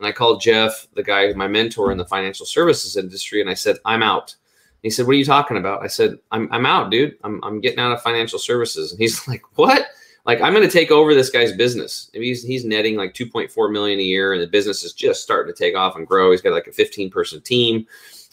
and 0.00 0.06
I 0.06 0.12
called 0.12 0.40
Jeff, 0.40 0.88
the 0.94 1.02
guy, 1.02 1.30
my 1.34 1.46
mentor 1.46 1.92
in 1.92 1.98
the 1.98 2.06
financial 2.06 2.46
services 2.46 2.96
industry, 2.96 3.42
and 3.42 3.50
I 3.50 3.54
said, 3.54 3.76
I'm 3.84 4.02
out. 4.02 4.34
he 4.82 4.88
said, 4.88 5.06
What 5.06 5.12
are 5.12 5.18
you 5.18 5.26
talking 5.26 5.58
about? 5.58 5.82
I 5.82 5.88
said, 5.88 6.18
I'm, 6.32 6.48
I'm 6.50 6.64
out, 6.64 6.90
dude. 6.90 7.16
I'm, 7.22 7.38
I'm 7.44 7.60
getting 7.60 7.78
out 7.78 7.92
of 7.92 8.00
financial 8.00 8.38
services. 8.38 8.92
And 8.92 9.00
he's 9.00 9.28
like, 9.28 9.42
What? 9.56 9.88
Like, 10.24 10.40
I'm 10.40 10.54
going 10.54 10.66
to 10.66 10.72
take 10.72 10.90
over 10.90 11.14
this 11.14 11.30
guy's 11.30 11.52
business. 11.52 12.10
He's, 12.12 12.42
he's 12.42 12.64
netting 12.64 12.96
like 12.96 13.14
2.4 13.14 13.72
million 13.72 13.98
a 13.98 14.02
year, 14.02 14.32
and 14.32 14.42
the 14.42 14.46
business 14.46 14.84
is 14.84 14.94
just 14.94 15.22
starting 15.22 15.52
to 15.52 15.58
take 15.58 15.76
off 15.76 15.96
and 15.96 16.06
grow. 16.06 16.30
He's 16.30 16.40
got 16.40 16.52
like 16.52 16.66
a 16.66 16.72
15 16.72 17.10
person 17.10 17.42
team. 17.42 17.86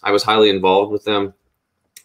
I 0.03 0.11
was 0.11 0.23
highly 0.23 0.49
involved 0.49 0.91
with 0.91 1.03
them. 1.03 1.33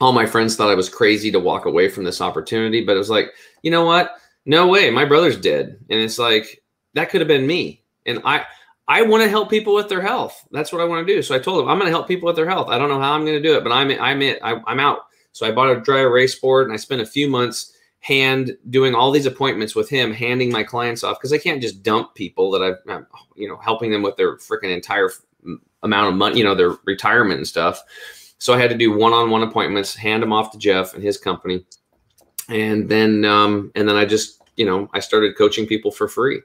All 0.01 0.13
my 0.13 0.27
friends 0.27 0.57
thought 0.57 0.71
I 0.71 0.75
was 0.75 0.89
crazy 0.89 1.31
to 1.31 1.39
walk 1.39 1.67
away 1.67 1.89
from 1.89 2.03
this 2.03 2.21
opportunity, 2.21 2.85
but 2.85 2.97
it 2.97 2.99
was 2.99 3.11
like, 3.11 3.33
you 3.63 3.71
know 3.71 3.85
what? 3.85 4.17
No 4.45 4.67
way. 4.67 4.91
My 4.91 5.05
brother's 5.05 5.39
dead. 5.39 5.79
And 5.89 6.01
it's 6.01 6.19
like, 6.19 6.63
that 6.95 7.11
could 7.11 7.21
have 7.21 7.29
been 7.29 7.47
me. 7.47 7.83
And 8.07 8.21
I, 8.25 8.45
I 8.89 9.03
want 9.03 9.23
to 9.23 9.29
help 9.29 9.49
people 9.49 9.75
with 9.75 9.89
their 9.89 10.03
health. 10.03 10.47
That's 10.51 10.73
what 10.73 10.81
I 10.81 10.85
want 10.85 11.07
to 11.07 11.15
do. 11.15 11.23
So 11.23 11.35
I 11.35 11.39
told 11.39 11.63
him 11.63 11.69
I'm 11.69 11.79
going 11.79 11.91
to 11.91 11.97
help 11.97 12.09
people 12.09 12.27
with 12.27 12.37
their 12.37 12.49
health. 12.49 12.69
I 12.69 12.79
don't 12.79 12.89
know 12.89 13.01
how 13.01 13.13
I'm 13.13 13.25
going 13.25 13.41
to 13.41 13.49
do 13.49 13.57
it, 13.57 13.63
but 13.63 13.73
I'm 13.73 13.91
I'm 14.01 14.23
it. 14.23 14.39
I, 14.43 14.61
I'm 14.67 14.81
out. 14.81 15.07
So 15.33 15.47
I 15.47 15.53
bought 15.53 15.71
a 15.71 15.81
dry 15.81 16.01
erase 16.01 16.39
board 16.39 16.67
and 16.67 16.75
I 16.75 16.77
spent 16.77 17.01
a 17.01 17.07
few 17.07 17.29
months 17.29 17.73
hand 18.01 18.57
doing 18.71 18.95
all 18.95 19.13
these 19.13 19.27
appointments 19.27 19.77
with 19.77 19.89
him, 19.89 20.13
handing 20.13 20.51
my 20.51 20.65
clients 20.65 21.05
off 21.05 21.19
because 21.19 21.33
I 21.33 21.39
can't 21.39 21.63
just 21.63 21.83
dump 21.83 22.15
people 22.15 22.51
that 22.51 22.63
I've 22.63 22.77
I'm, 22.89 23.07
you 23.37 23.49
know 23.49 23.57
helping 23.57 23.91
them 23.93 24.03
with 24.03 24.17
their 24.17 24.37
freaking 24.37 24.75
entire 24.75 25.11
amount 25.83 26.09
of 26.09 26.15
money, 26.15 26.39
you 26.39 26.45
know, 26.45 26.55
their 26.55 26.77
retirement 26.85 27.39
and 27.39 27.47
stuff. 27.47 27.83
So 28.39 28.53
I 28.53 28.59
had 28.59 28.71
to 28.71 28.77
do 28.77 28.97
one-on-one 28.97 29.43
appointments, 29.43 29.95
hand 29.95 30.23
them 30.23 30.33
off 30.33 30.51
to 30.51 30.59
Jeff 30.59 30.95
and 30.95 31.03
his 31.03 31.17
company, 31.17 31.65
and 32.49 32.89
then 32.89 33.25
um, 33.25 33.71
and 33.77 33.89
then 33.89 33.97
I 33.97 34.05
just 34.05 34.43
you 34.57 34.67
know 34.67 34.89
I 34.93 34.99
started 35.01 35.39
coaching 35.39 35.67
people 35.67 35.93
for 35.93 36.09
free. 36.09 36.43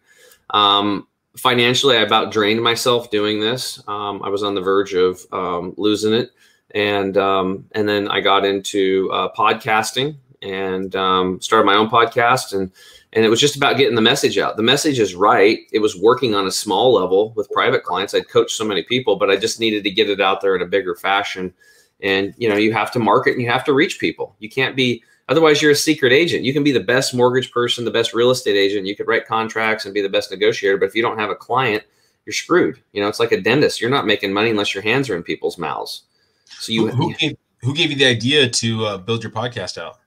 Um, 0.51 1.07
financially, 1.37 1.97
I 1.97 2.01
about 2.01 2.31
drained 2.31 2.61
myself 2.61 3.09
doing 3.09 3.39
this. 3.39 3.81
Um, 3.87 4.21
I 4.23 4.29
was 4.29 4.43
on 4.43 4.55
the 4.55 4.61
verge 4.61 4.93
of 4.93 5.25
um, 5.31 5.73
losing 5.77 6.13
it, 6.13 6.31
and 6.71 7.17
um, 7.17 7.65
and 7.73 7.87
then 7.87 8.07
I 8.07 8.21
got 8.21 8.45
into 8.45 9.09
uh, 9.11 9.29
podcasting 9.33 10.17
and 10.41 10.95
um, 10.95 11.41
started 11.41 11.65
my 11.65 11.75
own 11.75 11.89
podcast, 11.89 12.53
and 12.53 12.71
and 13.13 13.23
it 13.25 13.29
was 13.29 13.39
just 13.39 13.55
about 13.55 13.77
getting 13.77 13.95
the 13.95 14.01
message 14.01 14.37
out. 14.37 14.57
The 14.57 14.63
message 14.63 14.99
is 14.99 15.15
right. 15.15 15.59
It 15.71 15.79
was 15.79 15.95
working 15.95 16.35
on 16.35 16.47
a 16.47 16.51
small 16.51 16.93
level 16.93 17.33
with 17.35 17.49
private 17.51 17.83
clients. 17.83 18.13
I'd 18.13 18.29
coached 18.29 18.55
so 18.55 18.65
many 18.65 18.83
people, 18.83 19.15
but 19.15 19.29
I 19.29 19.37
just 19.37 19.59
needed 19.59 19.83
to 19.83 19.91
get 19.91 20.09
it 20.09 20.19
out 20.19 20.41
there 20.41 20.55
in 20.55 20.61
a 20.61 20.65
bigger 20.67 20.95
fashion. 20.95 21.53
And 22.01 22.33
you 22.37 22.49
know, 22.49 22.57
you 22.57 22.73
have 22.73 22.91
to 22.91 22.99
market 22.99 23.33
and 23.33 23.41
you 23.41 23.49
have 23.49 23.63
to 23.65 23.73
reach 23.73 23.99
people. 23.99 24.35
You 24.39 24.49
can't 24.49 24.75
be 24.75 25.03
Otherwise, 25.29 25.61
you're 25.61 25.71
a 25.71 25.75
secret 25.75 26.13
agent. 26.13 26.43
You 26.43 26.53
can 26.53 26.63
be 26.63 26.71
the 26.71 26.79
best 26.79 27.13
mortgage 27.13 27.51
person, 27.51 27.83
the 27.83 27.91
best 27.91 28.13
real 28.13 28.31
estate 28.31 28.55
agent. 28.55 28.87
You 28.87 28.95
could 28.95 29.07
write 29.07 29.27
contracts 29.27 29.85
and 29.85 29.93
be 29.93 30.01
the 30.01 30.09
best 30.09 30.31
negotiator. 30.31 30.77
But 30.77 30.85
if 30.87 30.95
you 30.95 31.01
don't 31.01 31.19
have 31.19 31.29
a 31.29 31.35
client, 31.35 31.83
you're 32.25 32.33
screwed. 32.33 32.81
You 32.93 33.01
know, 33.01 33.09
it's 33.09 33.19
like 33.19 33.33
a 33.33 33.41
dentist. 33.41 33.81
You're 33.81 33.89
not 33.89 34.05
making 34.05 34.31
money 34.31 34.49
unless 34.49 34.73
your 34.73 34.83
hands 34.83 35.09
are 35.09 35.15
in 35.15 35.23
people's 35.23 35.57
mouths. 35.57 36.03
So 36.45 36.71
you 36.71 36.87
who, 36.87 37.09
who 37.09 37.13
gave, 37.15 37.37
who 37.61 37.73
gave 37.73 37.89
you 37.89 37.97
the 37.97 38.05
idea 38.05 38.49
to 38.49 38.85
uh, 38.85 38.97
build 38.97 39.23
your 39.23 39.31
podcast 39.31 39.77
out? 39.77 39.99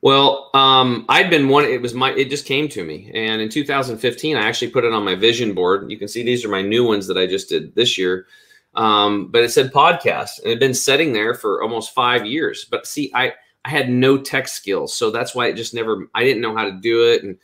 Well, 0.00 0.50
um, 0.52 1.06
I'd 1.08 1.30
been 1.30 1.48
one. 1.48 1.64
It 1.64 1.80
was 1.80 1.94
my. 1.94 2.12
It 2.12 2.28
just 2.28 2.44
came 2.44 2.68
to 2.68 2.84
me, 2.84 3.10
and 3.14 3.40
in 3.40 3.48
2015, 3.48 4.36
I 4.36 4.46
actually 4.46 4.70
put 4.70 4.84
it 4.84 4.92
on 4.92 5.02
my 5.02 5.14
vision 5.14 5.54
board. 5.54 5.90
You 5.90 5.98
can 5.98 6.08
see 6.08 6.22
these 6.22 6.44
are 6.44 6.50
my 6.50 6.60
new 6.60 6.86
ones 6.86 7.06
that 7.06 7.16
I 7.16 7.26
just 7.26 7.48
did 7.48 7.74
this 7.74 7.96
year. 7.96 8.26
Um, 8.74 9.28
but 9.28 9.44
it 9.44 9.50
said 9.50 9.72
podcast, 9.72 10.40
and 10.40 10.48
it 10.48 10.50
had 10.50 10.60
been 10.60 10.74
sitting 10.74 11.14
there 11.14 11.34
for 11.34 11.62
almost 11.62 11.94
five 11.94 12.26
years. 12.26 12.66
But 12.66 12.86
see, 12.86 13.10
I 13.14 13.32
I 13.64 13.70
had 13.70 13.88
no 13.88 14.18
tech 14.18 14.48
skills, 14.48 14.94
so 14.94 15.10
that's 15.10 15.34
why 15.34 15.46
it 15.46 15.54
just 15.54 15.74
never. 15.74 16.08
I 16.14 16.24
didn't 16.24 16.42
know 16.42 16.56
how 16.56 16.64
to 16.64 16.72
do 16.72 17.10
it, 17.10 17.22
and 17.22 17.38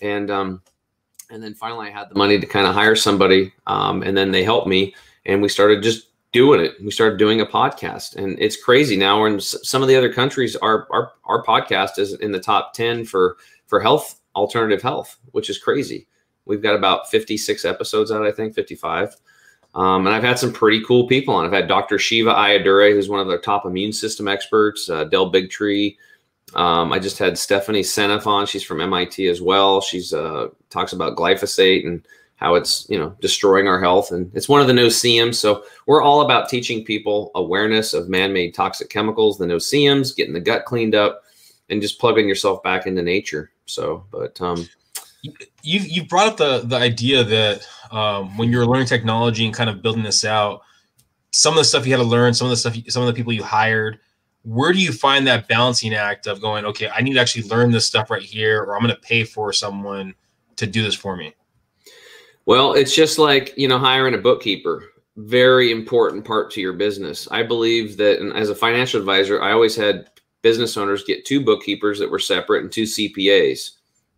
and 0.00 0.30
um, 0.30 0.62
and 1.30 1.42
then 1.42 1.54
finally 1.54 1.88
I 1.88 1.90
had 1.90 2.08
the 2.10 2.14
money 2.14 2.38
to 2.38 2.46
kind 2.46 2.66
of 2.66 2.74
hire 2.74 2.96
somebody, 2.96 3.52
um, 3.66 4.02
and 4.02 4.16
then 4.16 4.30
they 4.30 4.44
helped 4.44 4.68
me, 4.68 4.94
and 5.24 5.42
we 5.42 5.48
started 5.48 5.82
just 5.82 6.08
doing 6.32 6.60
it. 6.60 6.74
We 6.82 6.90
started 6.90 7.18
doing 7.18 7.40
a 7.40 7.46
podcast, 7.46 8.16
and 8.16 8.38
it's 8.40 8.62
crazy 8.62 8.96
now. 8.96 9.20
We're 9.20 9.28
in 9.28 9.40
some 9.40 9.82
of 9.82 9.88
the 9.88 9.96
other 9.96 10.12
countries. 10.12 10.56
Our 10.56 10.86
our 10.90 11.12
our 11.24 11.44
podcast 11.44 11.98
is 11.98 12.14
in 12.14 12.32
the 12.32 12.40
top 12.40 12.72
ten 12.72 13.04
for 13.04 13.36
for 13.66 13.80
health 13.80 14.20
alternative 14.36 14.82
health, 14.82 15.16
which 15.32 15.50
is 15.50 15.58
crazy. 15.58 16.06
We've 16.44 16.62
got 16.62 16.76
about 16.76 17.10
56 17.10 17.64
episodes 17.64 18.12
out, 18.12 18.24
I 18.24 18.30
think, 18.30 18.54
55. 18.54 19.16
Um, 19.76 20.06
and 20.06 20.16
I've 20.16 20.22
had 20.22 20.38
some 20.38 20.54
pretty 20.54 20.82
cool 20.82 21.06
people 21.06 21.34
on. 21.34 21.44
I've 21.44 21.52
had 21.52 21.68
Dr. 21.68 21.98
Shiva 21.98 22.32
Ayyadurai, 22.32 22.92
who's 22.92 23.10
one 23.10 23.20
of 23.20 23.26
the 23.26 23.36
top 23.36 23.66
immune 23.66 23.92
system 23.92 24.26
experts, 24.26 24.88
uh, 24.88 25.04
Del 25.04 25.30
Bigtree. 25.30 25.96
Um, 26.54 26.92
I 26.94 26.98
just 26.98 27.18
had 27.18 27.36
Stephanie 27.36 27.82
Seneff 27.82 28.26
on. 28.26 28.46
She's 28.46 28.64
from 28.64 28.80
MIT 28.80 29.28
as 29.28 29.42
well. 29.42 29.82
She's 29.82 30.14
uh, 30.14 30.48
talks 30.70 30.94
about 30.94 31.16
glyphosate 31.16 31.86
and 31.86 32.06
how 32.36 32.54
it's 32.54 32.86
you 32.88 32.98
know 32.98 33.14
destroying 33.20 33.68
our 33.68 33.78
health, 33.78 34.12
and 34.12 34.30
it's 34.34 34.48
one 34.48 34.62
of 34.62 34.66
the 34.66 34.72
no-see-ums. 34.72 35.38
So 35.38 35.64
we're 35.86 36.02
all 36.02 36.22
about 36.22 36.48
teaching 36.48 36.82
people 36.82 37.30
awareness 37.34 37.92
of 37.92 38.08
man-made 38.08 38.54
toxic 38.54 38.88
chemicals, 38.88 39.36
the 39.36 39.46
no-see-ums, 39.46 40.12
getting 40.12 40.34
the 40.34 40.40
gut 40.40 40.64
cleaned 40.64 40.94
up, 40.94 41.22
and 41.68 41.82
just 41.82 41.98
plugging 41.98 42.28
yourself 42.28 42.62
back 42.62 42.86
into 42.86 43.02
nature. 43.02 43.50
So, 43.66 44.06
but 44.10 44.40
um, 44.40 44.66
you 45.62 45.80
you 45.80 46.04
brought 46.04 46.28
up 46.28 46.36
the 46.36 46.66
the 46.66 46.76
idea 46.76 47.24
that 47.24 47.66
um, 47.90 48.36
when 48.36 48.50
you're 48.50 48.66
learning 48.66 48.86
technology 48.86 49.44
and 49.44 49.54
kind 49.54 49.70
of 49.70 49.82
building 49.82 50.02
this 50.02 50.24
out, 50.24 50.62
some 51.32 51.54
of 51.54 51.58
the 51.58 51.64
stuff 51.64 51.86
you 51.86 51.92
had 51.92 52.02
to 52.02 52.08
learn, 52.08 52.34
some 52.34 52.46
of 52.46 52.50
the 52.50 52.56
stuff, 52.56 52.76
you, 52.76 52.90
some 52.90 53.02
of 53.02 53.06
the 53.06 53.14
people 53.14 53.32
you 53.32 53.42
hired. 53.42 53.98
Where 54.42 54.72
do 54.72 54.78
you 54.78 54.92
find 54.92 55.26
that 55.26 55.48
balancing 55.48 55.92
act 55.92 56.28
of 56.28 56.40
going, 56.40 56.64
okay, 56.66 56.88
I 56.88 57.00
need 57.02 57.14
to 57.14 57.20
actually 57.20 57.48
learn 57.48 57.72
this 57.72 57.86
stuff 57.86 58.10
right 58.10 58.22
here, 58.22 58.62
or 58.62 58.76
I'm 58.76 58.82
going 58.82 58.94
to 58.94 59.00
pay 59.00 59.24
for 59.24 59.52
someone 59.52 60.14
to 60.54 60.66
do 60.68 60.82
this 60.84 60.94
for 60.94 61.16
me? 61.16 61.34
Well, 62.44 62.74
it's 62.74 62.94
just 62.94 63.18
like 63.18 63.54
you 63.56 63.68
know 63.68 63.78
hiring 63.78 64.14
a 64.14 64.18
bookkeeper. 64.18 64.84
Very 65.16 65.72
important 65.72 66.24
part 66.24 66.50
to 66.52 66.60
your 66.60 66.74
business. 66.74 67.26
I 67.30 67.42
believe 67.42 67.96
that, 67.96 68.20
and 68.20 68.32
as 68.34 68.50
a 68.50 68.54
financial 68.54 69.00
advisor, 69.00 69.42
I 69.42 69.52
always 69.52 69.74
had 69.74 70.10
business 70.42 70.76
owners 70.76 71.02
get 71.02 71.24
two 71.24 71.40
bookkeepers 71.40 71.98
that 71.98 72.10
were 72.10 72.18
separate 72.18 72.62
and 72.62 72.70
two 72.70 72.84
CPAs 72.84 73.75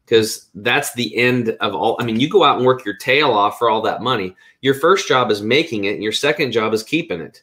because 0.09 0.49
that's 0.55 0.95
the 0.95 1.15
end 1.17 1.51
of 1.61 1.75
all. 1.75 1.99
I 2.01 2.05
mean, 2.05 2.19
you 2.19 2.31
go 2.31 2.43
out 2.43 2.57
and 2.57 2.65
work 2.65 2.83
your 2.83 2.97
tail 2.97 3.31
off 3.31 3.59
for 3.59 3.69
all 3.69 3.83
that 3.83 4.01
money. 4.01 4.35
Your 4.63 4.73
first 4.73 5.07
job 5.07 5.31
is 5.31 5.43
making 5.43 5.85
it, 5.85 5.95
and 5.95 6.03
your 6.03 6.13
second 6.13 6.53
job 6.53 6.73
is 6.73 6.83
keeping 6.83 7.21
it, 7.21 7.43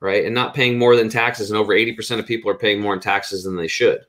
right? 0.00 0.24
And 0.24 0.34
not 0.34 0.52
paying 0.52 0.76
more 0.76 0.96
than 0.96 1.08
taxes. 1.08 1.50
And 1.50 1.58
over 1.58 1.72
80% 1.72 2.18
of 2.18 2.26
people 2.26 2.50
are 2.50 2.58
paying 2.58 2.80
more 2.80 2.94
in 2.94 3.00
taxes 3.00 3.44
than 3.44 3.54
they 3.54 3.68
should. 3.68 4.00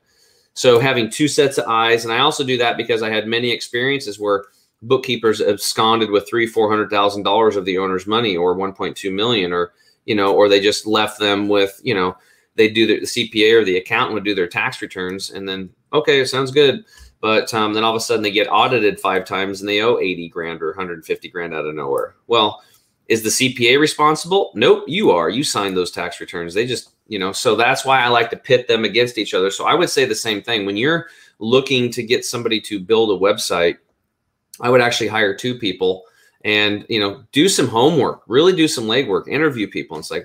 So 0.54 0.80
having 0.80 1.10
two 1.10 1.28
sets 1.28 1.58
of 1.58 1.68
eyes, 1.68 2.04
and 2.04 2.12
I 2.12 2.18
also 2.18 2.42
do 2.42 2.58
that 2.58 2.76
because 2.76 3.04
I 3.04 3.08
had 3.08 3.28
many 3.28 3.52
experiences 3.52 4.18
where 4.18 4.44
bookkeepers 4.82 5.40
absconded 5.40 6.10
with 6.10 6.28
three, 6.28 6.48
four 6.48 6.68
hundred 6.68 6.90
thousand 6.90 7.22
dollars 7.22 7.54
of 7.54 7.64
the 7.64 7.78
owner's 7.78 8.08
money, 8.08 8.36
or 8.36 8.56
1.2 8.56 9.12
million, 9.12 9.52
or 9.52 9.74
you 10.06 10.16
know, 10.16 10.34
or 10.34 10.48
they 10.48 10.60
just 10.60 10.88
left 10.88 11.20
them 11.20 11.48
with, 11.48 11.80
you 11.84 11.94
know, 11.94 12.16
they 12.56 12.68
do 12.68 12.84
the, 12.84 12.98
the 12.98 13.06
CPA 13.06 13.60
or 13.60 13.64
the 13.64 13.76
accountant 13.76 14.14
would 14.14 14.24
do 14.24 14.34
their 14.34 14.48
tax 14.48 14.82
returns, 14.82 15.30
and 15.30 15.48
then 15.48 15.70
okay, 15.92 16.24
sounds 16.24 16.50
good 16.50 16.84
but 17.22 17.54
um, 17.54 17.72
then 17.72 17.84
all 17.84 17.92
of 17.92 17.96
a 17.96 18.00
sudden 18.00 18.22
they 18.22 18.32
get 18.32 18.48
audited 18.48 18.98
five 18.98 19.24
times 19.24 19.60
and 19.60 19.68
they 19.68 19.80
owe 19.80 19.98
80 19.98 20.28
grand 20.28 20.60
or 20.60 20.70
150 20.70 21.28
grand 21.28 21.54
out 21.54 21.64
of 21.64 21.74
nowhere. 21.74 22.16
Well, 22.26 22.60
is 23.06 23.22
the 23.22 23.28
CPA 23.28 23.78
responsible? 23.78 24.50
Nope, 24.56 24.84
you 24.88 25.12
are. 25.12 25.30
You 25.30 25.44
signed 25.44 25.76
those 25.76 25.92
tax 25.92 26.20
returns. 26.20 26.52
They 26.52 26.66
just, 26.66 26.90
you 27.06 27.20
know, 27.20 27.30
so 27.30 27.54
that's 27.54 27.84
why 27.84 28.00
I 28.02 28.08
like 28.08 28.30
to 28.30 28.36
pit 28.36 28.66
them 28.66 28.84
against 28.84 29.18
each 29.18 29.34
other. 29.34 29.52
So 29.52 29.66
I 29.66 29.74
would 29.74 29.88
say 29.88 30.04
the 30.04 30.16
same 30.16 30.42
thing. 30.42 30.66
When 30.66 30.76
you're 30.76 31.06
looking 31.38 31.92
to 31.92 32.02
get 32.02 32.24
somebody 32.24 32.60
to 32.62 32.80
build 32.80 33.10
a 33.10 33.22
website, 33.24 33.76
I 34.60 34.68
would 34.68 34.80
actually 34.80 35.08
hire 35.08 35.32
two 35.32 35.56
people 35.56 36.02
and, 36.44 36.84
you 36.88 36.98
know, 36.98 37.22
do 37.30 37.48
some 37.48 37.68
homework, 37.68 38.22
really 38.26 38.52
do 38.52 38.66
some 38.66 38.84
legwork, 38.84 39.28
interview 39.28 39.68
people. 39.68 39.96
And 39.96 40.02
it's 40.02 40.10
like, 40.10 40.24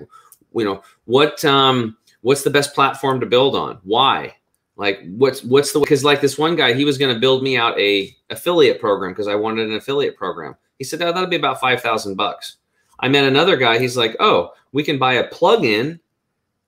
you 0.55 0.65
know, 0.65 0.81
what 1.05 1.45
um 1.45 1.95
what's 2.21 2.43
the 2.43 2.49
best 2.49 2.73
platform 2.73 3.19
to 3.19 3.27
build 3.27 3.55
on? 3.55 3.77
Why? 3.83 4.35
Like 4.77 5.01
what's 5.15 5.43
what's 5.43 5.73
the 5.73 5.79
because 5.79 6.03
like 6.03 6.21
this 6.21 6.37
one 6.37 6.55
guy 6.55 6.73
he 6.73 6.85
was 6.85 6.97
going 6.97 7.13
to 7.13 7.19
build 7.19 7.43
me 7.43 7.57
out 7.57 7.77
a 7.79 8.15
affiliate 8.29 8.79
program 8.79 9.11
because 9.11 9.27
i 9.27 9.35
wanted 9.35 9.69
an 9.69 9.75
affiliate 9.75 10.15
program 10.15 10.55
he 10.77 10.83
said 10.83 11.01
oh, 11.01 11.11
that'll 11.11 11.29
be 11.29 11.35
about 11.35 11.59
5000 11.59 12.15
bucks 12.15 12.57
i 12.99 13.07
met 13.07 13.25
another 13.25 13.57
guy 13.57 13.79
he's 13.79 13.97
like 13.97 14.15
oh 14.19 14.53
we 14.71 14.83
can 14.83 14.97
buy 14.97 15.13
a 15.13 15.27
plug-in 15.27 15.99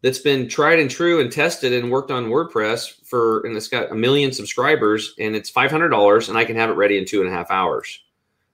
that's 0.01 0.19
been 0.19 0.47
tried 0.47 0.79
and 0.79 0.89
true 0.89 1.19
and 1.19 1.31
tested 1.31 1.73
and 1.73 1.91
worked 1.91 2.11
on 2.11 2.27
wordpress 2.27 3.05
for 3.05 3.45
and 3.45 3.55
it's 3.55 3.67
got 3.67 3.91
a 3.91 3.95
million 3.95 4.31
subscribers 4.31 5.13
and 5.19 5.35
it's 5.35 5.51
$500 5.51 6.29
and 6.29 6.37
i 6.37 6.45
can 6.45 6.55
have 6.55 6.69
it 6.69 6.73
ready 6.73 6.97
in 6.97 7.05
two 7.05 7.21
and 7.21 7.29
a 7.29 7.33
half 7.33 7.51
hours 7.51 8.01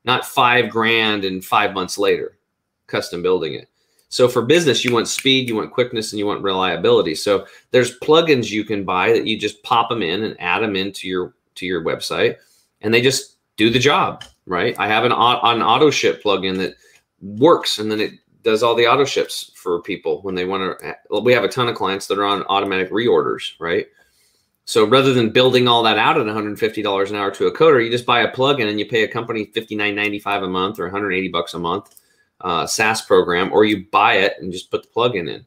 not 0.06 0.26
five 0.26 0.70
grand 0.70 1.26
and 1.26 1.44
five 1.44 1.74
months 1.74 1.98
later, 1.98 2.38
custom 2.88 3.22
building 3.22 3.56
it. 3.56 3.70
So 4.16 4.30
for 4.30 4.44
business, 4.44 4.86
you 4.86 4.94
want 4.94 5.10
speed, 5.10 5.50
you 5.50 5.58
want 5.58 5.74
quickness, 5.74 6.14
and 6.14 6.20
you 6.20 6.26
want 6.26 6.42
reliability. 6.42 7.16
So 7.16 7.46
there's 7.72 8.00
plugins 8.00 8.50
you 8.50 8.64
can 8.64 8.86
buy 8.86 9.12
that 9.12 9.28
you 9.28 9.38
just 9.38 9.62
pop 9.62 9.90
them 9.90 10.02
in 10.02 10.24
and 10.24 10.40
add 10.40 10.62
them 10.62 10.78
into 10.78 11.10
your 11.10 11.34
to 11.56 11.66
your 11.66 11.84
website, 11.84 12.38
and 12.80 12.94
they 12.94 13.02
just 13.02 13.36
do 13.58 13.70
the 13.70 13.78
job, 13.78 14.24
right? 14.46 14.74
I 14.80 14.88
have 14.88 15.04
an, 15.04 15.12
an 15.12 15.62
auto 15.62 15.90
ship 15.90 16.24
plugin 16.24 16.58
that 16.60 16.76
works, 17.20 17.78
and 17.78 17.92
then 17.92 18.00
it 18.00 18.14
does 18.42 18.64
all 18.64 18.74
the 18.74 18.88
auto 18.88 19.04
ships 19.04 19.52
for 19.54 19.82
people 19.82 20.22
when 20.22 20.34
they 20.34 20.46
want 20.46 20.80
to. 20.80 21.20
We 21.20 21.34
have 21.34 21.44
a 21.44 21.50
ton 21.50 21.68
of 21.68 21.76
clients 21.76 22.08
that 22.08 22.18
are 22.18 22.24
on 22.24 22.44
automatic 22.44 22.92
reorders, 22.92 23.52
right? 23.60 23.88
So 24.64 24.88
rather 24.88 25.14
than 25.14 25.32
building 25.32 25.68
all 25.68 25.84
that 25.84 25.98
out 25.98 26.18
at 26.18 26.26
$150 26.26 27.10
an 27.10 27.16
hour 27.18 27.32
to 27.32 27.48
a 27.48 27.54
coder, 27.54 27.84
you 27.84 27.92
just 27.92 28.06
buy 28.06 28.22
a 28.22 28.32
plugin 28.32 28.70
and 28.70 28.80
you 28.80 28.86
pay 28.88 29.04
a 29.04 29.10
company 29.10 29.48
$59.95 29.48 30.46
a 30.46 30.48
month 30.48 30.80
or 30.80 30.86
180 30.86 31.28
bucks 31.28 31.54
a 31.54 31.60
month 31.60 31.94
uh, 32.46 32.68
SaaS 32.68 33.02
program, 33.02 33.52
or 33.52 33.66
you 33.66 33.88
buy 33.92 34.14
it 34.14 34.36
and 34.40 34.54
just 34.54 34.70
put 34.70 34.84
the 34.84 34.90
plugin 34.96 35.28
in. 35.28 35.46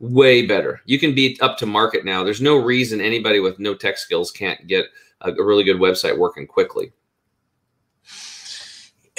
Way 0.00 0.46
better. 0.46 0.80
You 0.86 0.98
can 0.98 1.14
be 1.14 1.38
up 1.42 1.58
to 1.58 1.66
market 1.66 2.06
now. 2.06 2.24
There's 2.24 2.40
no 2.40 2.56
reason 2.56 3.00
anybody 3.00 3.38
with 3.38 3.58
no 3.58 3.74
tech 3.74 3.98
skills 3.98 4.32
can't 4.32 4.66
get 4.66 4.86
a, 5.20 5.30
a 5.30 5.44
really 5.44 5.62
good 5.62 5.76
website 5.76 6.16
working 6.16 6.46
quickly. 6.46 6.90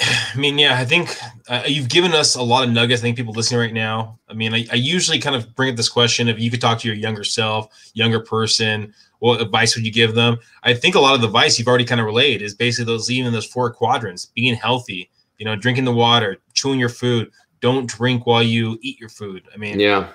I 0.00 0.36
mean, 0.36 0.58
yeah, 0.58 0.76
I 0.76 0.84
think 0.84 1.16
uh, 1.48 1.62
you've 1.66 1.88
given 1.88 2.14
us 2.14 2.34
a 2.34 2.42
lot 2.42 2.64
of 2.64 2.70
nuggets. 2.70 3.00
I 3.00 3.04
think 3.04 3.16
people 3.16 3.32
listening 3.32 3.60
right 3.60 3.72
now. 3.72 4.18
I 4.28 4.34
mean, 4.34 4.52
I, 4.52 4.66
I, 4.72 4.76
usually 4.76 5.20
kind 5.20 5.36
of 5.36 5.54
bring 5.54 5.70
up 5.70 5.76
this 5.76 5.88
question: 5.88 6.26
if 6.26 6.40
you 6.40 6.50
could 6.50 6.60
talk 6.60 6.80
to 6.80 6.88
your 6.88 6.96
younger 6.96 7.22
self, 7.22 7.68
younger 7.94 8.18
person, 8.18 8.92
what 9.20 9.40
advice 9.40 9.76
would 9.76 9.86
you 9.86 9.92
give 9.92 10.16
them? 10.16 10.38
I 10.64 10.74
think 10.74 10.96
a 10.96 11.00
lot 11.00 11.14
of 11.14 11.20
the 11.20 11.28
advice 11.28 11.58
you've 11.58 11.68
already 11.68 11.84
kind 11.84 12.00
of 12.00 12.06
relayed 12.06 12.42
is 12.42 12.54
basically 12.54 12.92
those 12.92 13.08
even 13.08 13.32
those 13.32 13.46
four 13.46 13.72
quadrants: 13.72 14.26
being 14.26 14.56
healthy, 14.56 15.10
you 15.40 15.44
know, 15.44 15.56
drinking 15.56 15.86
the 15.86 15.92
water, 15.92 16.36
chewing 16.54 16.78
your 16.78 16.88
food. 16.88 17.32
Don't 17.60 17.88
drink 17.88 18.26
while 18.26 18.42
you 18.42 18.78
eat 18.82 19.00
your 19.00 19.08
food. 19.08 19.48
I 19.52 19.56
mean, 19.56 19.80
yeah. 19.80 20.10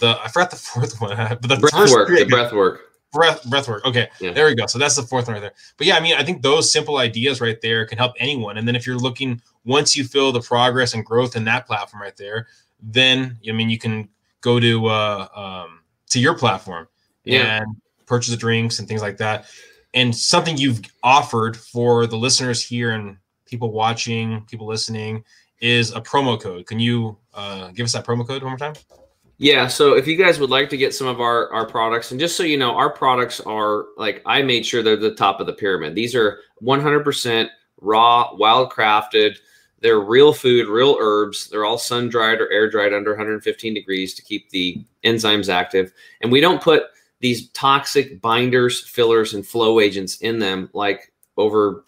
the 0.00 0.18
I 0.20 0.26
forgot 0.28 0.50
the 0.50 0.56
fourth 0.72 1.00
one, 1.00 1.16
but 1.16 1.42
the 1.42 1.56
breath 1.56 1.72
first 1.72 1.94
work. 1.94 2.08
Three, 2.08 2.24
the 2.24 2.30
breath 2.30 2.52
work 2.52 2.80
breath 3.12 3.44
breath 3.44 3.68
work. 3.68 3.84
Okay, 3.84 4.08
yeah. 4.20 4.32
there 4.32 4.46
we 4.46 4.54
go. 4.54 4.66
So 4.66 4.78
that's 4.78 4.96
the 4.96 5.02
fourth 5.02 5.26
one 5.26 5.34
right 5.34 5.40
there. 5.40 5.54
But 5.76 5.86
yeah, 5.86 5.96
I 5.96 6.00
mean, 6.00 6.14
I 6.16 6.22
think 6.22 6.42
those 6.42 6.70
simple 6.70 6.98
ideas 6.98 7.40
right 7.40 7.60
there 7.60 7.86
can 7.86 7.98
help 7.98 8.14
anyone. 8.18 8.58
And 8.58 8.66
then 8.66 8.76
if 8.76 8.86
you're 8.86 8.98
looking 8.98 9.40
once 9.64 9.96
you 9.96 10.04
feel 10.04 10.32
the 10.32 10.40
progress 10.40 10.94
and 10.94 11.04
growth 11.04 11.36
in 11.36 11.44
that 11.44 11.66
platform 11.66 12.02
right 12.02 12.16
there, 12.16 12.46
then 12.80 13.38
I 13.48 13.52
mean, 13.52 13.70
you 13.70 13.78
can 13.78 14.08
go 14.40 14.60
to 14.60 14.86
uh, 14.86 15.28
um, 15.34 15.80
to 16.10 16.20
your 16.20 16.34
platform 16.34 16.88
yeah. 17.24 17.62
and 17.62 17.76
purchase 18.06 18.30
the 18.30 18.36
drinks 18.36 18.78
and 18.78 18.86
things 18.86 19.02
like 19.02 19.16
that. 19.18 19.46
And 19.94 20.14
something 20.14 20.58
you've 20.58 20.82
offered 21.02 21.56
for 21.56 22.06
the 22.06 22.18
listeners 22.18 22.62
here 22.62 22.90
and 22.90 23.16
people 23.46 23.72
watching, 23.72 24.42
people 24.42 24.66
listening, 24.66 25.24
is 25.60 25.92
a 25.92 26.00
promo 26.00 26.40
code. 26.40 26.66
Can 26.66 26.78
you 26.78 27.16
uh, 27.34 27.70
give 27.70 27.84
us 27.84 27.92
that 27.92 28.04
promo 28.04 28.26
code 28.26 28.42
one 28.42 28.52
more 28.52 28.58
time? 28.58 28.74
Yeah, 29.38 29.66
so 29.68 29.94
if 29.94 30.06
you 30.06 30.16
guys 30.16 30.40
would 30.40 30.50
like 30.50 30.70
to 30.70 30.78
get 30.78 30.94
some 30.94 31.06
of 31.06 31.20
our 31.20 31.52
our 31.52 31.66
products, 31.66 32.10
and 32.10 32.18
just 32.18 32.36
so 32.36 32.42
you 32.42 32.56
know, 32.56 32.74
our 32.74 32.90
products 32.90 33.40
are 33.40 33.86
like 33.96 34.22
I 34.24 34.42
made 34.42 34.64
sure 34.64 34.82
they're 34.82 34.96
the 34.96 35.14
top 35.14 35.40
of 35.40 35.46
the 35.46 35.52
pyramid. 35.52 35.94
These 35.94 36.14
are 36.14 36.40
100% 36.62 37.48
raw, 37.80 38.34
wild 38.34 38.70
crafted. 38.70 39.36
They're 39.80 40.00
real 40.00 40.32
food, 40.32 40.68
real 40.68 40.96
herbs. 40.98 41.48
They're 41.48 41.66
all 41.66 41.76
sun 41.76 42.08
dried 42.08 42.40
or 42.40 42.50
air 42.50 42.70
dried 42.70 42.94
under 42.94 43.10
115 43.10 43.74
degrees 43.74 44.14
to 44.14 44.22
keep 44.22 44.48
the 44.48 44.82
enzymes 45.04 45.52
active. 45.52 45.92
And 46.22 46.32
we 46.32 46.40
don't 46.40 46.62
put 46.62 46.84
these 47.20 47.50
toxic 47.50 48.22
binders, 48.22 48.88
fillers, 48.88 49.34
and 49.34 49.46
flow 49.46 49.80
agents 49.80 50.16
in 50.18 50.38
them 50.38 50.70
like 50.72 51.12
over 51.36 51.84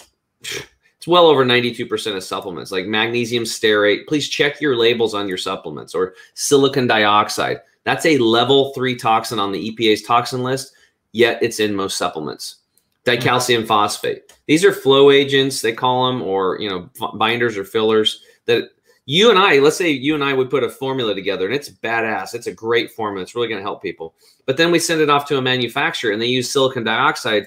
it's 0.98 1.06
well 1.06 1.26
over 1.26 1.44
92% 1.44 2.16
of 2.16 2.24
supplements 2.24 2.72
like 2.72 2.86
magnesium 2.86 3.44
stearate. 3.44 4.08
Please 4.08 4.28
check 4.28 4.60
your 4.60 4.74
labels 4.74 5.14
on 5.14 5.28
your 5.28 5.38
supplements 5.38 5.94
or 5.94 6.14
silicon 6.34 6.88
dioxide. 6.88 7.60
That's 7.84 8.04
a 8.04 8.18
level 8.18 8.72
three 8.74 8.96
toxin 8.96 9.38
on 9.38 9.52
the 9.52 9.70
EPA's 9.70 10.02
toxin 10.02 10.42
list, 10.42 10.74
yet 11.12 11.40
it's 11.40 11.60
in 11.60 11.74
most 11.74 11.96
supplements. 11.96 12.56
Dicalcium 13.04 13.64
phosphate. 13.64 14.32
These 14.46 14.64
are 14.64 14.72
flow 14.72 15.12
agents, 15.12 15.62
they 15.62 15.72
call 15.72 16.08
them, 16.08 16.20
or 16.20 16.60
you 16.60 16.68
know, 16.68 16.90
binders 17.14 17.56
or 17.56 17.64
fillers 17.64 18.20
that 18.46 18.70
you 19.06 19.30
and 19.30 19.38
I, 19.38 19.60
let's 19.60 19.76
say 19.76 19.90
you 19.90 20.14
and 20.14 20.24
I 20.24 20.32
would 20.32 20.50
put 20.50 20.64
a 20.64 20.68
formula 20.68 21.14
together 21.14 21.46
and 21.46 21.54
it's 21.54 21.70
badass. 21.70 22.34
It's 22.34 22.48
a 22.48 22.52
great 22.52 22.90
formula. 22.90 23.22
It's 23.22 23.34
really 23.36 23.48
going 23.48 23.60
to 23.60 23.64
help 23.64 23.80
people. 23.80 24.14
But 24.46 24.56
then 24.56 24.72
we 24.72 24.80
send 24.80 25.00
it 25.00 25.08
off 25.08 25.26
to 25.28 25.38
a 25.38 25.42
manufacturer 25.42 26.12
and 26.12 26.20
they 26.20 26.26
use 26.26 26.50
silicon 26.50 26.84
dioxide 26.84 27.46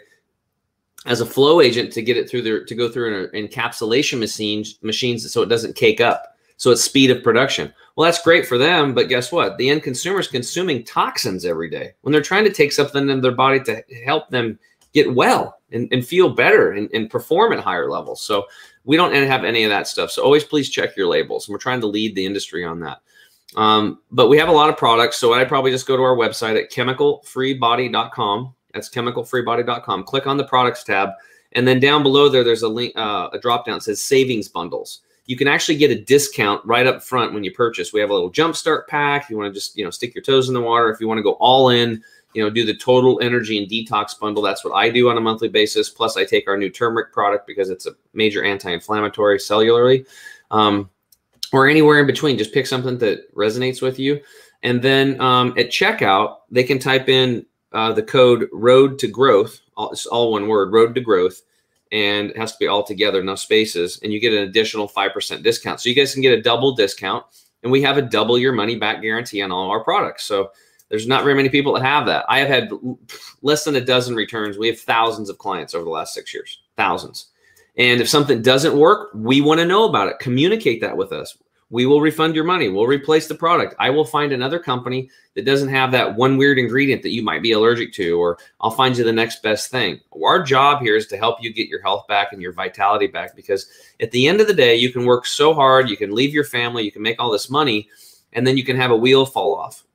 as 1.06 1.22
a 1.22 1.26
flow 1.26 1.62
agent 1.62 1.92
to 1.94 2.02
get 2.02 2.18
it 2.18 2.30
through 2.30 2.44
their 2.44 2.64
to 2.64 2.76
go 2.76 2.90
through 2.90 3.26
an 3.26 3.48
encapsulation 3.48 4.20
machines 4.20 4.78
machines 4.82 5.32
so 5.32 5.42
it 5.42 5.50
doesn't 5.50 5.76
cake 5.76 6.02
up. 6.02 6.36
So 6.58 6.70
it's 6.70 6.84
speed 6.84 7.10
of 7.10 7.24
production. 7.24 7.74
Well 7.96 8.06
that's 8.06 8.22
great 8.22 8.46
for 8.46 8.58
them 8.58 8.94
but 8.94 9.10
guess 9.10 9.32
what? 9.32 9.58
The 9.58 9.70
end 9.70 9.84
consumer 9.84 10.20
is 10.20 10.28
consuming 10.28 10.84
toxins 10.84 11.46
every 11.46 11.70
day. 11.70 11.94
When 12.02 12.12
they're 12.12 12.22
trying 12.22 12.44
to 12.46 12.54
take 12.54 12.72
something 12.72 13.10
in 13.10 13.22
their 13.22 13.32
body 13.32 13.60
to 13.62 13.84
help 14.06 14.30
them 14.30 14.60
get 14.94 15.14
well 15.14 15.60
and, 15.72 15.88
and 15.92 16.06
feel 16.06 16.30
better 16.30 16.72
and, 16.74 16.90
and 16.94 17.10
perform 17.10 17.54
at 17.54 17.60
higher 17.60 17.90
levels. 17.90 18.22
So 18.22 18.46
we 18.84 18.98
don't 18.98 19.14
have 19.14 19.44
any 19.44 19.64
of 19.64 19.70
that 19.70 19.88
stuff. 19.88 20.12
So 20.12 20.24
always 20.24 20.44
please 20.44 20.70
check 20.70 20.98
your 20.98 21.08
labels. 21.08 21.48
And 21.48 21.54
we're 21.54 21.60
trying 21.60 21.82
to 21.82 21.88
lead 21.88 22.16
the 22.16 22.26
industry 22.26 22.66
on 22.66 22.80
that. 22.82 23.02
Um, 23.56 24.00
but 24.12 24.28
we 24.28 24.38
have 24.38 24.50
a 24.50 24.54
lot 24.54 24.70
of 24.70 24.78
products. 24.78 25.18
So 25.18 25.34
i'd 25.34 25.48
probably 25.48 25.72
just 25.72 25.88
go 25.88 25.98
to 25.98 26.04
our 26.04 26.16
website 26.16 26.62
at 26.62 26.72
chemicalfreebody.com 26.72 28.54
that's 28.74 28.90
chemicalfreebody.com. 28.90 30.04
Click 30.04 30.28
on 30.28 30.38
the 30.38 30.44
products 30.44 30.84
tab. 30.84 31.10
And 31.54 31.68
then 31.68 31.80
down 31.80 32.04
below 32.04 32.30
there, 32.30 32.44
there's 32.44 32.64
a 32.64 32.70
link, 32.70 32.94
uh, 32.96 33.30
a 33.34 33.40
drop 33.40 33.66
down 33.66 33.82
says 33.82 34.02
savings 34.02 34.48
bundles. 34.48 35.02
You 35.26 35.36
can 35.36 35.48
actually 35.48 35.78
get 35.78 35.92
a 35.92 36.02
discount 36.02 36.66
right 36.66 36.88
up 36.88 37.04
front 37.04 37.34
when 37.34 37.44
you 37.44 37.52
purchase. 37.52 37.94
We 37.94 38.00
have 38.00 38.10
a 38.10 38.14
little 38.14 38.32
jumpstart 38.32 38.88
pack. 38.88 39.24
If 39.24 39.30
you 39.30 39.38
want 39.38 39.54
to 39.54 39.54
just, 39.54 39.78
you 39.78 39.84
know, 39.84 39.92
stick 39.92 40.16
your 40.16 40.24
toes 40.24 40.48
in 40.48 40.54
the 40.54 40.62
water. 40.62 40.90
If 40.90 41.00
you 41.00 41.08
want 41.08 41.20
to 41.20 41.24
go 41.24 41.34
all 41.34 41.70
in, 41.70 42.04
you 42.34 42.44
know, 42.44 42.50
do 42.50 42.66
the 42.66 42.76
total 42.76 43.20
energy 43.22 43.58
and 43.58 43.70
detox 43.70 44.18
bundle. 44.18 44.42
That's 44.42 44.64
what 44.64 44.74
I 44.74 44.90
do 44.90 45.10
on 45.10 45.18
a 45.18 45.22
monthly 45.22 45.50
basis. 45.50 45.90
Plus, 45.90 46.18
I 46.18 46.26
take 46.26 46.48
our 46.48 46.58
new 46.58 46.70
turmeric 46.70 47.12
product 47.12 47.46
because 47.46 47.70
it's 47.70 47.86
a 47.86 47.92
major 48.14 48.44
anti-inflammatory 48.44 49.38
cellularly. 49.38 50.08
Um, 50.50 50.90
or 51.54 51.68
anywhere 51.68 52.00
in 52.00 52.08
between. 52.08 52.38
Just 52.38 52.54
pick 52.54 52.66
something 52.66 52.98
that 53.00 53.34
resonates 53.36 53.82
with 53.82 54.00
you. 54.00 54.22
And 54.64 54.82
then 54.82 55.20
um, 55.20 55.54
at 55.58 55.68
checkout, 55.68 56.38
they 56.50 56.64
can 56.64 56.80
type 56.80 57.10
in 57.10 57.46
uh, 57.74 57.94
the 57.94 58.04
code 58.04 58.48
road 58.52 59.00
to 59.00 59.08
growth 59.08 59.60
all, 59.78 59.92
it's 59.92 60.06
all 60.06 60.32
one 60.32 60.48
word 60.48 60.72
road 60.72 60.96
to 60.96 61.02
growth 61.02 61.42
and 61.92 62.30
it 62.30 62.38
has 62.38 62.54
to 62.54 62.58
be 62.60 62.68
all 62.68 62.84
together 62.84 63.24
no 63.24 63.36
spaces 63.36 64.00
and 64.04 64.14
you 64.14 64.20
get 64.20 64.34
an 64.34 64.44
additional 64.44 64.88
5% 64.88 65.44
discount. 65.44 65.82
So 65.82 65.90
you 65.90 65.96
guys 65.96 66.14
can 66.14 66.22
get 66.22 66.38
a 66.38 66.42
double 66.42 66.74
discount 66.76 67.26
and 67.64 67.72
we 67.72 67.82
have 67.82 67.98
a 67.98 68.02
double 68.02 68.38
your 68.38 68.54
money 68.54 68.76
back 68.76 69.02
guarantee 69.02 69.42
on 69.42 69.52
all 69.52 69.70
our 69.70 69.84
products. 69.84 70.24
So 70.24 70.52
there's 70.90 71.08
not 71.08 71.24
very 71.24 71.36
many 71.36 71.50
people 71.50 71.74
that 71.74 71.84
have 71.84 72.06
that. 72.08 72.26
I 72.28 72.40
have 72.40 72.50
had 72.50 72.72
less 73.42 73.64
than 73.64 73.76
a 73.76 73.82
dozen 73.82 74.16
returns. 74.16 74.58
We 74.58 74.68
have 74.68 74.80
thousands 74.80 75.30
of 75.30 75.38
clients 75.38 75.74
over 75.74 75.84
the 75.84 75.92
last 75.92 76.14
six 76.14 76.34
years 76.34 76.60
thousands. 76.78 77.28
And 77.78 78.02
if 78.02 78.10
something 78.10 78.42
doesn't 78.42 78.78
work 78.78 79.12
we 79.14 79.42
want 79.42 79.60
to 79.60 79.66
know 79.66 79.88
about 79.88 80.10
it. 80.10 80.20
Communicate 80.20 80.82
that 80.82 80.98
with 80.98 81.12
us 81.12 81.38
we 81.72 81.86
will 81.86 82.02
refund 82.02 82.36
your 82.36 82.44
money. 82.44 82.68
We'll 82.68 82.86
replace 82.86 83.28
the 83.28 83.36
product. 83.36 83.76
I 83.80 83.90
will 83.90 84.06
find 84.06 84.34
another 84.34 84.60
company 84.60 85.10
that 85.36 85.46
doesn't 85.46 85.70
have 85.70 85.92
that 85.94 86.16
one 86.16 86.36
weird 86.36 86.60
ingredient 86.60 87.02
that 87.04 87.14
you 87.14 87.24
might 87.24 87.42
be 87.42 87.54
allergic 87.54 87.94
to, 87.94 88.20
or 88.20 88.38
I'll 88.60 88.72
find 88.72 88.96
you 88.96 89.06
the 89.06 89.14
next 89.14 89.42
best 89.42 89.72
thing. 89.72 90.02
Our 90.22 90.44
job 90.44 90.82
here 90.82 90.98
is 90.98 91.08
to 91.08 91.18
help 91.18 91.42
you 91.42 91.54
get 91.54 91.70
your 91.70 91.82
health 91.82 92.06
back 92.08 92.34
and 92.34 92.42
your 92.42 92.52
vitality 92.52 93.08
back 93.08 93.38
because 93.38 93.70
at 94.02 94.12
the 94.12 94.28
end 94.28 94.42
of 94.42 94.48
the 94.48 94.54
day, 94.54 94.76
you 94.76 94.92
can 94.92 95.06
work 95.06 95.26
so 95.26 95.54
hard, 95.54 95.90
you 95.90 95.96
can 95.96 96.14
leave 96.14 96.34
your 96.34 96.44
family, 96.44 96.84
you 96.84 96.92
can 96.92 97.02
make 97.02 97.20
all 97.20 97.32
this 97.32 97.50
money, 97.50 97.88
and 98.34 98.46
then 98.46 98.58
you 98.58 98.66
can 98.66 98.76
have 98.76 98.92
a 98.92 98.96
wheel 98.96 99.26
fall 99.26 99.56
off. 99.56 99.86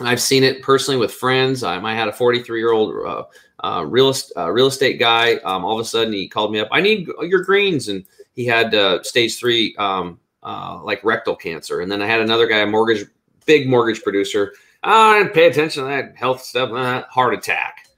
I've 0.00 0.20
seen 0.20 0.44
it 0.44 0.62
personally 0.62 0.98
with 0.98 1.12
friends. 1.12 1.62
I 1.62 1.78
had 1.92 2.08
a 2.08 2.12
43 2.12 2.58
year 2.58 2.72
old 2.72 3.06
uh, 3.06 3.24
uh, 3.64 3.84
real, 3.84 4.14
uh, 4.36 4.50
real 4.50 4.66
estate 4.66 4.98
guy. 4.98 5.36
Um, 5.36 5.64
all 5.64 5.74
of 5.74 5.80
a 5.80 5.88
sudden, 5.88 6.12
he 6.12 6.26
called 6.26 6.52
me 6.52 6.60
up. 6.60 6.68
I 6.72 6.80
need 6.80 7.08
your 7.22 7.42
greens, 7.42 7.88
and 7.88 8.04
he 8.34 8.46
had 8.46 8.74
uh, 8.74 9.02
stage 9.02 9.38
three 9.38 9.74
um, 9.76 10.20
uh, 10.46 10.80
like 10.82 11.04
rectal 11.04 11.34
cancer. 11.34 11.80
And 11.80 11.90
then 11.90 12.00
I 12.00 12.06
had 12.06 12.20
another 12.20 12.46
guy, 12.46 12.58
a 12.58 12.66
mortgage, 12.66 13.04
big 13.46 13.68
mortgage 13.68 14.02
producer. 14.02 14.54
Oh, 14.84 15.10
I 15.10 15.18
didn't 15.18 15.34
pay 15.34 15.48
attention 15.48 15.82
to 15.82 15.88
that 15.88 16.16
health 16.16 16.40
stuff. 16.40 16.70
Uh, 16.70 17.02
heart 17.10 17.34
attack, 17.34 17.88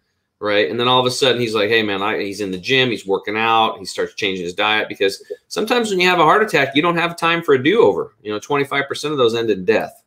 right? 0.40 0.70
And 0.70 0.80
then 0.80 0.88
all 0.88 0.98
of 0.98 1.04
a 1.04 1.10
sudden 1.10 1.40
he's 1.40 1.54
like, 1.54 1.68
"Hey, 1.68 1.82
man, 1.82 2.00
I, 2.00 2.18
he's 2.18 2.40
in 2.40 2.50
the 2.50 2.58
gym. 2.58 2.88
He's 2.88 3.06
working 3.06 3.36
out. 3.36 3.78
He 3.78 3.84
starts 3.84 4.14
changing 4.14 4.44
his 4.44 4.54
diet 4.54 4.88
because 4.88 5.22
sometimes 5.48 5.90
when 5.90 6.00
you 6.00 6.08
have 6.08 6.20
a 6.20 6.24
heart 6.24 6.42
attack, 6.42 6.74
you 6.74 6.80
don't 6.80 6.96
have 6.96 7.18
time 7.18 7.42
for 7.42 7.54
a 7.54 7.62
do-over. 7.62 8.14
You 8.22 8.32
know, 8.32 8.38
twenty 8.38 8.64
five 8.64 8.88
percent 8.88 9.12
of 9.12 9.18
those 9.18 9.34
end 9.34 9.50
in 9.50 9.66
death. 9.66 10.02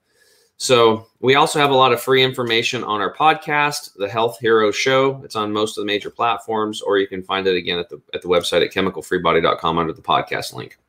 So 0.58 1.08
we 1.20 1.36
also 1.36 1.60
have 1.60 1.72
a 1.72 1.76
lot 1.76 1.92
of 1.92 2.02
free 2.02 2.24
information 2.24 2.84
on 2.84 3.02
our 3.02 3.14
podcast, 3.14 3.96
the 3.96 4.10
Health 4.10 4.40
Hero 4.40 4.72
Show. 4.72 5.22
It's 5.24 5.36
on 5.36 5.52
most 5.52 5.78
of 5.78 5.84
the 5.84 5.88
major 5.88 6.10
platforms, 6.10 6.82
or 6.82 6.98
you 6.98 7.08
can 7.08 7.22
find 7.22 7.46
it 7.46 7.56
again 7.56 7.78
at 7.78 7.90
the 7.90 8.02
at 8.16 8.24
the 8.24 8.28
website 8.28 8.66
at 8.66 8.74
chemicalfreebody.com 8.74 9.78
under 9.78 9.94
the 9.94 10.02
podcast 10.02 10.54
link 10.54 10.80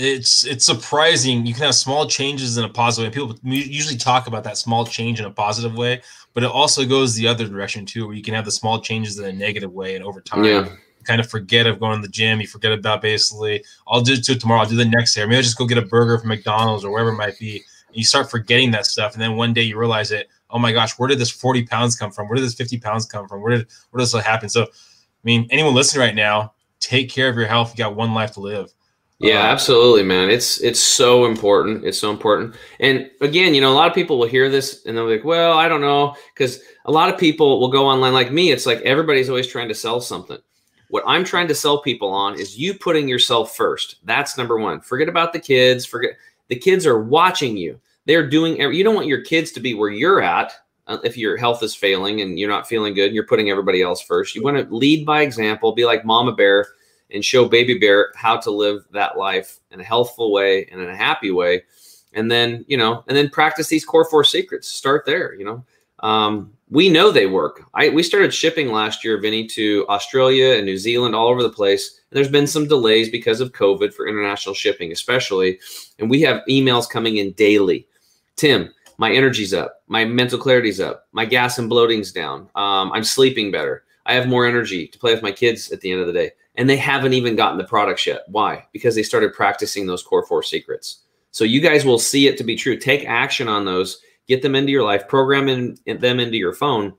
it's 0.00 0.46
it's 0.46 0.64
surprising 0.64 1.44
you 1.44 1.52
can 1.52 1.64
have 1.64 1.74
small 1.74 2.06
changes 2.06 2.56
in 2.56 2.64
a 2.64 2.68
positive 2.68 3.10
way 3.10 3.14
people 3.14 3.38
usually 3.42 3.96
talk 3.96 4.26
about 4.26 4.42
that 4.44 4.56
small 4.56 4.84
change 4.84 5.20
in 5.20 5.26
a 5.26 5.30
positive 5.30 5.76
way 5.76 6.00
but 6.34 6.42
it 6.42 6.50
also 6.50 6.84
goes 6.84 7.14
the 7.14 7.26
other 7.26 7.46
direction 7.46 7.84
too 7.84 8.06
where 8.06 8.16
you 8.16 8.22
can 8.22 8.34
have 8.34 8.44
the 8.44 8.50
small 8.50 8.80
changes 8.80 9.18
in 9.18 9.24
a 9.26 9.32
negative 9.32 9.72
way 9.72 9.96
and 9.96 10.04
over 10.04 10.20
time 10.20 10.44
yeah. 10.44 10.68
kind 11.04 11.20
of 11.20 11.28
forget 11.28 11.66
of 11.66 11.80
going 11.80 12.00
to 12.00 12.06
the 12.06 12.12
gym. 12.12 12.40
You 12.40 12.46
forget 12.46 12.72
about 12.72 13.02
basically, 13.02 13.64
I'll 13.88 14.00
do 14.00 14.14
it 14.14 14.40
tomorrow. 14.40 14.60
I'll 14.60 14.68
do 14.68 14.76
the 14.76 14.84
next 14.84 15.14
day. 15.14 15.24
Maybe 15.24 15.36
I'll 15.36 15.42
just 15.42 15.58
go 15.58 15.66
get 15.66 15.78
a 15.78 15.82
burger 15.82 16.18
from 16.18 16.28
McDonald's 16.28 16.84
or 16.84 16.90
wherever 16.90 17.10
it 17.10 17.16
might 17.16 17.38
be. 17.38 17.56
And 17.88 17.96
You 17.96 18.04
start 18.04 18.30
forgetting 18.30 18.70
that 18.72 18.86
stuff, 18.86 19.14
and 19.14 19.22
then 19.22 19.36
one 19.36 19.52
day 19.52 19.62
you 19.62 19.78
realize 19.78 20.12
it. 20.12 20.28
Oh 20.50 20.58
my 20.58 20.72
gosh, 20.72 20.98
where 20.98 21.08
did 21.08 21.18
this 21.18 21.30
40 21.30 21.64
pounds 21.66 21.96
come 21.96 22.10
from? 22.10 22.28
Where 22.28 22.36
did 22.36 22.44
this 22.44 22.54
50 22.54 22.78
pounds 22.78 23.06
come 23.06 23.28
from? 23.28 23.40
Where 23.42 23.56
did 23.56 23.66
where 23.90 23.98
does 23.98 24.12
this 24.12 24.24
happen? 24.24 24.48
So, 24.48 24.62
I 24.62 24.66
mean, 25.24 25.46
anyone 25.50 25.74
listening 25.74 26.06
right 26.06 26.14
now, 26.14 26.54
take 26.80 27.10
care 27.10 27.28
of 27.28 27.36
your 27.36 27.46
health. 27.46 27.72
You 27.72 27.84
got 27.84 27.96
one 27.96 28.14
life 28.14 28.32
to 28.32 28.40
live. 28.40 28.72
Yeah, 29.20 29.40
uh, 29.42 29.52
absolutely, 29.52 30.02
man. 30.02 30.30
It's 30.30 30.60
it's 30.62 30.80
so 30.80 31.26
important. 31.26 31.84
It's 31.84 31.98
so 31.98 32.10
important. 32.10 32.54
And 32.80 33.10
again, 33.20 33.54
you 33.54 33.60
know, 33.60 33.70
a 33.70 33.74
lot 33.74 33.86
of 33.88 33.94
people 33.94 34.18
will 34.18 34.26
hear 34.26 34.48
this 34.48 34.84
and 34.86 34.96
they're 34.96 35.04
like, 35.04 35.24
"Well, 35.24 35.52
I 35.58 35.68
don't 35.68 35.82
know," 35.82 36.16
because 36.34 36.60
a 36.86 36.90
lot 36.90 37.12
of 37.12 37.20
people 37.20 37.60
will 37.60 37.68
go 37.68 37.86
online 37.86 38.14
like 38.14 38.32
me. 38.32 38.50
It's 38.50 38.64
like 38.64 38.80
everybody's 38.80 39.28
always 39.28 39.46
trying 39.46 39.68
to 39.68 39.74
sell 39.74 40.00
something. 40.00 40.38
What 40.88 41.04
I'm 41.06 41.22
trying 41.24 41.48
to 41.48 41.54
sell 41.54 41.82
people 41.82 42.08
on 42.10 42.34
is 42.40 42.58
you 42.58 42.72
putting 42.74 43.08
yourself 43.08 43.54
first. 43.54 43.96
That's 44.04 44.38
number 44.38 44.58
one. 44.58 44.80
Forget 44.80 45.08
about 45.08 45.34
the 45.34 45.38
kids. 45.38 45.84
Forget 45.84 46.12
the 46.48 46.56
kids 46.56 46.86
are 46.86 47.02
watching 47.02 47.56
you. 47.58 47.78
They're 48.06 48.28
doing. 48.28 48.56
You 48.58 48.82
don't 48.82 48.94
want 48.94 49.06
your 49.06 49.20
kids 49.22 49.52
to 49.52 49.60
be 49.60 49.74
where 49.74 49.90
you're 49.90 50.22
at 50.22 50.52
uh, 50.86 50.96
if 51.04 51.18
your 51.18 51.36
health 51.36 51.62
is 51.62 51.74
failing 51.74 52.22
and 52.22 52.38
you're 52.38 52.48
not 52.48 52.66
feeling 52.66 52.94
good. 52.94 53.06
And 53.08 53.14
you're 53.14 53.26
putting 53.26 53.50
everybody 53.50 53.82
else 53.82 54.00
first. 54.00 54.34
You 54.34 54.42
want 54.42 54.56
to 54.56 54.74
lead 54.74 55.04
by 55.04 55.20
example. 55.20 55.72
Be 55.72 55.84
like 55.84 56.06
Mama 56.06 56.32
Bear 56.32 56.66
and 57.12 57.24
show 57.24 57.48
baby 57.48 57.78
bear 57.78 58.12
how 58.14 58.36
to 58.36 58.50
live 58.50 58.84
that 58.92 59.16
life 59.16 59.60
in 59.70 59.80
a 59.80 59.84
healthful 59.84 60.32
way 60.32 60.66
and 60.70 60.80
in 60.80 60.88
a 60.88 60.96
happy 60.96 61.30
way. 61.30 61.62
And 62.12 62.30
then 62.30 62.64
you 62.68 62.76
know 62.76 63.04
and 63.08 63.16
then 63.16 63.28
practice 63.28 63.68
these 63.68 63.84
core 63.84 64.08
four 64.08 64.24
secrets. 64.24 64.68
Start 64.68 65.04
there 65.06 65.34
you 65.34 65.44
know. 65.44 65.64
Um, 66.00 66.52
we 66.70 66.88
know 66.88 67.10
they 67.10 67.26
work. 67.26 67.62
I 67.74 67.88
we 67.90 68.02
started 68.02 68.32
shipping 68.32 68.72
last 68.72 69.04
year 69.04 69.20
vinny 69.20 69.46
to 69.48 69.86
australia 69.88 70.54
and 70.54 70.64
new 70.64 70.78
zealand 70.78 71.14
all 71.14 71.28
over 71.28 71.42
the 71.42 71.50
place. 71.50 72.00
And 72.10 72.16
there's 72.16 72.30
been 72.30 72.46
some 72.46 72.66
delays 72.66 73.10
because 73.10 73.40
of 73.40 73.52
covid 73.52 73.92
for 73.92 74.08
international 74.08 74.54
shipping 74.54 74.92
especially. 74.92 75.58
And 75.98 76.08
we 76.08 76.20
have 76.22 76.42
emails 76.48 76.88
coming 76.88 77.18
in 77.18 77.32
daily. 77.32 77.86
Tim 78.36 78.72
my 78.98 79.10
energy's 79.12 79.54
up. 79.54 79.82
My 79.88 80.04
mental 80.04 80.38
clarity's 80.38 80.78
up. 80.78 81.06
My 81.12 81.24
gas 81.24 81.58
and 81.58 81.70
bloating's 81.70 82.12
down. 82.12 82.48
Um, 82.54 82.92
i'm 82.92 83.04
sleeping 83.04 83.50
better 83.50 83.84
i 84.10 84.14
have 84.14 84.28
more 84.28 84.46
energy 84.46 84.86
to 84.86 84.98
play 84.98 85.14
with 85.14 85.22
my 85.22 85.32
kids 85.32 85.70
at 85.72 85.80
the 85.80 85.90
end 85.90 86.00
of 86.00 86.06
the 86.06 86.12
day 86.12 86.30
and 86.56 86.68
they 86.68 86.76
haven't 86.76 87.14
even 87.14 87.36
gotten 87.36 87.58
the 87.58 87.64
products 87.64 88.06
yet. 88.06 88.24
Why? 88.28 88.66
Because 88.72 88.94
they 88.94 89.02
started 89.02 89.32
practicing 89.32 89.86
those 89.86 90.02
core 90.02 90.26
four 90.26 90.42
secrets. 90.42 91.00
So 91.30 91.44
you 91.44 91.60
guys 91.60 91.84
will 91.84 91.98
see 91.98 92.26
it 92.26 92.36
to 92.38 92.44
be 92.44 92.56
true. 92.56 92.76
Take 92.76 93.06
action 93.06 93.48
on 93.48 93.64
those, 93.64 94.02
get 94.26 94.42
them 94.42 94.54
into 94.54 94.72
your 94.72 94.84
life, 94.84 95.08
program 95.08 95.48
in, 95.48 95.78
in 95.86 96.00
them 96.00 96.18
into 96.18 96.36
your 96.36 96.52
phone, 96.52 96.92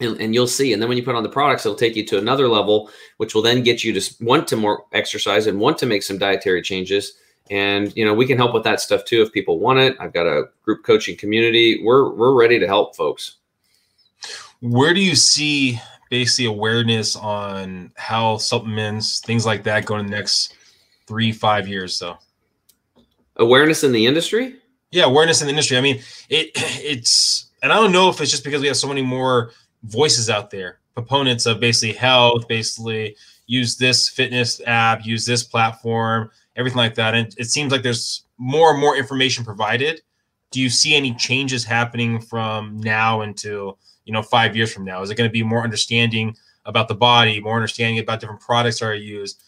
and, 0.00 0.20
and, 0.20 0.34
you'll 0.34 0.46
see. 0.46 0.72
And 0.72 0.80
then 0.80 0.88
when 0.88 0.96
you 0.96 1.04
put 1.04 1.16
on 1.16 1.22
the 1.22 1.28
products, 1.28 1.66
it'll 1.66 1.76
take 1.76 1.96
you 1.96 2.04
to 2.06 2.18
another 2.18 2.48
level, 2.48 2.90
which 3.18 3.34
will 3.34 3.42
then 3.42 3.62
get 3.62 3.84
you 3.84 3.92
to 3.92 4.14
want 4.20 4.48
to 4.48 4.56
more 4.56 4.84
exercise 4.92 5.46
and 5.46 5.60
want 5.60 5.76
to 5.78 5.86
make 5.86 6.02
some 6.02 6.18
dietary 6.18 6.62
changes. 6.62 7.14
And 7.50 7.94
you 7.96 8.04
know, 8.04 8.14
we 8.14 8.26
can 8.26 8.36
help 8.36 8.54
with 8.54 8.64
that 8.64 8.80
stuff 8.80 9.04
too 9.04 9.22
if 9.22 9.32
people 9.32 9.58
want 9.58 9.80
it. 9.80 9.96
I've 10.00 10.12
got 10.12 10.26
a 10.26 10.44
group 10.62 10.84
coaching 10.84 11.16
community. 11.16 11.82
We're 11.82 12.14
we're 12.14 12.34
ready 12.34 12.58
to 12.58 12.66
help 12.66 12.94
folks. 12.94 13.36
Where 14.60 14.92
do 14.92 15.00
you 15.00 15.14
see 15.14 15.80
basically 16.10 16.46
awareness 16.46 17.16
on 17.16 17.92
how 17.96 18.38
supplements, 18.38 19.20
things 19.20 19.44
like 19.46 19.62
that, 19.64 19.84
go 19.84 19.96
in 19.98 20.06
the 20.06 20.10
next 20.10 20.54
three, 21.06 21.32
five 21.32 21.68
years. 21.68 21.96
So 21.96 22.16
awareness 23.36 23.84
in 23.84 23.92
the 23.92 24.06
industry? 24.06 24.56
Yeah, 24.90 25.04
awareness 25.04 25.40
in 25.40 25.46
the 25.46 25.52
industry. 25.52 25.76
I 25.76 25.80
mean, 25.80 26.00
it 26.28 26.50
it's 26.54 27.50
and 27.62 27.72
I 27.72 27.76
don't 27.76 27.92
know 27.92 28.08
if 28.08 28.20
it's 28.20 28.30
just 28.30 28.44
because 28.44 28.60
we 28.60 28.68
have 28.68 28.76
so 28.76 28.88
many 28.88 29.02
more 29.02 29.50
voices 29.84 30.30
out 30.30 30.50
there, 30.50 30.78
proponents 30.94 31.46
of 31.46 31.60
basically 31.60 31.94
health, 31.94 32.46
basically 32.48 33.16
use 33.46 33.76
this 33.76 34.08
fitness 34.08 34.60
app, 34.66 35.04
use 35.04 35.26
this 35.26 35.42
platform, 35.42 36.30
everything 36.56 36.78
like 36.78 36.94
that. 36.94 37.14
And 37.14 37.34
it 37.38 37.46
seems 37.50 37.72
like 37.72 37.82
there's 37.82 38.24
more 38.36 38.70
and 38.70 38.80
more 38.80 38.96
information 38.96 39.44
provided. 39.44 40.02
Do 40.50 40.60
you 40.60 40.70
see 40.70 40.94
any 40.94 41.14
changes 41.14 41.64
happening 41.64 42.20
from 42.20 42.78
now 42.78 43.22
until 43.22 43.78
you 44.08 44.14
know 44.14 44.22
five 44.22 44.56
years 44.56 44.72
from 44.72 44.84
now? 44.84 45.02
Is 45.02 45.10
it 45.10 45.16
going 45.16 45.28
to 45.28 45.32
be 45.32 45.42
more 45.42 45.62
understanding 45.62 46.34
about 46.64 46.88
the 46.88 46.94
body, 46.94 47.40
more 47.40 47.56
understanding 47.56 47.98
about 47.98 48.20
different 48.20 48.40
products 48.40 48.80
are 48.80 48.94
used? 48.94 49.44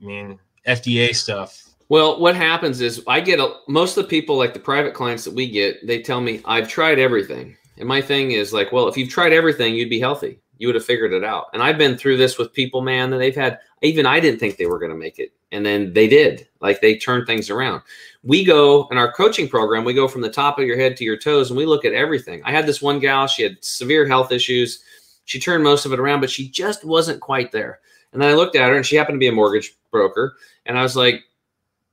I 0.00 0.04
mean, 0.04 0.38
FDA 0.68 1.14
stuff. 1.14 1.64
Well, 1.88 2.20
what 2.20 2.36
happens 2.36 2.82
is 2.82 3.02
I 3.08 3.20
get 3.20 3.40
a, 3.40 3.54
most 3.68 3.96
of 3.96 4.04
the 4.04 4.08
people, 4.08 4.36
like 4.36 4.52
the 4.52 4.60
private 4.60 4.92
clients 4.92 5.24
that 5.24 5.34
we 5.34 5.50
get, 5.50 5.86
they 5.86 6.02
tell 6.02 6.20
me 6.20 6.42
I've 6.44 6.68
tried 6.68 6.98
everything, 6.98 7.56
and 7.78 7.88
my 7.88 8.02
thing 8.02 8.32
is 8.32 8.52
like, 8.52 8.70
well, 8.70 8.86
if 8.86 8.98
you've 8.98 9.08
tried 9.08 9.32
everything, 9.32 9.74
you'd 9.74 9.90
be 9.90 9.98
healthy. 10.00 10.41
You 10.58 10.68
would 10.68 10.74
have 10.74 10.84
figured 10.84 11.12
it 11.12 11.24
out. 11.24 11.46
And 11.52 11.62
I've 11.62 11.78
been 11.78 11.96
through 11.96 12.18
this 12.18 12.38
with 12.38 12.52
people, 12.52 12.82
man, 12.82 13.10
that 13.10 13.18
they've 13.18 13.34
had. 13.34 13.58
Even 13.82 14.06
I 14.06 14.20
didn't 14.20 14.38
think 14.38 14.56
they 14.56 14.66
were 14.66 14.78
going 14.78 14.92
to 14.92 14.96
make 14.96 15.18
it, 15.18 15.32
and 15.50 15.66
then 15.66 15.92
they 15.92 16.06
did. 16.06 16.46
Like 16.60 16.80
they 16.80 16.96
turned 16.96 17.26
things 17.26 17.50
around 17.50 17.82
we 18.24 18.44
go 18.44 18.86
in 18.90 18.98
our 18.98 19.12
coaching 19.12 19.48
program, 19.48 19.84
we 19.84 19.94
go 19.94 20.06
from 20.06 20.20
the 20.20 20.30
top 20.30 20.58
of 20.58 20.66
your 20.66 20.76
head 20.76 20.96
to 20.96 21.04
your 21.04 21.16
toes 21.16 21.50
and 21.50 21.56
we 21.56 21.66
look 21.66 21.84
at 21.84 21.92
everything. 21.92 22.40
I 22.44 22.52
had 22.52 22.66
this 22.66 22.80
one 22.80 22.98
gal, 23.00 23.26
she 23.26 23.42
had 23.42 23.62
severe 23.62 24.06
health 24.06 24.30
issues. 24.30 24.82
She 25.24 25.40
turned 25.40 25.64
most 25.64 25.86
of 25.86 25.92
it 25.92 26.00
around, 26.00 26.20
but 26.20 26.30
she 26.30 26.48
just 26.48 26.84
wasn't 26.84 27.20
quite 27.20 27.52
there. 27.52 27.80
And 28.12 28.20
then 28.20 28.28
I 28.28 28.34
looked 28.34 28.56
at 28.56 28.68
her 28.68 28.76
and 28.76 28.86
she 28.86 28.96
happened 28.96 29.16
to 29.16 29.20
be 29.20 29.28
a 29.28 29.32
mortgage 29.32 29.76
broker. 29.90 30.36
And 30.66 30.78
I 30.78 30.82
was 30.82 30.96
like, 30.96 31.22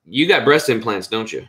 You 0.05 0.27
got 0.27 0.45
breast 0.45 0.69
implants, 0.69 1.07
don't 1.07 1.31
you? 1.31 1.47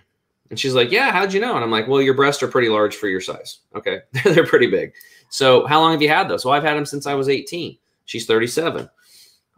And 0.49 0.59
she's 0.59 0.75
like, 0.75 0.91
Yeah, 0.91 1.11
how'd 1.11 1.33
you 1.33 1.41
know? 1.41 1.55
And 1.57 1.65
I'm 1.65 1.71
like, 1.71 1.89
Well, 1.89 2.01
your 2.01 2.15
breasts 2.15 2.43
are 2.43 2.49
pretty 2.49 2.69
large 2.69 2.97
for 2.97 3.09
your 3.09 3.21
size. 3.21 3.59
Okay. 3.75 4.01
They're 4.25 4.47
pretty 4.47 4.71
big. 4.71 4.93
So 5.31 5.66
how 5.66 5.81
long 5.81 5.93
have 5.93 6.03
you 6.03 6.09
had 6.09 6.28
those? 6.28 6.45
Well, 6.45 6.55
I've 6.55 6.64
had 6.64 6.76
them 6.76 6.85
since 6.85 7.07
I 7.07 7.14
was 7.14 7.28
18. 7.28 7.78
She's 8.05 8.26
37. 8.26 8.89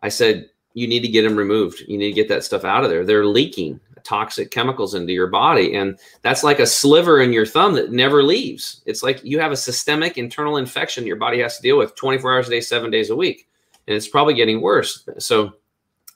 I 0.03 0.09
said, 0.09 0.49
You 0.75 0.87
need 0.87 1.01
to 1.01 1.09
get 1.09 1.23
them 1.23 1.37
removed. 1.37 1.81
You 1.89 1.99
need 1.99 2.11
to 2.11 2.15
get 2.15 2.29
that 2.29 2.45
stuff 2.45 2.65
out 2.65 2.85
of 2.85 2.91
there. 2.91 3.05
They're 3.05 3.27
leaking 3.27 3.81
toxic 4.05 4.51
chemicals 4.51 4.95
into 4.95 5.13
your 5.13 5.29
body. 5.29 5.75
And 5.75 5.99
that's 6.23 6.45
like 6.45 6.59
a 6.59 6.67
sliver 6.67 7.21
in 7.21 7.33
your 7.33 7.47
thumb 7.47 7.75
that 7.75 7.93
never 7.93 8.23
leaves. 8.23 8.83
It's 8.85 9.03
like 9.03 9.25
you 9.25 9.39
have 9.39 9.53
a 9.53 9.57
systemic 9.57 10.19
internal 10.19 10.57
infection 10.57 11.07
your 11.07 11.17
body 11.17 11.41
has 11.41 11.57
to 11.57 11.63
deal 11.63 11.79
with 11.79 11.95
24 11.95 12.35
hours 12.35 12.49
a 12.49 12.51
day, 12.51 12.61
seven 12.61 12.91
days 12.91 13.11
a 13.11 13.17
week. 13.17 13.49
And 13.87 13.97
it's 13.97 14.09
probably 14.09 14.35
getting 14.35 14.61
worse. 14.61 15.09
So 15.19 15.55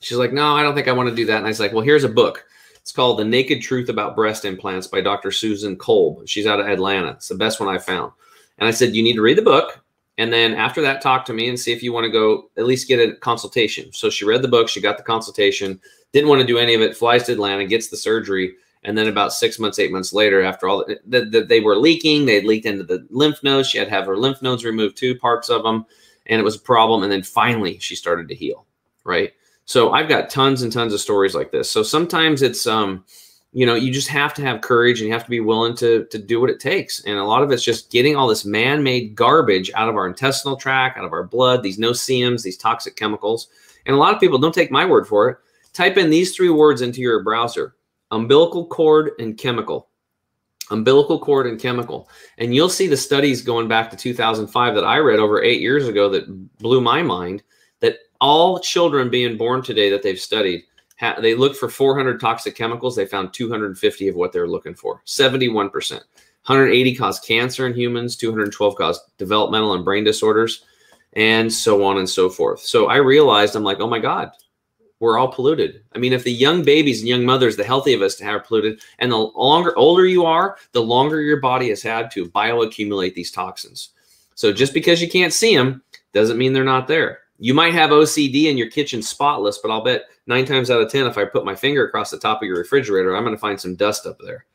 she's 0.00 0.18
like, 0.18 0.32
No, 0.32 0.54
I 0.54 0.62
don't 0.62 0.74
think 0.74 0.88
I 0.88 0.92
want 0.92 1.08
to 1.08 1.14
do 1.14 1.26
that. 1.26 1.38
And 1.38 1.46
I 1.46 1.50
was 1.50 1.60
like, 1.60 1.72
Well, 1.72 1.84
here's 1.84 2.04
a 2.04 2.08
book. 2.08 2.44
It's 2.74 2.92
called 2.92 3.18
The 3.18 3.24
Naked 3.24 3.62
Truth 3.62 3.88
About 3.88 4.14
Breast 4.14 4.44
Implants 4.44 4.86
by 4.86 5.00
Dr. 5.00 5.32
Susan 5.32 5.76
Kolb. 5.76 6.28
She's 6.28 6.46
out 6.46 6.60
of 6.60 6.68
Atlanta. 6.68 7.12
It's 7.12 7.28
the 7.28 7.34
best 7.34 7.58
one 7.58 7.68
I 7.68 7.78
found. 7.78 8.12
And 8.58 8.68
I 8.68 8.70
said, 8.70 8.94
You 8.94 9.02
need 9.02 9.14
to 9.14 9.22
read 9.22 9.38
the 9.38 9.42
book. 9.42 9.82
And 10.18 10.32
then 10.32 10.54
after 10.54 10.80
that, 10.80 11.02
talk 11.02 11.26
to 11.26 11.34
me 11.34 11.48
and 11.48 11.60
see 11.60 11.72
if 11.72 11.82
you 11.82 11.92
want 11.92 12.04
to 12.04 12.10
go 12.10 12.48
at 12.56 12.64
least 12.64 12.88
get 12.88 13.06
a 13.06 13.16
consultation. 13.16 13.92
So 13.92 14.08
she 14.08 14.24
read 14.24 14.40
the 14.40 14.48
book, 14.48 14.66
she 14.68 14.80
got 14.80 14.96
the 14.96 15.02
consultation 15.02 15.78
didn't 16.16 16.30
want 16.30 16.40
to 16.40 16.46
do 16.46 16.56
any 16.56 16.72
of 16.74 16.80
it, 16.80 16.96
flies 16.96 17.24
to 17.24 17.32
Atlanta, 17.32 17.66
gets 17.66 17.88
the 17.88 17.96
surgery. 17.96 18.54
And 18.84 18.96
then 18.96 19.08
about 19.08 19.34
six 19.34 19.58
months, 19.58 19.78
eight 19.78 19.92
months 19.92 20.14
later, 20.14 20.42
after 20.42 20.66
all 20.66 20.82
that, 20.86 20.98
the, 21.04 21.26
the, 21.26 21.44
they 21.44 21.60
were 21.60 21.76
leaking, 21.76 22.24
they 22.24 22.40
leaked 22.40 22.64
into 22.64 22.84
the 22.84 23.06
lymph 23.10 23.42
nodes. 23.42 23.68
She 23.68 23.76
had 23.76 23.88
to 23.88 23.94
have 23.94 24.06
her 24.06 24.16
lymph 24.16 24.40
nodes 24.40 24.64
removed 24.64 24.96
two 24.96 25.18
parts 25.18 25.50
of 25.50 25.62
them, 25.62 25.84
and 26.24 26.40
it 26.40 26.44
was 26.44 26.56
a 26.56 26.60
problem. 26.60 27.02
And 27.02 27.12
then 27.12 27.22
finally, 27.22 27.78
she 27.80 27.96
started 27.96 28.28
to 28.28 28.34
heal. 28.34 28.64
Right. 29.04 29.34
So 29.66 29.92
I've 29.92 30.08
got 30.08 30.30
tons 30.30 30.62
and 30.62 30.72
tons 30.72 30.94
of 30.94 31.00
stories 31.00 31.34
like 31.34 31.50
this. 31.50 31.70
So 31.70 31.82
sometimes 31.82 32.40
it's, 32.40 32.66
um, 32.66 33.04
you 33.56 33.64
know, 33.64 33.74
you 33.74 33.90
just 33.92 34.08
have 34.08 34.34
to 34.34 34.42
have 34.42 34.60
courage 34.60 35.00
and 35.00 35.06
you 35.06 35.12
have 35.14 35.24
to 35.24 35.30
be 35.30 35.40
willing 35.40 35.74
to 35.76 36.04
to 36.06 36.18
do 36.18 36.40
what 36.40 36.50
it 36.50 36.60
takes. 36.60 37.02
And 37.04 37.16
a 37.16 37.24
lot 37.24 37.42
of 37.42 37.50
it's 37.50 37.64
just 37.64 37.90
getting 37.90 38.14
all 38.14 38.28
this 38.28 38.44
man-made 38.44 39.14
garbage 39.14 39.70
out 39.74 39.88
of 39.88 39.96
our 39.96 40.06
intestinal 40.06 40.56
tract, 40.56 40.98
out 40.98 41.04
of 41.04 41.12
our 41.12 41.24
blood, 41.24 41.62
these 41.62 41.78
no-see-ums, 41.78 42.42
these 42.42 42.58
toxic 42.58 42.96
chemicals. 42.96 43.48
And 43.86 43.94
a 43.94 43.98
lot 43.98 44.12
of 44.12 44.20
people 44.20 44.38
don't 44.38 44.54
take 44.54 44.70
my 44.70 44.84
word 44.84 45.06
for 45.06 45.28
it 45.30 45.38
Type 45.76 45.98
in 45.98 46.08
these 46.08 46.34
three 46.34 46.48
words 46.48 46.80
into 46.80 47.02
your 47.02 47.22
browser 47.22 47.76
umbilical 48.10 48.66
cord 48.66 49.10
and 49.18 49.36
chemical. 49.36 49.90
Umbilical 50.70 51.18
cord 51.18 51.46
and 51.46 51.60
chemical. 51.60 52.08
And 52.38 52.54
you'll 52.54 52.70
see 52.70 52.86
the 52.86 52.96
studies 52.96 53.42
going 53.42 53.68
back 53.68 53.90
to 53.90 53.96
2005 53.96 54.74
that 54.74 54.84
I 54.84 54.96
read 54.96 55.18
over 55.18 55.42
eight 55.42 55.60
years 55.60 55.86
ago 55.86 56.08
that 56.08 56.56
blew 56.60 56.80
my 56.80 57.02
mind 57.02 57.42
that 57.80 57.98
all 58.22 58.58
children 58.58 59.10
being 59.10 59.36
born 59.36 59.62
today 59.62 59.90
that 59.90 60.02
they've 60.02 60.18
studied, 60.18 60.64
ha- 60.98 61.18
they 61.20 61.34
looked 61.34 61.56
for 61.56 61.68
400 61.68 62.20
toxic 62.20 62.54
chemicals. 62.54 62.96
They 62.96 63.06
found 63.06 63.32
250 63.32 64.08
of 64.08 64.16
what 64.16 64.32
they're 64.32 64.48
looking 64.48 64.74
for, 64.74 65.02
71%. 65.06 66.00
180 66.46 66.94
cause 66.94 67.18
cancer 67.18 67.66
in 67.66 67.74
humans, 67.74 68.14
212 68.16 68.76
cause 68.76 69.00
developmental 69.18 69.74
and 69.74 69.84
brain 69.84 70.04
disorders, 70.04 70.64
and 71.14 71.52
so 71.52 71.82
on 71.82 71.98
and 71.98 72.08
so 72.08 72.28
forth. 72.28 72.60
So 72.60 72.86
I 72.86 72.96
realized 72.96 73.56
I'm 73.56 73.64
like, 73.64 73.80
oh 73.80 73.88
my 73.88 73.98
God, 73.98 74.30
we're 75.00 75.18
all 75.18 75.28
polluted. 75.28 75.82
I 75.92 75.98
mean, 75.98 76.12
if 76.12 76.22
the 76.24 76.32
young 76.32 76.62
babies 76.62 77.00
and 77.00 77.08
young 77.08 77.24
mothers, 77.24 77.56
the 77.56 77.64
healthy 77.64 77.94
of 77.94 78.02
us, 78.02 78.20
are 78.22 78.38
polluted, 78.38 78.80
and 79.00 79.10
the 79.10 79.16
longer 79.16 79.76
older 79.76 80.06
you 80.06 80.24
are, 80.24 80.56
the 80.70 80.82
longer 80.82 81.20
your 81.20 81.40
body 81.40 81.68
has 81.70 81.82
had 81.82 82.10
to 82.12 82.26
bioaccumulate 82.30 83.14
these 83.14 83.32
toxins. 83.32 83.90
So 84.36 84.52
just 84.52 84.72
because 84.72 85.02
you 85.02 85.08
can't 85.08 85.32
see 85.32 85.56
them 85.56 85.82
doesn't 86.12 86.38
mean 86.38 86.52
they're 86.52 86.64
not 86.64 86.86
there. 86.86 87.20
You 87.38 87.54
might 87.54 87.74
have 87.74 87.90
OCD 87.90 88.44
in 88.44 88.56
your 88.56 88.70
kitchen 88.70 89.02
spotless, 89.02 89.58
but 89.58 89.70
I'll 89.70 89.84
bet 89.84 90.06
nine 90.26 90.44
times 90.44 90.70
out 90.70 90.80
of 90.80 90.90
ten, 90.90 91.06
if 91.06 91.18
I 91.18 91.24
put 91.24 91.44
my 91.44 91.54
finger 91.54 91.86
across 91.86 92.10
the 92.10 92.18
top 92.18 92.42
of 92.42 92.48
your 92.48 92.58
refrigerator, 92.58 93.14
I'm 93.14 93.24
going 93.24 93.34
to 93.34 93.40
find 93.40 93.60
some 93.60 93.76
dust 93.76 94.06
up 94.06 94.18
there. 94.20 94.46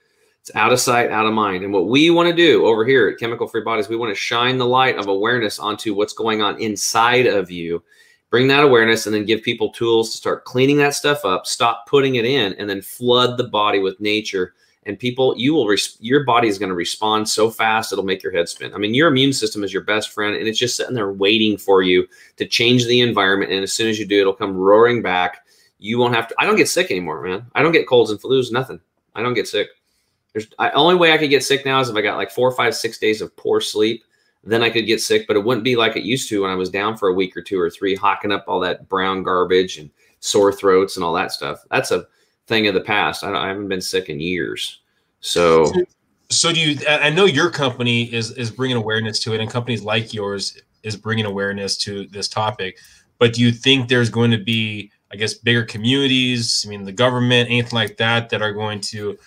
It's 0.42 0.52
out 0.56 0.74
of 0.74 0.80
sight, 0.80 1.12
out 1.12 1.28
of 1.28 1.34
mind. 1.34 1.64
And 1.64 1.72
what 1.72 1.88
we 1.88 2.10
want 2.10 2.28
to 2.28 2.36
do 2.36 2.66
over 2.66 2.84
here 2.84 3.08
at 3.08 3.20
Chemical 3.20 3.48
Free 3.48 3.62
Bodies, 3.62 3.90
we 3.90 3.96
want 3.96 4.10
to 4.12 4.20
shine 4.20 4.58
the 4.58 4.66
light 4.66 4.98
of 4.98 5.08
awareness 5.08 5.60
onto 5.60 5.94
what's 5.94 6.14
going 6.14 6.42
on 6.42 6.60
inside 6.60 7.28
of 7.28 7.52
you 7.52 7.84
bring 8.32 8.48
that 8.48 8.64
awareness 8.64 9.06
and 9.06 9.14
then 9.14 9.26
give 9.26 9.44
people 9.44 9.70
tools 9.70 10.10
to 10.10 10.18
start 10.18 10.46
cleaning 10.46 10.78
that 10.78 10.96
stuff 10.96 11.24
up 11.24 11.46
stop 11.46 11.86
putting 11.86 12.16
it 12.16 12.26
in 12.26 12.54
and 12.54 12.68
then 12.68 12.82
flood 12.82 13.38
the 13.38 13.44
body 13.44 13.78
with 13.78 14.00
nature 14.00 14.56
and 14.84 14.98
people 14.98 15.36
you 15.38 15.54
will 15.54 15.68
res- 15.68 15.98
your 16.00 16.24
body 16.24 16.48
is 16.48 16.58
going 16.58 16.70
to 16.70 16.76
respond 16.76 17.28
so 17.28 17.50
fast 17.50 17.92
it'll 17.92 18.06
make 18.06 18.24
your 18.24 18.32
head 18.32 18.50
spin. 18.50 18.74
I 18.74 18.78
mean 18.78 18.94
your 18.94 19.08
immune 19.08 19.34
system 19.34 19.64
is 19.64 19.74
your 19.74 19.84
best 19.84 20.10
friend 20.10 20.36
and 20.36 20.48
it's 20.48 20.60
just 20.60 20.76
sitting 20.76 20.96
there 20.96 21.12
waiting 21.12 21.58
for 21.58 21.82
you 21.82 22.08
to 22.38 22.48
change 22.48 22.86
the 22.86 23.02
environment 23.02 23.52
and 23.52 23.64
as 23.64 23.74
soon 23.74 23.90
as 23.90 24.00
you 24.00 24.06
do 24.06 24.20
it'll 24.20 24.34
come 24.34 24.56
roaring 24.56 25.02
back. 25.02 25.46
You 25.78 25.98
won't 25.98 26.16
have 26.16 26.28
to 26.28 26.36
i 26.40 26.46
don't 26.46 26.58
get 26.58 26.70
sick 26.70 26.92
anymore 26.92 27.22
man. 27.22 27.46
I 27.54 27.62
don't 27.62 27.72
get 27.72 27.88
colds 27.88 28.12
and 28.12 28.20
flus 28.20 28.52
nothing. 28.52 28.80
I 29.16 29.22
don't 29.22 29.34
get 29.34 29.48
sick. 29.48 29.68
There's 30.34 30.48
I, 30.60 30.72
only 30.72 30.96
way 30.96 31.12
i 31.12 31.18
could 31.18 31.30
get 31.30 31.44
sick 31.44 31.66
now 31.66 31.80
is 31.80 31.90
if 31.90 31.96
i 31.96 32.02
got 32.02 32.18
like 32.18 32.32
four 32.32 32.52
five 32.52 32.76
six 32.76 32.98
days 32.98 33.22
of 33.22 33.36
poor 33.36 33.62
sleep. 33.62 34.04
Then 34.44 34.64
i 34.64 34.72
could 34.72 34.88
get 34.88 35.02
sick 35.02 35.28
but 35.28 35.36
it 35.36 35.44
wouldn't 35.44 35.64
be 35.64 35.76
like 35.76 35.96
it 35.96 36.04
used 36.04 36.28
to 36.30 36.42
when 36.42 36.52
i 36.52 36.56
was 36.56 36.70
down 36.70 36.98
for 36.98 37.10
a 37.10 37.14
week 37.14 37.38
or 37.38 37.44
two 37.44 37.60
or 37.60 37.70
three 37.70 37.94
hawking 37.94 38.32
up 38.32 38.46
all 38.48 38.60
that 38.62 38.90
brown 38.90 39.22
garbage 39.22 39.78
and 39.78 39.92
sore 40.22 40.54
throats 40.54 40.96
and 40.96 41.04
all 41.04 41.14
that 41.14 41.32
stuff. 41.32 41.64
That's 41.70 41.92
a 41.92 42.06
thing 42.48 42.68
of 42.68 42.74
the 42.74 42.82
past. 42.82 43.24
I, 43.24 43.34
I 43.34 43.48
haven't 43.48 43.68
been 43.68 43.82
sick 43.82 44.10
in 44.10 44.20
years. 44.20 44.80
So, 45.20 45.72
so, 46.30 46.52
do 46.52 46.60
you? 46.60 46.80
I 46.88 47.10
know 47.10 47.26
your 47.26 47.50
company 47.50 48.12
is 48.14 48.32
is 48.32 48.50
bringing 48.52 48.78
awareness 48.78 49.20
to 49.20 49.34
it, 49.34 49.39
and 49.39 49.50
companies 49.50 49.84
like 49.84 50.14
yours 50.14 50.60
is 50.84 50.96
bringing 50.96 51.26
awareness 51.26 51.78
to 51.78 52.08
this 52.08 52.28
topic. 52.28 52.78
But 53.20 53.34
do 53.34 53.42
you 53.42 53.52
think 53.52 53.88
there's 53.88 54.10
going 54.10 54.32
to 54.32 54.39
be, 54.39 54.92
I 55.12 55.16
guess, 55.16 55.36
bigger 55.36 55.64
communities? 55.64 56.64
I 56.66 56.70
mean, 56.70 56.86
the 56.86 56.92
government, 56.92 57.50
anything 57.50 57.76
like 57.76 57.98
that, 57.98 58.30
that 58.30 58.42
are 58.42 58.54
going 58.54 58.82
to 58.82 59.18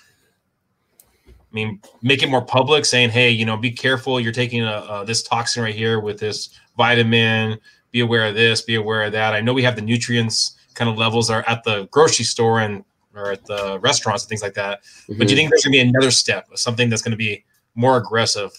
I 1.55 1.55
mean, 1.55 1.81
make 2.03 2.25
it 2.25 2.29
more 2.29 2.45
public, 2.45 2.85
saying, 2.85 3.11
"Hey, 3.11 3.31
you 3.31 3.45
know, 3.45 3.57
be 3.57 3.71
careful. 3.71 4.19
You're 4.19 4.33
taking 4.33 4.65
a, 4.65 5.05
this 5.07 5.23
toxin 5.23 5.63
right 5.63 5.75
here 5.75 6.01
with 6.01 6.19
this 6.19 6.51
vitamin. 6.77 7.61
Be 7.93 8.01
aware 8.01 8.27
of 8.27 8.35
this. 8.35 8.63
Be 8.63 8.75
aware 8.75 9.05
of 9.05 9.13
that." 9.13 9.35
I 9.35 9.41
know 9.41 9.55
we 9.55 9.63
have 9.63 9.77
the 9.77 9.83
nutrients 9.83 10.57
kind 10.75 10.91
of 10.91 10.99
levels 10.99 11.31
are 11.31 11.45
at 11.47 11.63
the 11.63 11.87
grocery 11.93 12.25
store 12.25 12.59
and 12.59 12.85
or 13.17 13.33
at 13.33 13.45
the 13.47 13.79
restaurants 13.81 14.25
and 14.25 14.29
things 14.29 14.43
like 14.43 14.55
that. 14.55 14.83
Mm-hmm. 14.83 15.19
But 15.19 15.29
do 15.29 15.35
you 15.35 15.37
think 15.37 15.51
there's 15.51 15.65
going 15.65 15.73
to 15.73 15.85
be 15.85 15.89
another 15.89 16.11
step, 16.11 16.47
something 16.55 16.89
that's 16.89 17.03
going 17.03 17.13
to 17.13 17.17
be 17.17 17.45
more 17.75 17.97
aggressive? 17.97 18.53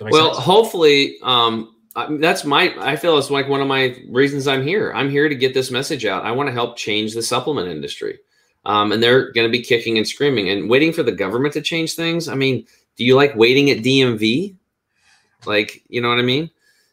Well, 0.00 0.34
sense? 0.34 0.44
hopefully, 0.44 1.16
um, 1.22 1.74
that's 2.20 2.44
my. 2.44 2.74
I 2.78 2.96
feel 2.96 3.18
it's 3.18 3.30
like 3.30 3.48
one 3.48 3.60
of 3.60 3.66
my 3.66 3.96
reasons 4.08 4.46
I'm 4.46 4.62
here. 4.62 4.92
I'm 4.94 5.10
here 5.10 5.28
to 5.28 5.34
get 5.34 5.54
this 5.54 5.70
message 5.70 6.04
out. 6.04 6.24
I 6.24 6.30
want 6.30 6.48
to 6.48 6.52
help 6.52 6.76
change 6.76 7.14
the 7.14 7.22
supplement 7.22 7.68
industry, 7.68 8.18
um, 8.64 8.92
and 8.92 9.02
they're 9.02 9.32
going 9.32 9.46
to 9.46 9.52
be 9.52 9.62
kicking 9.62 9.98
and 9.98 10.06
screaming 10.06 10.50
and 10.50 10.70
waiting 10.70 10.92
for 10.92 11.02
the 11.02 11.12
government 11.12 11.54
to 11.54 11.60
change 11.60 11.94
things. 11.94 12.28
I 12.28 12.34
mean, 12.34 12.66
do 12.96 13.04
you 13.04 13.16
like 13.16 13.34
waiting 13.34 13.70
at 13.70 13.78
DMV? 13.78 14.54
Like, 15.46 15.82
you 15.88 16.00
know 16.00 16.08
what 16.08 16.18
I 16.18 16.22
mean? 16.22 16.50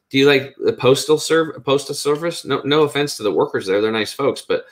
Do 0.09 0.17
you 0.17 0.27
like 0.27 0.55
the 0.63 0.73
postal 0.73 1.17
serve 1.17 1.63
postal 1.63 1.95
service? 1.95 2.45
No, 2.45 2.61
no 2.63 2.83
offense 2.83 3.17
to 3.17 3.23
the 3.23 3.31
workers 3.31 3.67
there; 3.67 3.81
they're 3.81 3.91
nice 3.91 4.13
folks, 4.13 4.41
but 4.41 4.65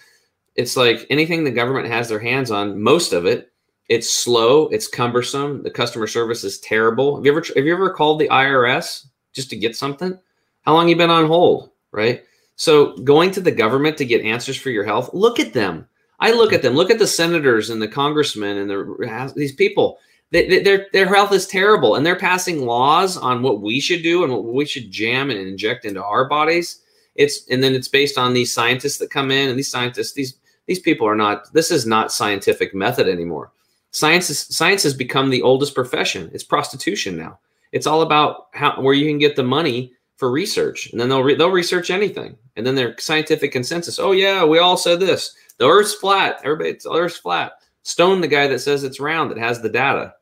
it's 0.55 0.77
like 0.77 1.05
anything 1.09 1.43
the 1.43 1.51
government 1.51 1.87
has 1.87 2.09
their 2.09 2.19
hands 2.19 2.51
on, 2.51 2.81
most 2.81 3.13
of 3.13 3.25
it, 3.25 3.51
it's 3.89 4.13
slow, 4.13 4.67
it's 4.69 4.87
cumbersome, 4.87 5.63
the 5.63 5.71
customer 5.71 6.07
service 6.07 6.43
is 6.43 6.59
terrible. 6.59 7.15
Have 7.15 7.25
you 7.25 7.31
ever 7.31 7.43
have 7.55 7.65
you 7.65 7.73
ever 7.73 7.93
called 7.93 8.19
the 8.19 8.29
IRS 8.29 9.07
just 9.33 9.49
to 9.49 9.57
get 9.57 9.75
something? 9.75 10.17
How 10.61 10.73
long 10.73 10.87
you 10.87 10.95
been 10.95 11.09
on 11.09 11.27
hold, 11.27 11.71
right? 11.91 12.23
So 12.55 12.95
going 12.97 13.31
to 13.31 13.41
the 13.41 13.51
government 13.51 13.97
to 13.97 14.05
get 14.05 14.21
answers 14.21 14.55
for 14.55 14.69
your 14.69 14.85
health, 14.85 15.09
look 15.13 15.39
at 15.39 15.53
them. 15.53 15.87
I 16.19 16.31
look 16.31 16.53
at 16.53 16.61
them. 16.61 16.73
Look 16.73 16.89
at 16.89 16.99
the 16.99 17.07
senators 17.07 17.69
and 17.69 17.81
the 17.81 17.87
congressmen 17.87 18.57
and 18.57 18.69
the, 18.69 19.33
these 19.35 19.53
people. 19.53 19.99
They, 20.31 20.63
their 20.63 20.87
their 20.93 21.13
health 21.13 21.31
is 21.31 21.45
terrible, 21.45 21.95
and 21.95 22.05
they're 22.05 22.15
passing 22.15 22.65
laws 22.65 23.17
on 23.17 23.43
what 23.43 23.61
we 23.61 23.79
should 23.79 24.01
do 24.01 24.23
and 24.23 24.33
what 24.33 24.45
we 24.45 24.65
should 24.65 24.89
jam 24.89 25.29
and 25.29 25.39
inject 25.39 25.85
into 25.85 26.03
our 26.03 26.27
bodies. 26.27 26.81
It's 27.15 27.47
and 27.49 27.61
then 27.61 27.75
it's 27.75 27.87
based 27.87 28.17
on 28.17 28.33
these 28.33 28.51
scientists 28.51 28.97
that 28.97 29.11
come 29.11 29.29
in, 29.29 29.49
and 29.49 29.59
these 29.59 29.69
scientists, 29.69 30.13
these 30.13 30.39
these 30.67 30.79
people 30.79 31.07
are 31.07 31.15
not 31.15 31.51
this 31.53 31.71
is 31.71 31.85
not 31.85 32.11
scientific 32.11 32.73
method 32.73 33.07
anymore. 33.07 33.51
Science 33.91 34.29
is, 34.29 34.39
science 34.39 34.83
has 34.83 34.93
become 34.93 35.29
the 35.29 35.41
oldest 35.41 35.75
profession. 35.75 36.29
It's 36.33 36.43
prostitution 36.43 37.15
now. 37.15 37.39
It's 37.71 37.87
all 37.87 38.01
about 38.01 38.47
how 38.53 38.81
where 38.81 38.93
you 38.93 39.07
can 39.07 39.19
get 39.19 39.35
the 39.35 39.43
money 39.43 39.93
for 40.17 40.31
research 40.31 40.91
and 40.91 40.99
then 40.99 41.09
they'll 41.09 41.23
re, 41.23 41.35
they'll 41.35 41.49
research 41.49 41.89
anything 41.89 42.37
and 42.55 42.65
then 42.65 42.75
their 42.75 42.95
scientific 42.99 43.51
consensus 43.51 43.99
oh 43.99 44.11
yeah 44.11 44.43
we 44.43 44.59
all 44.59 44.77
said 44.77 44.99
this. 44.99 45.35
The 45.57 45.67
earth's 45.67 45.93
flat. 45.93 46.39
Everybody 46.43 46.77
the 46.83 46.91
earth's 46.91 47.17
flat. 47.17 47.53
Stone 47.83 48.21
the 48.21 48.27
guy 48.27 48.47
that 48.47 48.59
says 48.59 48.83
it's 48.83 48.99
round 48.99 49.31
that 49.31 49.37
has 49.37 49.61
the 49.61 49.69
data 49.69 50.13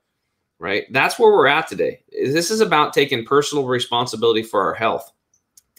right? 0.62 0.86
That's 0.92 1.18
where 1.18 1.32
we're 1.32 1.48
at 1.48 1.68
today. 1.68 2.04
This 2.12 2.52
is 2.52 2.62
about 2.62 2.94
taking 2.94 3.26
personal 3.26 3.66
responsibility 3.66 4.44
for 4.44 4.62
our 4.62 4.76
health. 4.76 5.12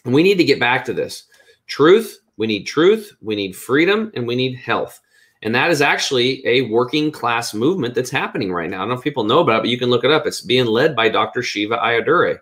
And 0.03 0.13
we 0.13 0.23
need 0.23 0.37
to 0.37 0.43
get 0.43 0.59
back 0.59 0.83
to 0.85 0.93
this. 0.93 1.23
Truth 1.67 2.19
we 2.37 2.47
need 2.47 2.63
truth, 2.63 3.15
we 3.21 3.35
need 3.35 3.55
freedom, 3.55 4.11
and 4.15 4.27
we 4.27 4.35
need 4.35 4.55
health. 4.55 4.99
And 5.43 5.53
that 5.55 5.71
is 5.71 5.81
actually 5.81 6.45
a 6.47 6.61
working 6.63 7.11
class 7.11 7.53
movement 7.53 7.95
that's 7.95 8.09
happening 8.09 8.51
right 8.51 8.69
now. 8.69 8.77
I 8.77 8.79
don't 8.79 8.89
know 8.89 8.95
if 8.95 9.03
people 9.03 9.25
know 9.25 9.39
about 9.39 9.57
it, 9.57 9.63
but 9.63 9.69
you 9.69 9.77
can 9.77 9.89
look 9.89 10.05
it 10.05 10.11
up. 10.11 10.25
It's 10.25 10.39
being 10.41 10.65
led 10.65 10.95
by 10.95 11.09
Dr. 11.09 11.43
Shiva 11.43 11.77
Ayyadurai. 11.77 12.39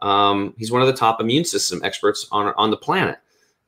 Um, 0.00 0.54
he's 0.58 0.72
one 0.72 0.82
of 0.82 0.88
the 0.88 0.94
top 0.94 1.20
immune 1.20 1.44
system 1.44 1.80
experts 1.84 2.26
on, 2.32 2.52
on 2.56 2.70
the 2.70 2.76
planet. 2.76 3.18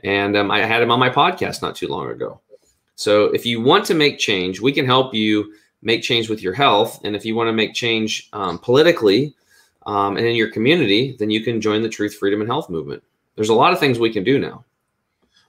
And 0.02 0.36
um, 0.36 0.50
I 0.50 0.64
had 0.64 0.82
him 0.82 0.90
on 0.90 0.98
my 0.98 1.10
podcast 1.10 1.62
not 1.62 1.76
too 1.76 1.86
long 1.86 2.10
ago. 2.10 2.40
So 2.96 3.26
if 3.26 3.46
you 3.46 3.60
want 3.60 3.84
to 3.86 3.94
make 3.94 4.18
change, 4.18 4.60
we 4.60 4.72
can 4.72 4.84
help 4.84 5.14
you 5.14 5.54
make 5.82 6.02
change 6.02 6.28
with 6.28 6.42
your 6.42 6.52
health. 6.52 7.00
And 7.04 7.14
if 7.14 7.24
you 7.24 7.36
want 7.36 7.48
to 7.48 7.52
make 7.52 7.74
change 7.74 8.28
um, 8.32 8.58
politically 8.58 9.34
um, 9.86 10.16
and 10.16 10.26
in 10.26 10.34
your 10.34 10.50
community, 10.50 11.16
then 11.18 11.30
you 11.30 11.42
can 11.42 11.60
join 11.60 11.82
the 11.82 11.88
Truth, 11.88 12.16
Freedom, 12.16 12.40
and 12.40 12.50
Health 12.50 12.68
movement. 12.68 13.02
There's 13.36 13.48
a 13.48 13.54
lot 13.54 13.72
of 13.72 13.78
things 13.78 13.98
we 13.98 14.12
can 14.12 14.24
do 14.24 14.38
now. 14.38 14.64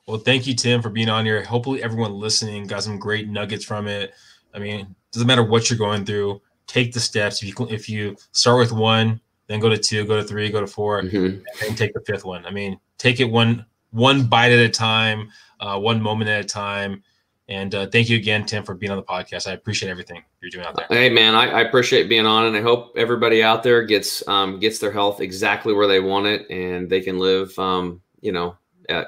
Well, 0.08 0.18
thank 0.18 0.46
you, 0.46 0.54
Tim, 0.54 0.82
for 0.82 0.90
being 0.90 1.10
on 1.10 1.26
here. 1.26 1.44
Hopefully, 1.44 1.82
everyone 1.82 2.14
listening 2.14 2.68
got 2.68 2.84
some 2.84 3.00
great 3.00 3.30
nuggets 3.30 3.64
from 3.64 3.88
it. 3.88 4.14
I 4.54 4.60
mean, 4.60 4.96
doesn't 5.12 5.28
matter 5.28 5.44
what 5.44 5.70
you're 5.70 5.80
going 5.80 6.06
through. 6.06 6.42
Take 6.68 6.94
the 6.94 7.00
steps. 7.00 7.42
If 7.42 7.50
you 7.50 7.68
if 7.70 7.90
you 7.90 8.16
start 8.32 8.60
with 8.60 8.72
one, 8.72 9.22
then 9.48 9.60
go 9.60 9.70
to 9.70 9.78
two, 9.78 10.06
go 10.06 10.18
to 10.18 10.24
three, 10.24 10.50
go 10.50 10.62
to 10.62 10.68
4 10.68 11.04
mm-hmm. 11.04 11.18
and 11.18 11.44
then 11.62 11.76
take 11.76 11.94
the 11.94 12.02
fifth 12.02 12.26
one. 12.26 12.46
I 12.46 12.52
mean, 12.52 12.80
take 12.98 13.20
it 13.20 13.26
one 13.26 13.66
one 13.92 14.26
bite 14.26 14.52
at 14.52 14.60
a 14.60 14.70
time, 14.70 15.30
uh, 15.60 15.80
one 15.80 16.02
moment 16.02 16.30
at 16.30 16.44
a 16.44 16.48
time. 16.48 17.04
And 17.50 17.76
uh, 17.76 17.88
thank 17.88 18.10
you 18.10 18.18
again, 18.18 18.46
Tim, 18.46 18.64
for 18.64 18.74
being 18.74 18.92
on 18.92 18.98
the 18.98 19.04
podcast. 19.04 19.48
I 19.48 19.52
appreciate 19.52 19.90
everything 19.90 20.24
you're 20.42 20.50
doing 20.50 20.66
out 20.66 20.76
there. 20.76 20.88
Hey, 20.90 21.10
man, 21.10 21.36
I, 21.36 21.50
I 21.50 21.62
appreciate 21.62 22.08
being 22.08 22.26
on, 22.26 22.46
and 22.46 22.56
I 22.56 22.62
hope 22.62 22.94
everybody 22.96 23.44
out 23.44 23.64
there 23.64 23.84
gets 23.84 24.26
um, 24.28 24.60
gets 24.60 24.80
their 24.80 24.92
health 24.92 25.20
exactly 25.20 25.74
where 25.74 25.88
they 25.88 26.00
want 26.00 26.26
it, 26.26 26.50
and 26.50 26.90
they 26.90 27.02
can 27.02 27.20
live, 27.20 27.58
um, 27.60 28.02
you 28.22 28.32
know, 28.32 28.56
at, 28.88 29.08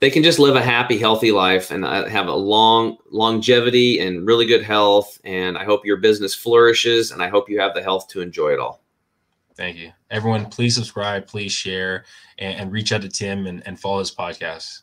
they 0.00 0.10
can 0.10 0.22
just 0.22 0.38
live 0.38 0.56
a 0.56 0.62
happy, 0.62 0.98
healthy 0.98 1.32
life 1.32 1.70
and 1.70 1.84
uh, 1.84 2.06
have 2.06 2.28
a 2.28 2.34
long 2.34 2.98
longevity 3.10 4.00
and 4.00 4.26
really 4.26 4.46
good 4.46 4.62
health. 4.62 5.18
And 5.24 5.56
I 5.56 5.64
hope 5.64 5.86
your 5.86 5.96
business 5.98 6.34
flourishes 6.34 7.10
and 7.10 7.22
I 7.22 7.28
hope 7.28 7.48
you 7.48 7.60
have 7.60 7.74
the 7.74 7.82
health 7.82 8.08
to 8.08 8.20
enjoy 8.20 8.52
it 8.52 8.58
all. 8.58 8.82
Thank 9.56 9.76
you. 9.76 9.92
Everyone, 10.10 10.46
please 10.46 10.74
subscribe, 10.74 11.26
please 11.26 11.52
share, 11.52 12.04
and, 12.38 12.58
and 12.58 12.72
reach 12.72 12.92
out 12.92 13.02
to 13.02 13.08
Tim 13.08 13.46
and, 13.46 13.62
and 13.66 13.78
follow 13.78 14.00
his 14.00 14.14
podcast 14.14 14.82